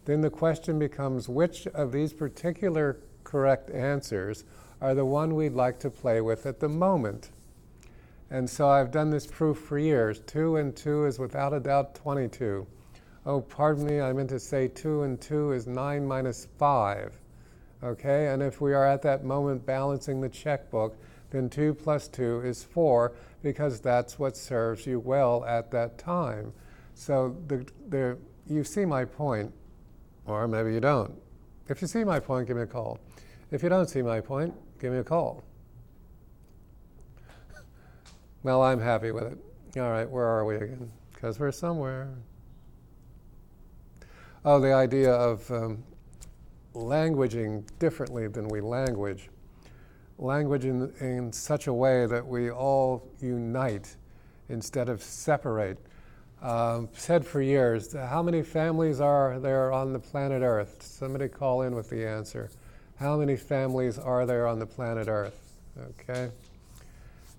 Then 0.05 0.21
the 0.21 0.29
question 0.29 0.77
becomes 0.77 1.27
which 1.27 1.65
of 1.65 1.91
these 1.91 2.13
particular 2.13 2.99
correct 3.23 3.71
answers 3.71 4.43
are 4.79 4.93
the 4.93 5.05
one 5.05 5.33
we'd 5.33 5.53
like 5.53 5.79
to 5.79 5.89
play 5.89 6.21
with 6.21 6.45
at 6.45 6.59
the 6.59 6.69
moment. 6.69 7.31
And 8.31 8.49
so 8.49 8.69
I've 8.69 8.91
done 8.91 9.09
this 9.09 9.27
proof 9.27 9.59
for 9.59 9.77
years. 9.77 10.21
2 10.21 10.55
and 10.55 10.73
2 10.73 11.05
is 11.05 11.19
without 11.19 11.53
a 11.53 11.59
doubt 11.59 11.93
22. 11.95 12.65
Oh, 13.25 13.41
pardon 13.41 13.85
me, 13.85 13.99
I 13.99 14.13
meant 14.13 14.29
to 14.29 14.39
say 14.39 14.69
2 14.69 15.03
and 15.03 15.19
2 15.19 15.51
is 15.51 15.67
9 15.67 16.07
minus 16.07 16.47
5. 16.57 17.19
Okay, 17.83 18.27
and 18.27 18.41
if 18.41 18.61
we 18.61 18.73
are 18.73 18.87
at 18.87 19.01
that 19.01 19.25
moment 19.25 19.65
balancing 19.65 20.21
the 20.21 20.29
checkbook, 20.29 20.95
then 21.29 21.49
2 21.49 21.73
plus 21.73 22.07
2 22.07 22.41
is 22.45 22.63
4 22.63 23.11
because 23.43 23.81
that's 23.81 24.17
what 24.17 24.37
serves 24.37 24.87
you 24.87 24.99
well 24.99 25.43
at 25.45 25.69
that 25.71 25.97
time. 25.97 26.53
So 26.93 27.35
the, 27.47 27.65
the, 27.89 28.17
you 28.47 28.63
see 28.63 28.85
my 28.85 29.03
point, 29.03 29.51
or 30.25 30.47
maybe 30.47 30.73
you 30.73 30.79
don't. 30.79 31.13
If 31.67 31.81
you 31.81 31.87
see 31.87 32.05
my 32.05 32.19
point, 32.19 32.47
give 32.47 32.55
me 32.55 32.63
a 32.63 32.67
call. 32.67 32.97
If 33.51 33.61
you 33.61 33.69
don't 33.69 33.89
see 33.89 34.01
my 34.01 34.21
point, 34.21 34.53
give 34.79 34.93
me 34.93 34.99
a 34.99 35.03
call. 35.03 35.43
Well, 38.43 38.61
I'm 38.61 38.79
happy 38.79 39.11
with 39.11 39.23
it. 39.23 39.37
All 39.79 39.89
right, 39.91 40.09
where 40.09 40.25
are 40.25 40.45
we 40.45 40.55
again? 40.55 40.91
Because 41.13 41.39
we're 41.39 41.51
somewhere. 41.51 42.09
Oh, 44.43 44.59
the 44.59 44.73
idea 44.73 45.13
of 45.13 45.49
um, 45.51 45.83
languaging 46.73 47.63
differently 47.79 48.27
than 48.27 48.47
we 48.47 48.61
language 48.61 49.29
language 50.21 50.65
in, 50.65 50.93
in 50.99 51.33
such 51.33 51.67
a 51.67 51.73
way 51.73 52.05
that 52.05 52.25
we 52.25 52.51
all 52.51 53.09
unite 53.19 53.95
instead 54.49 54.87
of 54.87 55.01
separate. 55.01 55.77
Um, 56.41 56.89
said 56.93 57.25
for 57.25 57.41
years, 57.41 57.93
how 57.93 58.23
many 58.23 58.41
families 58.41 58.99
are 58.99 59.39
there 59.39 59.71
on 59.71 59.93
the 59.93 59.99
planet 59.99 60.41
Earth? 60.41 60.81
Somebody 60.81 61.27
call 61.27 61.63
in 61.63 61.75
with 61.75 61.89
the 61.89 62.07
answer. 62.07 62.49
How 62.97 63.17
many 63.17 63.35
families 63.35 63.99
are 63.99 64.25
there 64.25 64.47
on 64.47 64.59
the 64.59 64.65
planet 64.65 65.07
Earth? 65.07 65.59
Okay? 65.99 66.29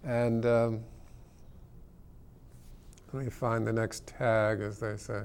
And 0.05 0.47
um, 0.47 0.81
let 3.13 3.25
me 3.25 3.31
find 3.31 3.67
the 3.67 3.73
next 3.73 4.07
tag, 4.07 4.61
as 4.61 4.79
they 4.79 4.97
say. 4.97 5.23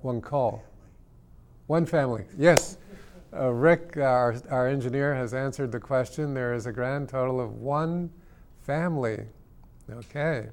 One 0.00 0.20
call. 0.20 0.62
One 1.66 1.84
family. 1.84 2.24
Yes. 2.38 2.78
Uh, 3.32 3.50
Rick, 3.50 3.96
our, 3.98 4.34
our 4.50 4.66
engineer, 4.66 5.14
has 5.14 5.34
answered 5.34 5.70
the 5.70 5.78
question. 5.78 6.32
There 6.32 6.54
is 6.54 6.66
a 6.66 6.72
grand 6.72 7.10
total 7.10 7.40
of 7.40 7.56
one 7.56 8.10
family. 8.62 9.24
Okay. 9.90 10.48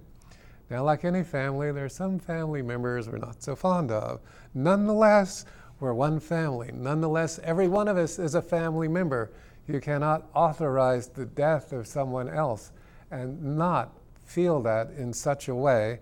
Now, 0.70 0.84
like 0.84 1.06
any 1.06 1.24
family, 1.24 1.72
there 1.72 1.86
are 1.86 1.90
some 1.90 2.20
family 2.20 2.62
members 2.62 3.08
we're 3.08 3.18
not 3.20 3.42
so 3.42 3.56
fond 3.56 3.92
of. 3.92 4.20
Nonetheless, 4.54 5.46
we're 5.80 5.94
one 5.94 6.20
family. 6.20 6.72
Nonetheless, 6.74 7.40
every 7.44 7.70
one 7.70 7.88
of 7.88 7.98
us 7.98 8.20
is 8.20 8.36
a 8.36 8.42
family 8.42 8.90
member. 8.90 9.32
You 9.68 9.80
cannot 9.80 10.30
authorize 10.34 11.08
the 11.08 11.26
death 11.26 11.72
of 11.72 11.88
someone 11.88 12.28
else 12.28 12.72
and 13.12 13.58
not 13.58 13.98
feel 14.28 14.62
that 14.62 14.92
in 14.92 15.14
such 15.14 15.48
a 15.48 15.56
way. 15.56 16.00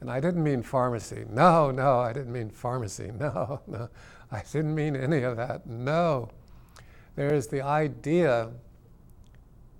And 0.00 0.10
I 0.10 0.20
didn't 0.20 0.42
mean 0.42 0.62
pharmacy. 0.62 1.24
No, 1.28 1.70
no, 1.70 2.00
I 2.00 2.12
didn't 2.12 2.32
mean 2.32 2.50
pharmacy. 2.50 3.12
No, 3.18 3.60
no. 3.66 3.88
I 4.32 4.42
didn't 4.52 4.74
mean 4.74 4.96
any 4.96 5.22
of 5.22 5.36
that. 5.36 5.66
No. 5.66 6.30
There 7.14 7.32
is 7.32 7.46
the 7.46 7.62
idea 7.62 8.50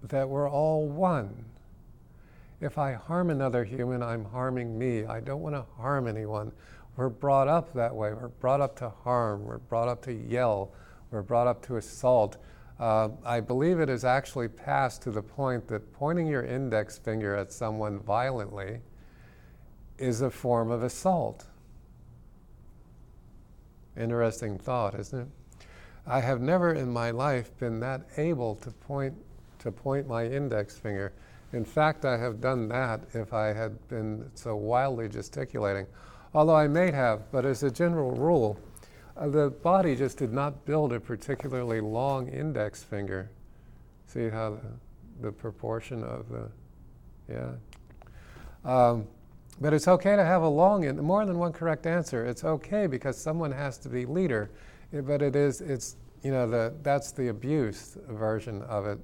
that 0.05 0.29
we're 0.29 0.49
all 0.49 0.87
one. 0.87 1.45
If 2.61 2.79
I 2.79 2.93
harm 2.93 3.31
another 3.31 3.65
human, 3.65 4.03
I'm 4.03 4.25
harming 4.25 4.79
me. 4.79 5.05
I 5.05 5.21
don't 5.21 5.43
want 5.43 5.57
to 5.57 5.65
harm 5.77 6.07
anyone. 6.07 6.53
We're 6.97 7.09
brought 7.09 7.49
up 7.49 7.75
that 7.75 7.95
way. 7.95 8.13
We're 8.15 8.29
brought 8.29 8.61
up 8.61 8.77
to 8.77 8.89
harm. 8.89 9.45
We're 9.45 9.59
brought 9.59 9.89
up 9.89 10.03
to 10.03 10.13
yell. 10.13 10.73
We're 11.11 11.23
brought 11.23 11.47
up 11.47 11.67
to 11.67 11.77
assault. 11.77 12.39
Uh, 12.79 13.09
I 13.25 13.41
believe 13.41 13.81
it 13.81 13.89
is 13.89 14.05
actually 14.05 14.49
passed 14.49 15.03
to 15.03 15.11
the 15.11 15.23
point 15.23 15.67
that 15.69 15.93
pointing 15.95 16.27
your 16.27 16.45
index 16.45 16.99
finger 16.99 17.35
at 17.35 17.53
someone 17.53 17.99
violently 18.01 18.81
is 19.99 20.21
a 20.21 20.31
form 20.31 20.71
of 20.71 20.83
assault. 20.83 21.47
Interesting 23.97 24.59
thought, 24.59 24.99
isn't 24.99 25.21
it? 25.21 25.29
I 26.07 26.21
have 26.21 26.41
never 26.41 26.75
in 26.75 26.93
my 26.93 27.11
life 27.11 27.57
been 27.59 27.81
that 27.81 28.03
able 28.17 28.55
to 28.57 28.71
point 28.71 29.15
to 29.59 29.73
point 29.73 30.07
my 30.07 30.27
index 30.27 30.77
finger. 30.77 31.13
In 31.53 31.65
fact, 31.65 32.05
I 32.05 32.19
have 32.19 32.41
done 32.41 32.69
that 32.69 33.01
if 33.15 33.33
I 33.33 33.47
had 33.53 33.89
been 33.89 34.31
so 34.35 34.55
wildly 34.55 35.09
gesticulating. 35.09 35.87
Although 36.35 36.57
I 36.57 36.69
may 36.69 36.91
have, 36.91 37.33
but 37.33 37.47
as 37.47 37.63
a 37.63 37.71
general 37.71 38.13
rule, 38.13 38.61
uh, 39.17 39.29
the 39.29 39.51
body 39.51 39.97
just 39.97 40.19
did 40.19 40.33
not 40.33 40.65
build 40.65 40.93
a 40.93 41.01
particularly 41.01 41.81
long 41.81 42.29
index 42.29 42.83
finger. 42.83 43.31
See 44.07 44.29
how 44.29 44.51
the, 44.51 45.27
the 45.27 45.33
proportion 45.33 46.03
of 46.05 46.29
the, 46.29 46.51
yeah. 47.29 47.53
Um, 48.65 49.07
but 49.61 49.73
it's 49.73 49.89
okay 49.89 50.17
to 50.17 50.25
have 50.25 50.43
a 50.43 50.49
long 50.49 50.85
and 50.85 51.01
more 51.01 51.25
than 51.25 51.39
one 51.39 51.53
correct 51.53 51.87
answer. 51.87 52.27
It's 52.27 52.45
okay 52.45 52.87
because 52.87 53.17
someone 53.17 53.53
has 53.53 53.79
to 53.79 53.89
be 53.89 54.05
leader. 54.05 54.51
But 54.93 55.23
it 55.23 55.35
is, 55.35 55.61
it's, 55.61 55.97
you 56.23 56.31
know, 56.31 56.49
the, 56.49 56.75
that's 56.83 57.13
the 57.13 57.29
abuse 57.29 57.97
version 58.09 58.63
of 58.63 58.87
it. 58.87 58.99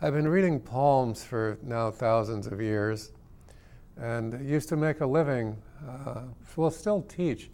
I've 0.00 0.14
been 0.14 0.28
reading 0.28 0.58
poems 0.60 1.22
for 1.22 1.58
now 1.62 1.90
thousands 1.90 2.46
of 2.46 2.60
years 2.60 3.12
and 3.96 4.48
used 4.48 4.68
to 4.70 4.76
make 4.76 5.00
a 5.00 5.06
living, 5.06 5.56
uh, 5.88 6.22
will 6.56 6.70
still 6.70 7.02
teach, 7.02 7.50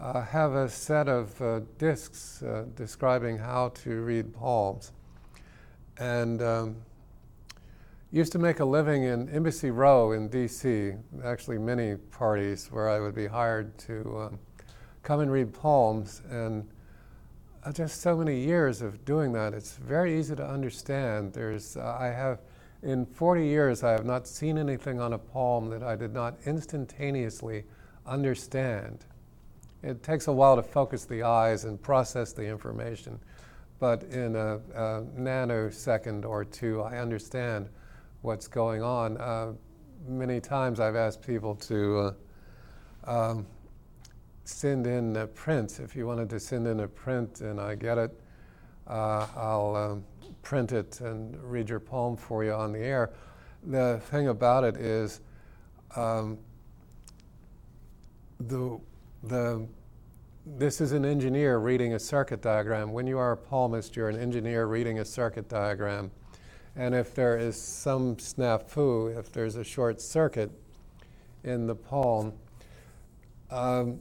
uh, 0.00 0.22
have 0.22 0.54
a 0.54 0.68
set 0.68 1.08
of 1.08 1.40
uh, 1.42 1.60
discs 1.78 2.42
uh, 2.42 2.64
describing 2.76 3.38
how 3.38 3.70
to 3.70 4.02
read 4.02 4.32
palms. 4.32 4.92
And 5.98 6.40
um, 6.40 6.76
used 8.12 8.32
to 8.32 8.38
make 8.38 8.60
a 8.60 8.64
living 8.64 9.02
in 9.02 9.28
Embassy 9.30 9.70
Row 9.70 10.12
in 10.12 10.28
D.C., 10.28 10.92
actually, 11.24 11.58
many 11.58 11.96
parties 11.96 12.68
where 12.70 12.88
I 12.88 13.00
would 13.00 13.14
be 13.14 13.26
hired 13.26 13.76
to 13.78 14.18
um, 14.18 14.38
come 15.02 15.20
and 15.20 15.30
read 15.30 15.52
palms. 15.52 16.22
And 16.30 16.68
uh, 17.64 17.72
just 17.72 18.00
so 18.00 18.16
many 18.16 18.38
years 18.38 18.82
of 18.82 19.04
doing 19.04 19.32
that, 19.32 19.52
it's 19.52 19.76
very 19.76 20.18
easy 20.18 20.36
to 20.36 20.46
understand. 20.46 21.32
There's, 21.32 21.76
uh, 21.76 21.96
I 21.98 22.06
have, 22.06 22.40
in 22.82 23.04
40 23.04 23.44
years, 23.44 23.82
I 23.82 23.90
have 23.90 24.06
not 24.06 24.28
seen 24.28 24.58
anything 24.58 25.00
on 25.00 25.12
a 25.12 25.18
palm 25.18 25.68
that 25.70 25.82
I 25.82 25.96
did 25.96 26.14
not 26.14 26.36
instantaneously 26.46 27.64
understand. 28.06 29.04
It 29.82 30.02
takes 30.02 30.26
a 30.26 30.32
while 30.32 30.56
to 30.56 30.62
focus 30.62 31.04
the 31.04 31.22
eyes 31.22 31.64
and 31.64 31.80
process 31.80 32.32
the 32.32 32.44
information, 32.44 33.20
but 33.78 34.02
in 34.04 34.34
a, 34.34 34.56
a 34.74 35.04
nanosecond 35.16 36.24
or 36.24 36.44
two, 36.44 36.82
I 36.82 36.98
understand 36.98 37.68
what's 38.22 38.48
going 38.48 38.82
on. 38.82 39.16
Uh, 39.18 39.52
many 40.08 40.40
times 40.40 40.80
I've 40.80 40.96
asked 40.96 41.22
people 41.22 41.54
to 41.54 42.14
uh, 43.06 43.10
um, 43.10 43.46
send 44.44 44.86
in 44.86 45.16
a 45.16 45.26
print. 45.26 45.78
If 45.80 45.94
you 45.94 46.06
wanted 46.06 46.28
to 46.30 46.40
send 46.40 46.66
in 46.66 46.80
a 46.80 46.88
print 46.88 47.40
and 47.40 47.60
I 47.60 47.76
get 47.76 47.98
it, 47.98 48.20
uh, 48.88 49.26
I'll 49.36 49.76
um, 49.76 50.04
print 50.42 50.72
it 50.72 51.00
and 51.00 51.36
read 51.42 51.68
your 51.68 51.80
poem 51.80 52.16
for 52.16 52.42
you 52.42 52.52
on 52.52 52.72
the 52.72 52.80
air. 52.80 53.10
The 53.64 54.00
thing 54.10 54.28
about 54.28 54.64
it 54.64 54.76
is, 54.76 55.20
um, 55.94 56.38
the, 58.40 58.80
the, 59.22 59.66
this 60.46 60.80
is 60.80 60.92
an 60.92 61.04
engineer 61.04 61.58
reading 61.58 61.94
a 61.94 61.98
circuit 61.98 62.40
diagram. 62.40 62.92
When 62.92 63.06
you 63.06 63.18
are 63.18 63.32
a 63.32 63.36
palmist, 63.36 63.96
you're 63.96 64.08
an 64.08 64.18
engineer 64.18 64.66
reading 64.66 65.00
a 65.00 65.04
circuit 65.04 65.48
diagram. 65.48 66.10
And 66.76 66.94
if 66.94 67.14
there 67.14 67.36
is 67.36 67.60
some 67.60 68.16
snafu, 68.16 69.18
if 69.18 69.32
there's 69.32 69.56
a 69.56 69.64
short 69.64 70.00
circuit 70.00 70.50
in 71.42 71.66
the 71.66 71.74
palm, 71.74 72.32
um, 73.50 74.00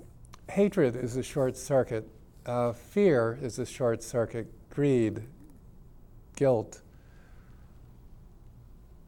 hatred 0.49 0.95
is 0.95 1.18
a 1.18 1.24
short 1.24 1.57
circuit, 1.57 2.07
uh, 2.45 2.74
fear 2.74 3.39
is 3.41 3.59
a 3.59 3.65
short 3.65 4.03
circuit, 4.03 4.47
greed, 4.70 5.24
guilt, 6.36 6.82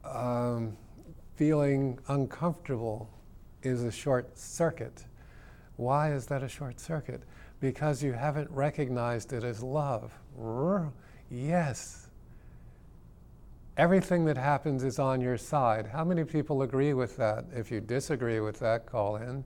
um, 0.03 0.76
feeling 1.36 1.99
uncomfortable 2.07 3.10
is 3.62 3.84
a 3.84 3.91
short 3.91 4.38
circuit. 4.38 5.03
Why 5.80 6.11
is 6.11 6.25
that 6.25 6.43
a 6.43 6.49
short 6.49 6.80
circuit? 6.80 7.23
Because 7.61 8.03
you 8.03 8.11
haven't 8.11 8.51
recognized 8.51 9.32
it 9.32 9.43
as 9.43 9.63
love. 9.63 10.13
Yes, 11.32 12.09
Everything 13.80 14.25
that 14.25 14.36
happens 14.36 14.84
is 14.84 14.99
on 14.99 15.21
your 15.21 15.38
side. 15.38 15.88
How 15.88 16.03
many 16.03 16.25
people 16.25 16.63
agree 16.63 16.93
with 16.93 17.15
that? 17.15 17.45
If 17.55 17.71
you 17.71 17.80
disagree 17.80 18.41
with 18.41 18.59
that, 18.59 18.86
call 18.86 19.15
in. 19.15 19.45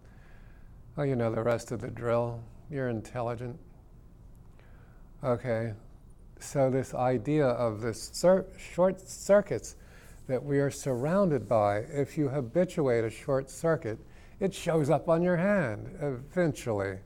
Well, 0.96 1.06
you 1.06 1.16
know 1.16 1.30
the 1.30 1.44
rest 1.44 1.72
of 1.72 1.82
the 1.82 1.92
drill. 1.92 2.42
You're 2.72 2.90
intelligent. 2.90 3.60
Okay, 5.24 5.74
so 6.40 6.72
this 6.72 6.96
idea 6.96 7.46
of 7.46 7.82
this 7.82 8.10
cir- 8.12 8.48
short 8.58 9.08
circuits 9.08 9.76
that 10.26 10.44
we 10.44 10.58
are 10.58 10.72
surrounded 10.72 11.48
by, 11.48 11.82
if 11.92 12.18
you 12.18 12.28
habituate 12.28 13.04
a 13.04 13.12
short 13.12 13.52
circuit, 13.52 14.00
it 14.44 14.54
shows 14.54 14.90
up 14.90 15.10
on 15.10 15.24
your 15.24 15.38
hand 15.38 15.98
eventually. 16.02 17.00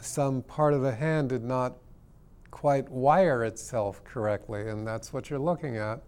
Some 0.00 0.42
part 0.42 0.72
of 0.72 0.82
the 0.82 0.94
hand 0.94 1.28
did 1.28 1.44
not 1.44 1.74
quite 2.50 2.88
wire 2.88 3.44
itself 3.44 4.02
correctly, 4.04 4.68
and 4.68 4.86
that's 4.86 5.12
what 5.12 5.28
you're 5.28 5.38
looking 5.38 5.76
at 5.76 6.00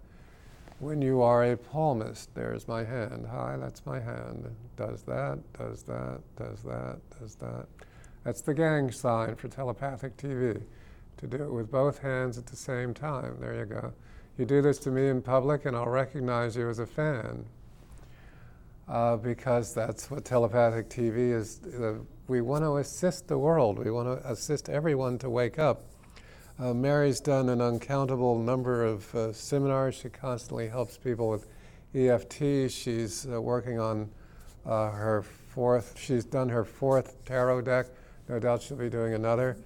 when 0.78 1.00
you 1.00 1.22
are 1.22 1.44
a 1.44 1.56
palmist, 1.56 2.34
there's 2.34 2.68
my 2.68 2.84
hand. 2.84 3.26
Hi, 3.30 3.56
that's 3.58 3.84
my 3.86 3.98
hand. 3.98 4.54
Does 4.76 5.02
that, 5.02 5.38
does 5.54 5.82
that, 5.84 6.20
does 6.36 6.62
that, 6.62 6.98
does 7.18 7.34
that. 7.36 7.66
That's 8.24 8.42
the 8.42 8.52
gang 8.52 8.90
sign 8.92 9.36
for 9.36 9.48
telepathic 9.48 10.16
TV. 10.16 10.62
To 11.18 11.26
do 11.26 11.44
it 11.44 11.50
with 11.50 11.70
both 11.70 12.00
hands 12.00 12.36
at 12.36 12.46
the 12.46 12.56
same 12.56 12.92
time. 12.92 13.38
There 13.40 13.54
you 13.54 13.64
go. 13.64 13.92
You 14.36 14.44
do 14.44 14.60
this 14.60 14.78
to 14.80 14.90
me 14.90 15.08
in 15.08 15.22
public, 15.22 15.64
and 15.64 15.74
I'll 15.74 15.88
recognize 15.88 16.56
you 16.56 16.68
as 16.68 16.78
a 16.78 16.86
fan. 16.86 17.46
Uh, 18.88 19.16
because 19.16 19.74
that's 19.74 20.10
what 20.10 20.24
telepathic 20.24 20.88
TV 20.88 21.32
is. 21.32 21.60
We 22.28 22.40
want 22.40 22.62
to 22.62 22.76
assist 22.76 23.26
the 23.26 23.36
world, 23.36 23.78
we 23.78 23.90
want 23.90 24.06
to 24.06 24.30
assist 24.30 24.68
everyone 24.68 25.18
to 25.18 25.30
wake 25.30 25.58
up. 25.58 25.82
Uh, 26.58 26.72
Mary's 26.72 27.20
done 27.20 27.48
an 27.50 27.60
uncountable 27.60 28.38
number 28.38 28.84
of 28.84 29.14
uh, 29.14 29.32
seminars. 29.32 29.96
She 29.96 30.08
constantly 30.08 30.68
helps 30.68 30.96
people 30.96 31.28
with 31.28 31.46
EFT. 31.94 32.70
She's 32.70 33.26
uh, 33.30 33.42
working 33.42 33.78
on 33.78 34.08
uh, 34.64 34.90
her 34.90 35.22
fourth, 35.22 35.98
she's 35.98 36.24
done 36.24 36.48
her 36.48 36.64
fourth 36.64 37.24
tarot 37.24 37.62
deck. 37.62 37.86
No 38.28 38.38
doubt 38.38 38.62
she'll 38.62 38.76
be 38.76 38.88
doing 38.88 39.14
another. 39.14 39.56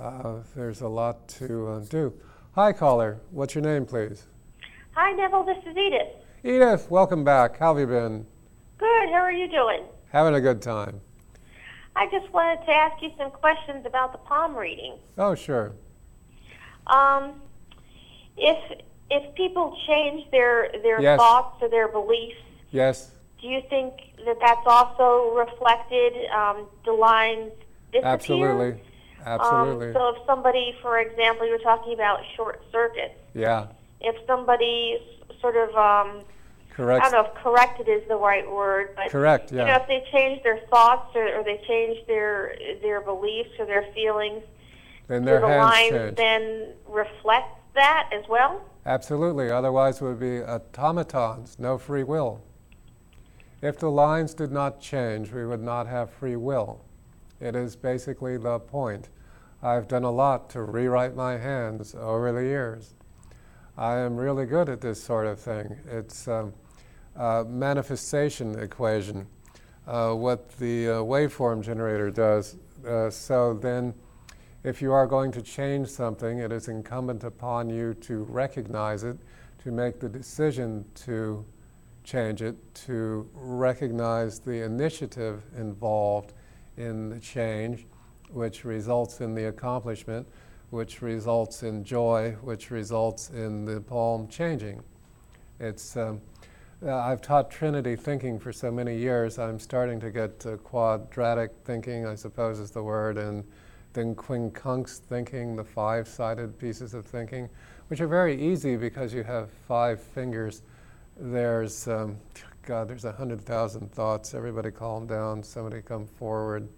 Uh, 0.00 0.36
there's 0.54 0.80
a 0.80 0.88
lot 0.88 1.28
to 1.28 1.66
uh, 1.68 1.80
do. 1.80 2.12
Hi, 2.52 2.72
caller. 2.72 3.20
What's 3.30 3.54
your 3.54 3.64
name, 3.64 3.84
please? 3.84 4.26
Hi, 4.92 5.12
Neville. 5.12 5.44
This 5.44 5.58
is 5.66 5.76
Edith. 5.76 6.08
Edith, 6.44 6.90
welcome 6.90 7.24
back. 7.24 7.58
How 7.58 7.74
have 7.74 7.80
you 7.80 7.86
been? 7.86 8.26
Good. 8.78 9.08
How 9.10 9.16
are 9.22 9.32
you 9.32 9.48
doing? 9.48 9.82
Having 10.12 10.34
a 10.34 10.40
good 10.40 10.62
time. 10.62 11.00
I 11.96 12.06
just 12.10 12.32
wanted 12.32 12.64
to 12.64 12.72
ask 12.72 13.02
you 13.02 13.10
some 13.18 13.30
questions 13.30 13.84
about 13.84 14.12
the 14.12 14.18
palm 14.18 14.56
reading. 14.56 14.94
Oh, 15.16 15.34
sure. 15.34 15.72
Um, 16.86 17.42
if 18.36 18.80
if 19.10 19.34
people 19.34 19.76
change 19.86 20.30
their 20.30 20.70
their 20.82 21.00
Yes. 21.00 21.18
thoughts 21.18 21.60
or 21.60 21.68
their 21.68 21.88
beliefs, 21.88 22.38
Yes, 22.70 23.10
do 23.40 23.48
you 23.48 23.60
think 23.68 23.94
that 24.24 24.36
that's 24.40 24.66
also 24.66 25.34
reflected? 25.34 26.12
Um, 26.30 26.66
the 26.84 26.92
lines 26.92 27.50
disappear. 27.92 28.06
absolutely. 28.12 28.80
Absolutely. 29.24 29.86
Um, 29.88 29.92
so 29.94 30.08
if 30.10 30.26
somebody, 30.26 30.74
for 30.80 30.98
example, 31.00 31.44
you 31.46 31.52
were 31.52 31.58
talking 31.58 31.92
about 31.94 32.20
short 32.36 32.62
circuits. 32.70 33.18
yeah, 33.34 33.66
If 34.00 34.14
somebody 34.26 34.98
sort 35.40 35.56
of, 35.56 35.74
um, 35.76 36.20
I 36.78 36.98
don't 36.98 37.12
know 37.12 37.30
if 37.30 37.34
corrected 37.42 37.88
is 37.88 38.02
the 38.08 38.16
right 38.16 38.48
word, 38.48 38.90
but 38.94 39.10
Correct, 39.10 39.50
you 39.50 39.58
know, 39.58 39.66
if 39.66 39.88
they 39.88 40.04
change 40.12 40.42
their 40.42 40.60
thoughts 40.70 41.14
or, 41.16 41.38
or 41.38 41.44
they 41.44 41.60
change 41.66 42.06
their 42.06 42.56
their 42.82 43.00
beliefs 43.00 43.50
or 43.58 43.66
their 43.66 43.86
feelings, 43.94 44.42
Then 45.08 45.24
their 45.24 45.40
the 45.40 45.48
hands 45.48 45.72
lines 45.72 45.90
change. 45.90 46.16
then 46.16 46.68
reflect 46.86 47.48
that 47.74 48.10
as 48.12 48.24
well? 48.28 48.62
Absolutely. 48.86 49.50
Otherwise, 49.50 50.00
it 50.00 50.04
would 50.04 50.20
be 50.20 50.40
automatons, 50.40 51.58
no 51.58 51.78
free 51.78 52.04
will. 52.04 52.42
If 53.60 53.78
the 53.78 53.90
lines 53.90 54.34
did 54.34 54.52
not 54.52 54.80
change, 54.80 55.32
we 55.32 55.44
would 55.44 55.62
not 55.62 55.88
have 55.88 56.10
free 56.10 56.36
will. 56.36 56.80
It 57.40 57.56
is 57.56 57.76
basically 57.76 58.36
the 58.36 58.60
point. 58.60 59.08
I've 59.62 59.88
done 59.88 60.04
a 60.04 60.10
lot 60.12 60.48
to 60.50 60.62
rewrite 60.62 61.16
my 61.16 61.38
hands 61.38 61.94
over 61.94 62.30
the 62.30 62.44
years. 62.44 62.94
I 63.76 63.96
am 63.96 64.16
really 64.16 64.46
good 64.46 64.68
at 64.68 64.80
this 64.80 65.02
sort 65.02 65.26
of 65.26 65.40
thing. 65.40 65.78
It's 65.90 66.28
um, 66.28 66.52
a 67.18 67.44
manifestation 67.44 68.58
equation, 68.58 69.26
uh, 69.86 70.12
what 70.12 70.48
the 70.58 70.88
uh, 70.88 70.92
waveform 71.00 71.62
generator 71.62 72.10
does. 72.10 72.56
Uh, 72.86 73.10
so 73.10 73.54
then, 73.54 73.92
if 74.62 74.80
you 74.80 74.92
are 74.92 75.06
going 75.06 75.32
to 75.32 75.42
change 75.42 75.88
something, 75.88 76.38
it 76.38 76.52
is 76.52 76.68
incumbent 76.68 77.24
upon 77.24 77.68
you 77.68 77.94
to 77.94 78.22
recognize 78.24 79.02
it, 79.02 79.16
to 79.64 79.72
make 79.72 79.98
the 79.98 80.08
decision 80.08 80.84
to 80.94 81.44
change 82.04 82.40
it, 82.40 82.56
to 82.74 83.28
recognize 83.34 84.38
the 84.38 84.64
initiative 84.64 85.42
involved 85.56 86.32
in 86.76 87.08
the 87.08 87.18
change, 87.18 87.86
which 88.30 88.64
results 88.64 89.20
in 89.20 89.34
the 89.34 89.48
accomplishment, 89.48 90.26
which 90.70 91.02
results 91.02 91.62
in 91.62 91.82
joy, 91.82 92.36
which 92.42 92.70
results 92.70 93.30
in 93.30 93.64
the 93.64 93.80
palm 93.80 94.28
changing. 94.28 94.80
It's 95.58 95.96
um, 95.96 96.20
uh, 96.84 96.96
I've 96.96 97.20
taught 97.20 97.50
Trinity 97.50 97.96
thinking 97.96 98.38
for 98.38 98.52
so 98.52 98.70
many 98.70 98.96
years. 98.96 99.38
I'm 99.38 99.58
starting 99.58 100.00
to 100.00 100.10
get 100.10 100.44
quadratic 100.64 101.52
thinking, 101.64 102.06
I 102.06 102.14
suppose 102.14 102.58
is 102.58 102.70
the 102.70 102.82
word, 102.82 103.18
and 103.18 103.44
then 103.92 104.14
quincunx 104.14 104.98
thinking, 104.98 105.56
the 105.56 105.64
five-sided 105.64 106.58
pieces 106.58 106.94
of 106.94 107.04
thinking, 107.04 107.48
which 107.88 108.00
are 108.00 108.06
very 108.06 108.40
easy 108.40 108.76
because 108.76 109.12
you 109.12 109.24
have 109.24 109.50
five 109.66 110.00
fingers. 110.00 110.62
There's 111.16 111.88
um, 111.88 112.18
God, 112.68 112.86
there's 112.86 113.06
a 113.06 113.12
hundred 113.12 113.40
thousand 113.40 113.90
thoughts. 113.92 114.34
Everybody 114.34 114.70
calm 114.70 115.06
down. 115.06 115.42
Somebody 115.42 115.80
come 115.80 116.06
forward. 116.06 116.68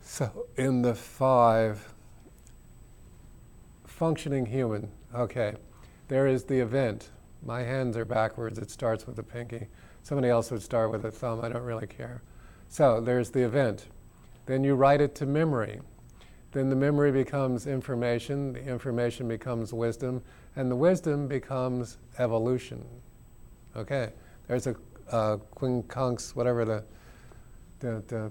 So 0.00 0.46
in 0.56 0.82
the 0.82 0.94
five, 0.94 1.92
functioning 3.84 4.46
human. 4.46 4.90
Okay, 5.12 5.54
there 6.08 6.28
is 6.28 6.44
the 6.44 6.60
event. 6.60 7.08
My 7.44 7.62
hands 7.62 7.96
are 7.96 8.04
backwards. 8.04 8.58
It 8.58 8.70
starts 8.70 9.06
with 9.06 9.16
the 9.16 9.22
pinky. 9.22 9.68
Somebody 10.02 10.28
else 10.28 10.50
would 10.50 10.62
start 10.62 10.90
with 10.90 11.04
a 11.04 11.10
thumb. 11.10 11.40
I 11.42 11.48
don't 11.48 11.62
really 11.62 11.86
care. 11.86 12.22
So 12.68 13.00
there's 13.00 13.30
the 13.30 13.42
event. 13.42 13.86
Then 14.46 14.64
you 14.64 14.74
write 14.74 15.00
it 15.00 15.14
to 15.16 15.26
memory. 15.26 15.80
Then 16.52 16.70
the 16.70 16.76
memory 16.76 17.12
becomes 17.12 17.66
information. 17.66 18.52
The 18.52 18.64
information 18.64 19.28
becomes 19.28 19.72
wisdom, 19.72 20.22
and 20.56 20.70
the 20.70 20.76
wisdom 20.76 21.26
becomes 21.26 21.98
evolution. 22.18 22.84
Okay, 23.76 24.12
there's 24.46 24.66
a 24.66 24.74
quincunx, 25.10 26.34
whatever 26.36 26.64
the 26.64 26.84
the, 27.80 28.02
the 28.06 28.30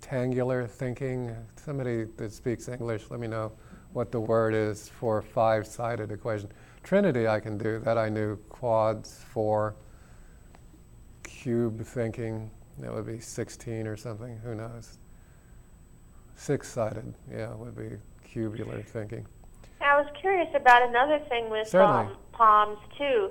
pentangular 0.00 0.66
thinking. 0.66 1.36
Somebody 1.56 2.04
that 2.16 2.32
speaks 2.32 2.68
English, 2.68 3.10
let 3.10 3.20
me 3.20 3.28
know 3.28 3.52
what 3.92 4.10
the 4.10 4.20
word 4.20 4.54
is 4.54 4.88
for 4.88 5.20
five-sided 5.20 6.10
equation. 6.10 6.50
Trinity, 6.82 7.28
I 7.28 7.40
can 7.40 7.58
do 7.58 7.78
that. 7.80 7.96
I 7.96 8.08
knew 8.08 8.36
quads, 8.48 9.24
four, 9.28 9.76
cube 11.22 11.84
thinking. 11.84 12.50
That 12.78 12.92
would 12.92 13.06
be 13.06 13.20
16 13.20 13.86
or 13.86 13.96
something. 13.96 14.38
Who 14.42 14.54
knows? 14.54 14.98
Six-sided, 16.34 17.14
yeah, 17.30 17.54
would 17.54 17.76
be 17.76 17.96
cubular 18.24 18.82
thinking. 18.82 19.26
I 19.80 20.00
was 20.00 20.06
curious 20.20 20.48
about 20.54 20.88
another 20.88 21.18
thing 21.28 21.50
with 21.50 21.72
um, 21.74 22.16
palms 22.32 22.78
too. 22.96 23.30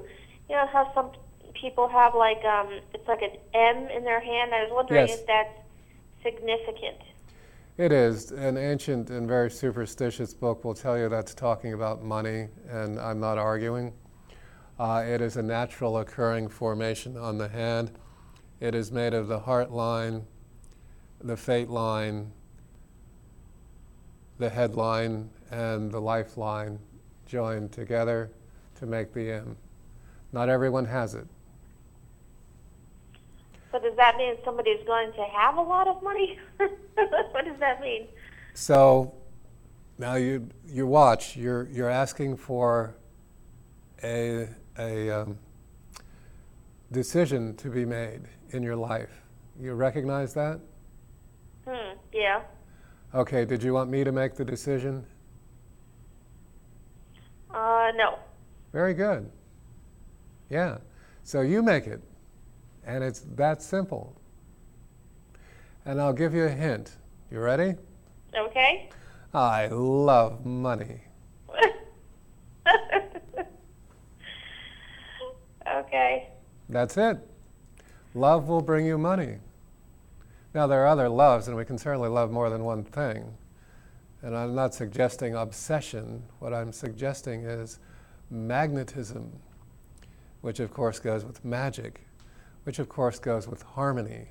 You 0.50 0.56
know 0.56 0.68
how 0.72 0.92
some 0.94 1.12
people 1.60 1.88
have 1.88 2.14
like 2.14 2.44
um, 2.46 2.80
it's 2.94 3.08
like 3.08 3.22
an 3.22 3.32
M 3.54 3.88
in 3.90 4.04
their 4.04 4.20
hand. 4.20 4.54
I 4.54 4.64
was 4.64 4.72
wondering 4.72 5.08
Yes. 5.08 5.20
if 5.20 5.28
that's 5.28 5.54
significant. 6.24 7.02
It 7.82 7.92
is. 7.92 8.30
An 8.30 8.58
ancient 8.58 9.10
and 9.10 9.28
very 9.28 9.50
superstitious 9.50 10.36
book 10.36 10.64
will 10.64 10.76
tell 10.76 11.00
you 11.00 11.10
that's 11.10 11.34
talking 11.34 11.74
about 11.74 12.04
money, 12.04 12.48
and 12.70 13.00
I'm 13.00 13.20
not 13.20 13.40
arguing. 13.40 13.92
Uh, 14.80 15.04
it 15.04 15.20
is 15.20 15.36
a 15.36 15.42
natural 15.42 15.98
occurring 15.98 16.48
formation 16.48 17.18
on 17.18 17.40
the 17.40 17.48
hand. 17.48 17.90
It 18.60 18.76
is 18.76 18.92
made 18.92 19.16
of 19.16 19.28
the 19.28 19.40
heart 19.40 19.72
line, 19.72 20.28
the 21.24 21.36
fate 21.36 21.70
line, 21.70 22.32
the 24.38 24.52
headline, 24.52 25.32
and 25.50 25.92
the 25.92 26.02
lifeline 26.02 26.78
joined 27.26 27.72
together 27.72 28.30
to 28.76 28.86
make 28.86 29.12
the 29.12 29.32
M. 29.32 29.58
Not 30.32 30.50
everyone 30.50 30.86
has 30.86 31.16
it. 31.16 31.26
So 33.72 33.80
does 33.80 33.96
that 33.96 34.18
mean 34.18 34.36
somebody's 34.44 34.86
going 34.86 35.14
to 35.14 35.24
have 35.24 35.56
a 35.56 35.62
lot 35.62 35.88
of 35.88 36.04
money? 36.04 36.38
what 36.58 37.46
does 37.46 37.58
that 37.60 37.82
mean? 37.82 38.08
So 38.54 39.14
now 39.98 40.16
you 40.16 40.50
you 40.66 40.86
watch. 40.86 41.38
You're 41.38 41.70
you're 41.72 41.90
asking 41.90 42.38
for 42.38 42.96
a 44.04 44.50
a 44.78 45.10
um, 45.10 45.38
decision 46.92 47.56
to 47.58 47.70
be 47.70 47.86
made 47.86 48.22
in 48.50 48.62
your 48.62 48.76
life. 48.76 49.22
You 49.60 49.74
recognize 49.74 50.34
that? 50.34 50.60
Hmm. 51.66 51.98
Yeah. 52.12 52.42
Okay. 53.16 53.46
Did 53.46 53.64
you 53.64 53.74
want 53.74 53.90
me 53.90 54.04
to 54.04 54.12
make 54.12 54.36
the 54.36 54.44
decision? 54.44 55.06
Uh, 57.54 57.92
no. 57.96 58.20
Very 58.74 58.94
good. 58.94 59.30
Yeah. 60.50 60.80
So 61.24 61.42
you 61.42 61.62
make 61.62 61.88
it. 61.88 62.02
And 62.92 63.04
it's 63.06 63.22
that 63.36 63.62
simple. 63.62 64.14
And 65.86 66.02
I'll 66.02 66.12
give 66.12 66.34
you 66.34 66.44
a 66.44 66.50
hint. 66.50 66.98
You 67.32 67.40
ready? 67.40 67.76
Okay. 68.38 68.90
I 69.34 69.68
love 69.68 70.46
money. 70.46 71.00
okay. 75.74 76.28
That's 76.68 76.98
it. 76.98 77.18
Love 78.14 78.50
will 78.50 78.62
bring 78.62 78.86
you 78.86 78.98
money. 78.98 79.38
Now, 80.54 80.68
there 80.68 80.84
are 80.84 80.88
other 80.88 81.08
loves, 81.08 81.48
and 81.48 81.56
we 81.56 81.64
can 81.64 81.78
certainly 81.78 82.10
love 82.10 82.30
more 82.30 82.50
than 82.50 82.66
one 82.66 82.84
thing. 82.84 83.38
And 84.22 84.36
I'm 84.36 84.54
not 84.54 84.74
suggesting 84.74 85.34
obsession. 85.34 86.24
What 86.40 86.54
I'm 86.54 86.74
suggesting 86.74 87.46
is 87.46 87.80
magnetism, 88.30 89.32
which 90.42 90.60
of 90.60 90.74
course 90.74 91.00
goes 91.00 91.24
with 91.24 91.46
magic, 91.46 92.02
which 92.64 92.80
of 92.80 92.90
course 92.90 93.20
goes 93.20 93.48
with 93.48 93.62
harmony. 93.64 94.30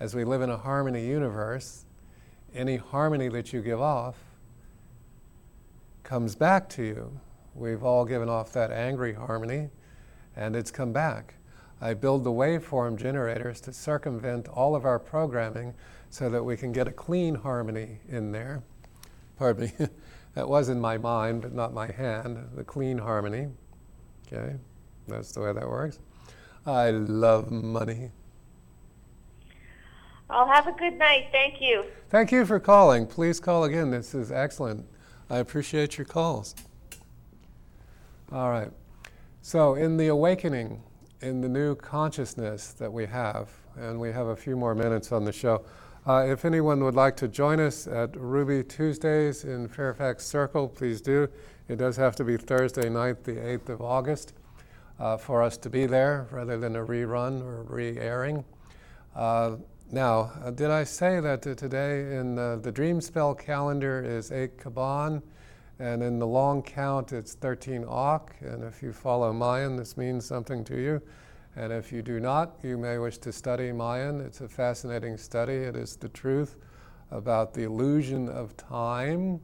As 0.00 0.14
we 0.14 0.24
live 0.24 0.42
in 0.42 0.50
a 0.50 0.56
harmony 0.56 1.06
universe, 1.06 1.84
any 2.54 2.76
harmony 2.76 3.28
that 3.28 3.52
you 3.52 3.60
give 3.60 3.80
off 3.80 4.16
comes 6.02 6.34
back 6.34 6.68
to 6.70 6.82
you. 6.82 7.20
We've 7.54 7.82
all 7.82 8.04
given 8.04 8.28
off 8.28 8.52
that 8.52 8.70
angry 8.70 9.12
harmony, 9.12 9.70
and 10.36 10.54
it's 10.54 10.70
come 10.70 10.92
back. 10.92 11.34
I 11.80 11.94
build 11.94 12.24
the 12.24 12.30
waveform 12.30 12.96
generators 12.96 13.60
to 13.62 13.72
circumvent 13.72 14.48
all 14.48 14.74
of 14.74 14.84
our 14.84 14.98
programming 14.98 15.74
so 16.10 16.28
that 16.30 16.42
we 16.42 16.56
can 16.56 16.72
get 16.72 16.88
a 16.88 16.92
clean 16.92 17.34
harmony 17.34 18.00
in 18.08 18.32
there. 18.32 18.62
Pardon 19.38 19.64
me. 19.64 19.86
that 20.34 20.48
was 20.48 20.68
in 20.68 20.80
my 20.80 20.98
mind, 20.98 21.42
but 21.42 21.52
not 21.52 21.72
my 21.72 21.90
hand. 21.90 22.38
The 22.54 22.64
clean 22.64 22.98
harmony. 22.98 23.48
Okay, 24.26 24.56
that's 25.06 25.32
the 25.32 25.40
way 25.40 25.52
that 25.52 25.68
works. 25.68 25.98
I 26.68 26.90
love 26.90 27.50
money. 27.50 28.10
I'll 30.28 30.48
have 30.48 30.66
a 30.66 30.72
good 30.72 30.98
night. 30.98 31.28
Thank 31.32 31.62
you. 31.62 31.84
Thank 32.10 32.30
you 32.30 32.44
for 32.44 32.60
calling. 32.60 33.06
Please 33.06 33.40
call 33.40 33.64
again. 33.64 33.90
This 33.90 34.14
is 34.14 34.30
excellent. 34.30 34.84
I 35.30 35.38
appreciate 35.38 35.96
your 35.96 36.04
calls. 36.04 36.54
All 38.30 38.50
right. 38.50 38.70
So, 39.40 39.76
in 39.76 39.96
the 39.96 40.08
awakening, 40.08 40.82
in 41.22 41.40
the 41.40 41.48
new 41.48 41.74
consciousness 41.74 42.72
that 42.74 42.92
we 42.92 43.06
have, 43.06 43.48
and 43.78 43.98
we 43.98 44.12
have 44.12 44.26
a 44.26 44.36
few 44.36 44.54
more 44.54 44.74
minutes 44.74 45.10
on 45.10 45.24
the 45.24 45.32
show, 45.32 45.64
uh, 46.06 46.26
if 46.28 46.44
anyone 46.44 46.84
would 46.84 46.94
like 46.94 47.16
to 47.16 47.28
join 47.28 47.60
us 47.60 47.86
at 47.86 48.14
Ruby 48.14 48.62
Tuesdays 48.62 49.44
in 49.44 49.68
Fairfax 49.68 50.26
Circle, 50.26 50.68
please 50.68 51.00
do. 51.00 51.28
It 51.68 51.76
does 51.76 51.96
have 51.96 52.14
to 52.16 52.24
be 52.24 52.36
Thursday 52.36 52.90
night, 52.90 53.24
the 53.24 53.36
8th 53.36 53.70
of 53.70 53.80
August, 53.80 54.34
uh, 54.98 55.16
for 55.16 55.42
us 55.42 55.56
to 55.58 55.70
be 55.70 55.86
there 55.86 56.26
rather 56.30 56.58
than 56.58 56.76
a 56.76 56.84
rerun 56.84 57.42
or 57.42 57.62
re 57.64 57.96
airing. 57.98 58.44
Uh, 59.14 59.56
now, 59.90 60.32
uh, 60.42 60.50
did 60.50 60.70
I 60.70 60.84
say 60.84 61.20
that 61.20 61.46
uh, 61.46 61.54
today 61.54 62.16
in 62.16 62.34
the 62.34 62.72
dream 62.72 63.00
spell 63.00 63.34
calendar 63.34 64.04
is 64.04 64.30
8 64.30 64.58
Kaban, 64.58 65.22
and 65.78 66.02
in 66.02 66.18
the 66.18 66.26
long 66.26 66.62
count 66.62 67.12
it's 67.12 67.34
13 67.34 67.84
Ak, 67.88 68.36
and 68.40 68.64
if 68.64 68.82
you 68.82 68.92
follow 68.92 69.32
Mayan, 69.32 69.76
this 69.76 69.96
means 69.96 70.26
something 70.26 70.64
to 70.64 70.80
you. 70.80 71.00
And 71.56 71.72
if 71.72 71.90
you 71.90 72.02
do 72.02 72.20
not, 72.20 72.56
you 72.62 72.76
may 72.76 72.98
wish 72.98 73.18
to 73.18 73.32
study 73.32 73.72
Mayan. 73.72 74.20
It's 74.20 74.40
a 74.42 74.48
fascinating 74.48 75.16
study. 75.16 75.54
It 75.54 75.74
is 75.74 75.96
the 75.96 76.08
truth 76.08 76.56
about 77.10 77.54
the 77.54 77.64
illusion 77.64 78.28
of 78.28 78.56
time. 78.56 79.40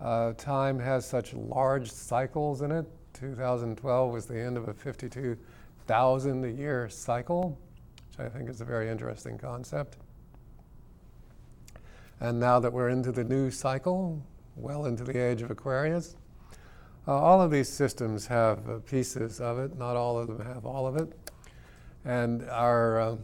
Uh, 0.00 0.32
time 0.34 0.78
has 0.78 1.04
such 1.04 1.34
large 1.34 1.90
cycles 1.90 2.62
in 2.62 2.72
it. 2.72 2.86
2012 3.22 4.12
was 4.12 4.26
the 4.26 4.36
end 4.36 4.56
of 4.56 4.68
a 4.68 4.74
52,000 4.74 6.44
a 6.44 6.48
year 6.48 6.88
cycle 6.88 7.56
which 8.16 8.26
I 8.26 8.28
think 8.28 8.50
is 8.50 8.60
a 8.60 8.64
very 8.64 8.90
interesting 8.90 9.38
concept. 9.38 9.96
And 12.20 12.38
now 12.38 12.60
that 12.60 12.72
we're 12.72 12.88
into 12.88 13.12
the 13.12 13.24
new 13.24 13.50
cycle, 13.50 14.20
well 14.56 14.86
into 14.86 15.04
the 15.04 15.16
age 15.16 15.42
of 15.42 15.50
Aquarius, 15.50 16.16
uh, 17.08 17.16
all 17.16 17.40
of 17.40 17.50
these 17.50 17.68
systems 17.68 18.26
have 18.26 18.68
uh, 18.68 18.78
pieces 18.80 19.40
of 19.40 19.58
it, 19.58 19.76
not 19.78 19.96
all 19.96 20.18
of 20.18 20.28
them 20.28 20.44
have 20.44 20.66
all 20.66 20.86
of 20.86 20.96
it. 20.96 21.12
And 22.04 22.48
our, 22.50 23.00
uh, 23.00 23.16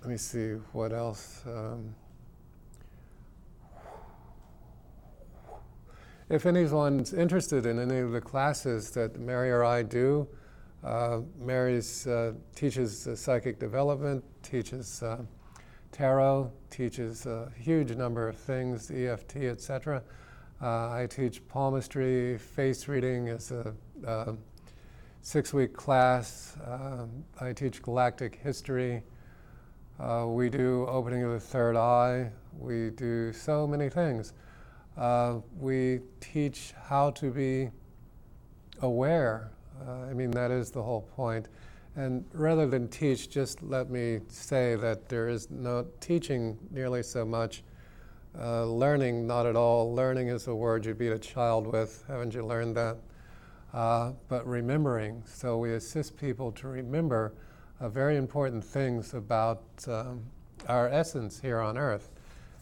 let 0.00 0.10
me 0.10 0.16
see 0.16 0.52
what 0.72 0.92
else. 0.92 1.42
Um, 1.46 1.94
if 6.30 6.44
anyone's 6.44 7.14
interested 7.14 7.64
in 7.64 7.78
any 7.78 7.98
of 7.98 8.12
the 8.12 8.20
classes 8.20 8.90
that 8.90 9.18
Mary 9.18 9.50
or 9.50 9.64
I 9.64 9.82
do, 9.82 10.28
uh, 10.84 11.20
Mary's 11.40 12.06
uh, 12.06 12.34
teaches 12.54 13.06
uh, 13.06 13.16
psychic 13.16 13.58
development, 13.58 14.22
teaches 14.42 15.02
uh, 15.02 15.22
tarot, 15.90 16.52
teaches 16.70 17.24
a 17.26 17.50
huge 17.58 17.92
number 17.92 18.28
of 18.28 18.36
things, 18.36 18.90
EFT, 18.90 19.36
etc. 19.36 20.02
Uh, 20.60 20.90
I 20.90 21.06
teach 21.08 21.46
palmistry, 21.48 22.36
face 22.36 22.88
reading 22.88 23.28
as 23.28 23.50
a 23.50 23.74
uh, 24.06 24.32
six-week 25.22 25.72
class. 25.72 26.56
I 27.40 27.52
teach 27.54 27.80
galactic 27.82 28.36
history. 28.36 29.02
we 30.26 30.50
do 30.50 30.86
opening 30.88 31.22
of 31.22 31.32
the 31.32 31.40
third 31.40 31.76
eye. 31.76 32.30
We 32.58 32.90
do 32.90 33.32
so 33.32 33.66
many 33.66 33.88
things. 33.88 34.34
We 35.58 36.00
teach 36.20 36.74
how 36.88 37.10
to 37.12 37.30
be 37.30 37.70
aware 38.82 39.50
uh, 39.86 40.06
I 40.10 40.14
mean, 40.14 40.30
that 40.32 40.50
is 40.50 40.70
the 40.70 40.82
whole 40.82 41.02
point. 41.02 41.48
And 41.96 42.24
rather 42.32 42.66
than 42.66 42.88
teach, 42.88 43.30
just 43.30 43.62
let 43.62 43.90
me 43.90 44.20
say 44.28 44.76
that 44.76 45.08
there 45.08 45.28
is 45.28 45.50
no 45.50 45.86
teaching 46.00 46.58
nearly 46.70 47.02
so 47.02 47.24
much. 47.24 47.62
Uh, 48.38 48.64
learning, 48.66 49.26
not 49.26 49.46
at 49.46 49.56
all. 49.56 49.92
Learning 49.94 50.28
is 50.28 50.46
a 50.46 50.54
word 50.54 50.84
you 50.84 50.94
beat 50.94 51.12
a 51.12 51.18
child 51.18 51.66
with. 51.66 52.04
Haven't 52.06 52.34
you 52.34 52.44
learned 52.44 52.76
that? 52.76 52.98
Uh, 53.72 54.12
but 54.28 54.46
remembering. 54.46 55.22
So 55.26 55.58
we 55.58 55.72
assist 55.74 56.16
people 56.16 56.52
to 56.52 56.68
remember 56.68 57.34
uh, 57.80 57.88
very 57.88 58.16
important 58.16 58.64
things 58.64 59.14
about 59.14 59.62
um, 59.88 60.22
our 60.68 60.88
essence 60.88 61.40
here 61.40 61.60
on 61.60 61.76
earth. 61.76 62.10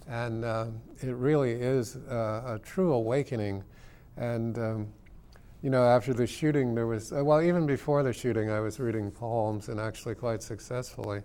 And 0.09 0.44
uh, 0.44 0.66
it 1.02 1.14
really 1.16 1.52
is 1.52 1.96
uh, 1.96 2.54
a 2.54 2.61
true 2.62 2.92
awakening. 2.92 3.64
And 4.16 4.59
um, 4.59 4.88
you 5.62 5.70
know, 5.70 5.82
after 5.82 6.14
the 6.14 6.26
shooting, 6.26 6.74
there 6.74 6.86
was, 6.86 7.12
uh, 7.12 7.24
well, 7.24 7.42
even 7.42 7.66
before 7.66 8.02
the 8.02 8.12
shooting, 8.12 8.50
I 8.50 8.61
was 8.61 8.78
reading 8.78 9.11
poems 9.11 9.68
and 9.68 9.80
actually 9.80 10.14
quite 10.14 10.42
successfully 10.42 11.22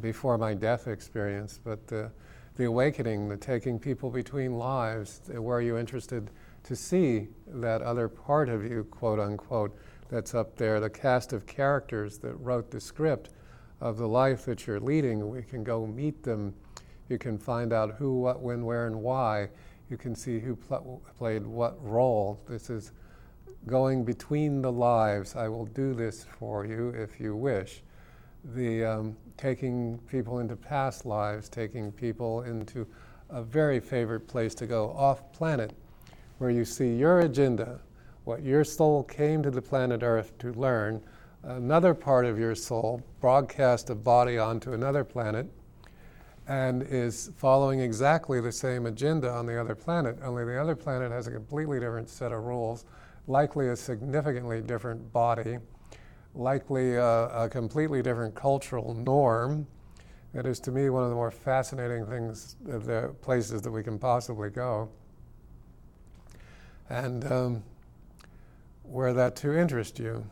before 0.00 0.38
my 0.38 0.54
death 0.54 0.86
experience. 0.86 1.58
But 1.62 1.86
the, 1.88 2.10
the 2.56 2.64
awakening, 2.66 3.28
the 3.28 3.36
taking 3.36 3.78
people 3.78 4.10
between 4.10 4.52
lives, 4.52 5.22
were 5.28 5.60
you 5.60 5.76
interested 5.76 6.30
to 6.64 6.76
see 6.76 7.28
that 7.46 7.82
other 7.82 8.08
part 8.08 8.48
of 8.48 8.64
you, 8.64 8.84
quote 8.90 9.18
unquote, 9.18 9.76
that's 10.08 10.34
up 10.34 10.56
there, 10.56 10.78
the 10.78 10.90
cast 10.90 11.32
of 11.32 11.46
characters 11.46 12.18
that 12.18 12.34
wrote 12.34 12.70
the 12.70 12.80
script 12.80 13.30
of 13.80 13.96
the 13.96 14.06
life 14.06 14.44
that 14.44 14.66
you're 14.66 14.80
leading? 14.80 15.30
We 15.30 15.42
can 15.42 15.64
go 15.64 15.86
meet 15.86 16.22
them. 16.22 16.54
You 17.10 17.18
can 17.18 17.38
find 17.38 17.72
out 17.72 17.96
who, 17.96 18.20
what, 18.20 18.40
when, 18.40 18.64
where, 18.64 18.86
and 18.86 19.02
why. 19.02 19.48
You 19.90 19.96
can 19.96 20.14
see 20.14 20.38
who 20.38 20.54
pl- 20.54 21.02
played 21.18 21.44
what 21.44 21.76
role. 21.84 22.40
This 22.48 22.70
is 22.70 22.92
going 23.66 24.04
between 24.04 24.62
the 24.62 24.70
lives. 24.70 25.34
I 25.34 25.48
will 25.48 25.66
do 25.66 25.92
this 25.92 26.24
for 26.38 26.64
you 26.64 26.90
if 26.90 27.18
you 27.18 27.34
wish. 27.34 27.82
The 28.54 28.84
um, 28.84 29.16
taking 29.36 29.98
people 30.08 30.38
into 30.38 30.54
past 30.54 31.04
lives, 31.04 31.48
taking 31.48 31.90
people 31.90 32.42
into 32.42 32.86
a 33.28 33.42
very 33.42 33.80
favorite 33.80 34.28
place 34.28 34.54
to 34.54 34.66
go 34.66 34.90
off 34.92 35.32
planet, 35.32 35.72
where 36.38 36.50
you 36.50 36.64
see 36.64 36.94
your 36.94 37.20
agenda, 37.20 37.80
what 38.22 38.44
your 38.44 38.62
soul 38.62 39.02
came 39.02 39.42
to 39.42 39.50
the 39.50 39.60
planet 39.60 40.04
Earth 40.04 40.38
to 40.38 40.52
learn, 40.52 41.02
another 41.42 41.92
part 41.92 42.24
of 42.24 42.38
your 42.38 42.54
soul 42.54 43.02
broadcast 43.20 43.90
a 43.90 43.96
body 43.96 44.38
onto 44.38 44.72
another 44.72 45.02
planet 45.02 45.50
and 46.50 46.82
is 46.82 47.30
following 47.36 47.78
exactly 47.78 48.40
the 48.40 48.50
same 48.50 48.86
agenda 48.86 49.30
on 49.30 49.46
the 49.46 49.58
other 49.58 49.76
planet, 49.76 50.18
only 50.24 50.44
the 50.44 50.60
other 50.60 50.74
planet 50.74 51.12
has 51.12 51.28
a 51.28 51.30
completely 51.30 51.78
different 51.78 52.10
set 52.10 52.32
of 52.32 52.42
rules, 52.42 52.86
likely 53.28 53.68
a 53.68 53.76
significantly 53.76 54.60
different 54.60 55.12
body, 55.12 55.58
likely 56.34 56.96
a, 56.96 57.26
a 57.28 57.48
completely 57.48 58.02
different 58.02 58.34
cultural 58.34 58.94
norm. 58.94 59.64
It 60.34 60.44
is 60.44 60.58
to 60.60 60.72
me 60.72 60.90
one 60.90 61.04
of 61.04 61.10
the 61.10 61.14
more 61.14 61.30
fascinating 61.30 62.04
things, 62.04 62.56
the 62.64 63.14
places 63.22 63.62
that 63.62 63.70
we 63.70 63.84
can 63.84 63.96
possibly 63.96 64.50
go. 64.50 64.88
And 66.88 67.30
um, 67.30 67.62
were 68.82 69.12
that 69.12 69.36
to 69.36 69.56
interest 69.56 70.00
you. 70.00 70.26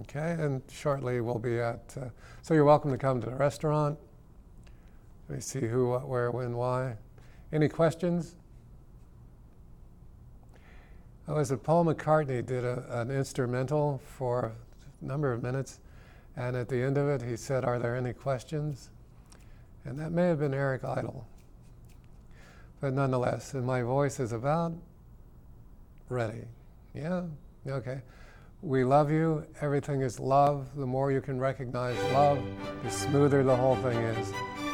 Okay, 0.00 0.36
and 0.38 0.60
shortly 0.70 1.22
we'll 1.22 1.38
be 1.38 1.58
at, 1.58 1.94
uh, 1.98 2.08
so 2.42 2.52
you're 2.52 2.64
welcome 2.64 2.90
to 2.90 2.98
come 2.98 3.22
to 3.22 3.30
the 3.30 3.36
restaurant. 3.36 3.98
We 5.28 5.40
see 5.40 5.66
who, 5.66 5.88
what, 5.88 6.08
where, 6.08 6.30
when, 6.30 6.56
why. 6.56 6.96
Any 7.52 7.68
questions? 7.68 8.36
Oh, 11.26 11.38
is 11.38 11.50
it 11.50 11.62
Paul 11.62 11.86
McCartney 11.86 12.44
did 12.44 12.64
a, 12.64 12.84
an 13.00 13.10
instrumental 13.10 14.02
for 14.04 14.52
a 15.00 15.04
number 15.04 15.32
of 15.32 15.42
minutes, 15.42 15.80
and 16.36 16.54
at 16.54 16.68
the 16.68 16.82
end 16.82 16.98
of 16.98 17.08
it 17.08 17.22
he 17.22 17.36
said, 17.36 17.64
Are 17.64 17.78
there 17.78 17.96
any 17.96 18.12
questions? 18.12 18.90
And 19.86 19.98
that 19.98 20.12
may 20.12 20.26
have 20.26 20.40
been 20.40 20.52
Eric 20.52 20.84
Idle. 20.84 21.26
But 22.80 22.92
nonetheless, 22.92 23.54
and 23.54 23.64
my 23.64 23.82
voice 23.82 24.20
is 24.20 24.32
about 24.32 24.74
ready. 26.08 26.44
Yeah? 26.94 27.22
Okay. 27.66 28.00
We 28.60 28.84
love 28.84 29.10
you. 29.10 29.46
Everything 29.60 30.00
is 30.00 30.18
love. 30.18 30.68
The 30.76 30.86
more 30.86 31.12
you 31.12 31.20
can 31.20 31.38
recognize 31.38 31.96
love, 32.12 32.42
the 32.82 32.90
smoother 32.90 33.42
the 33.42 33.56
whole 33.56 33.76
thing 33.76 33.98
is. 33.98 34.73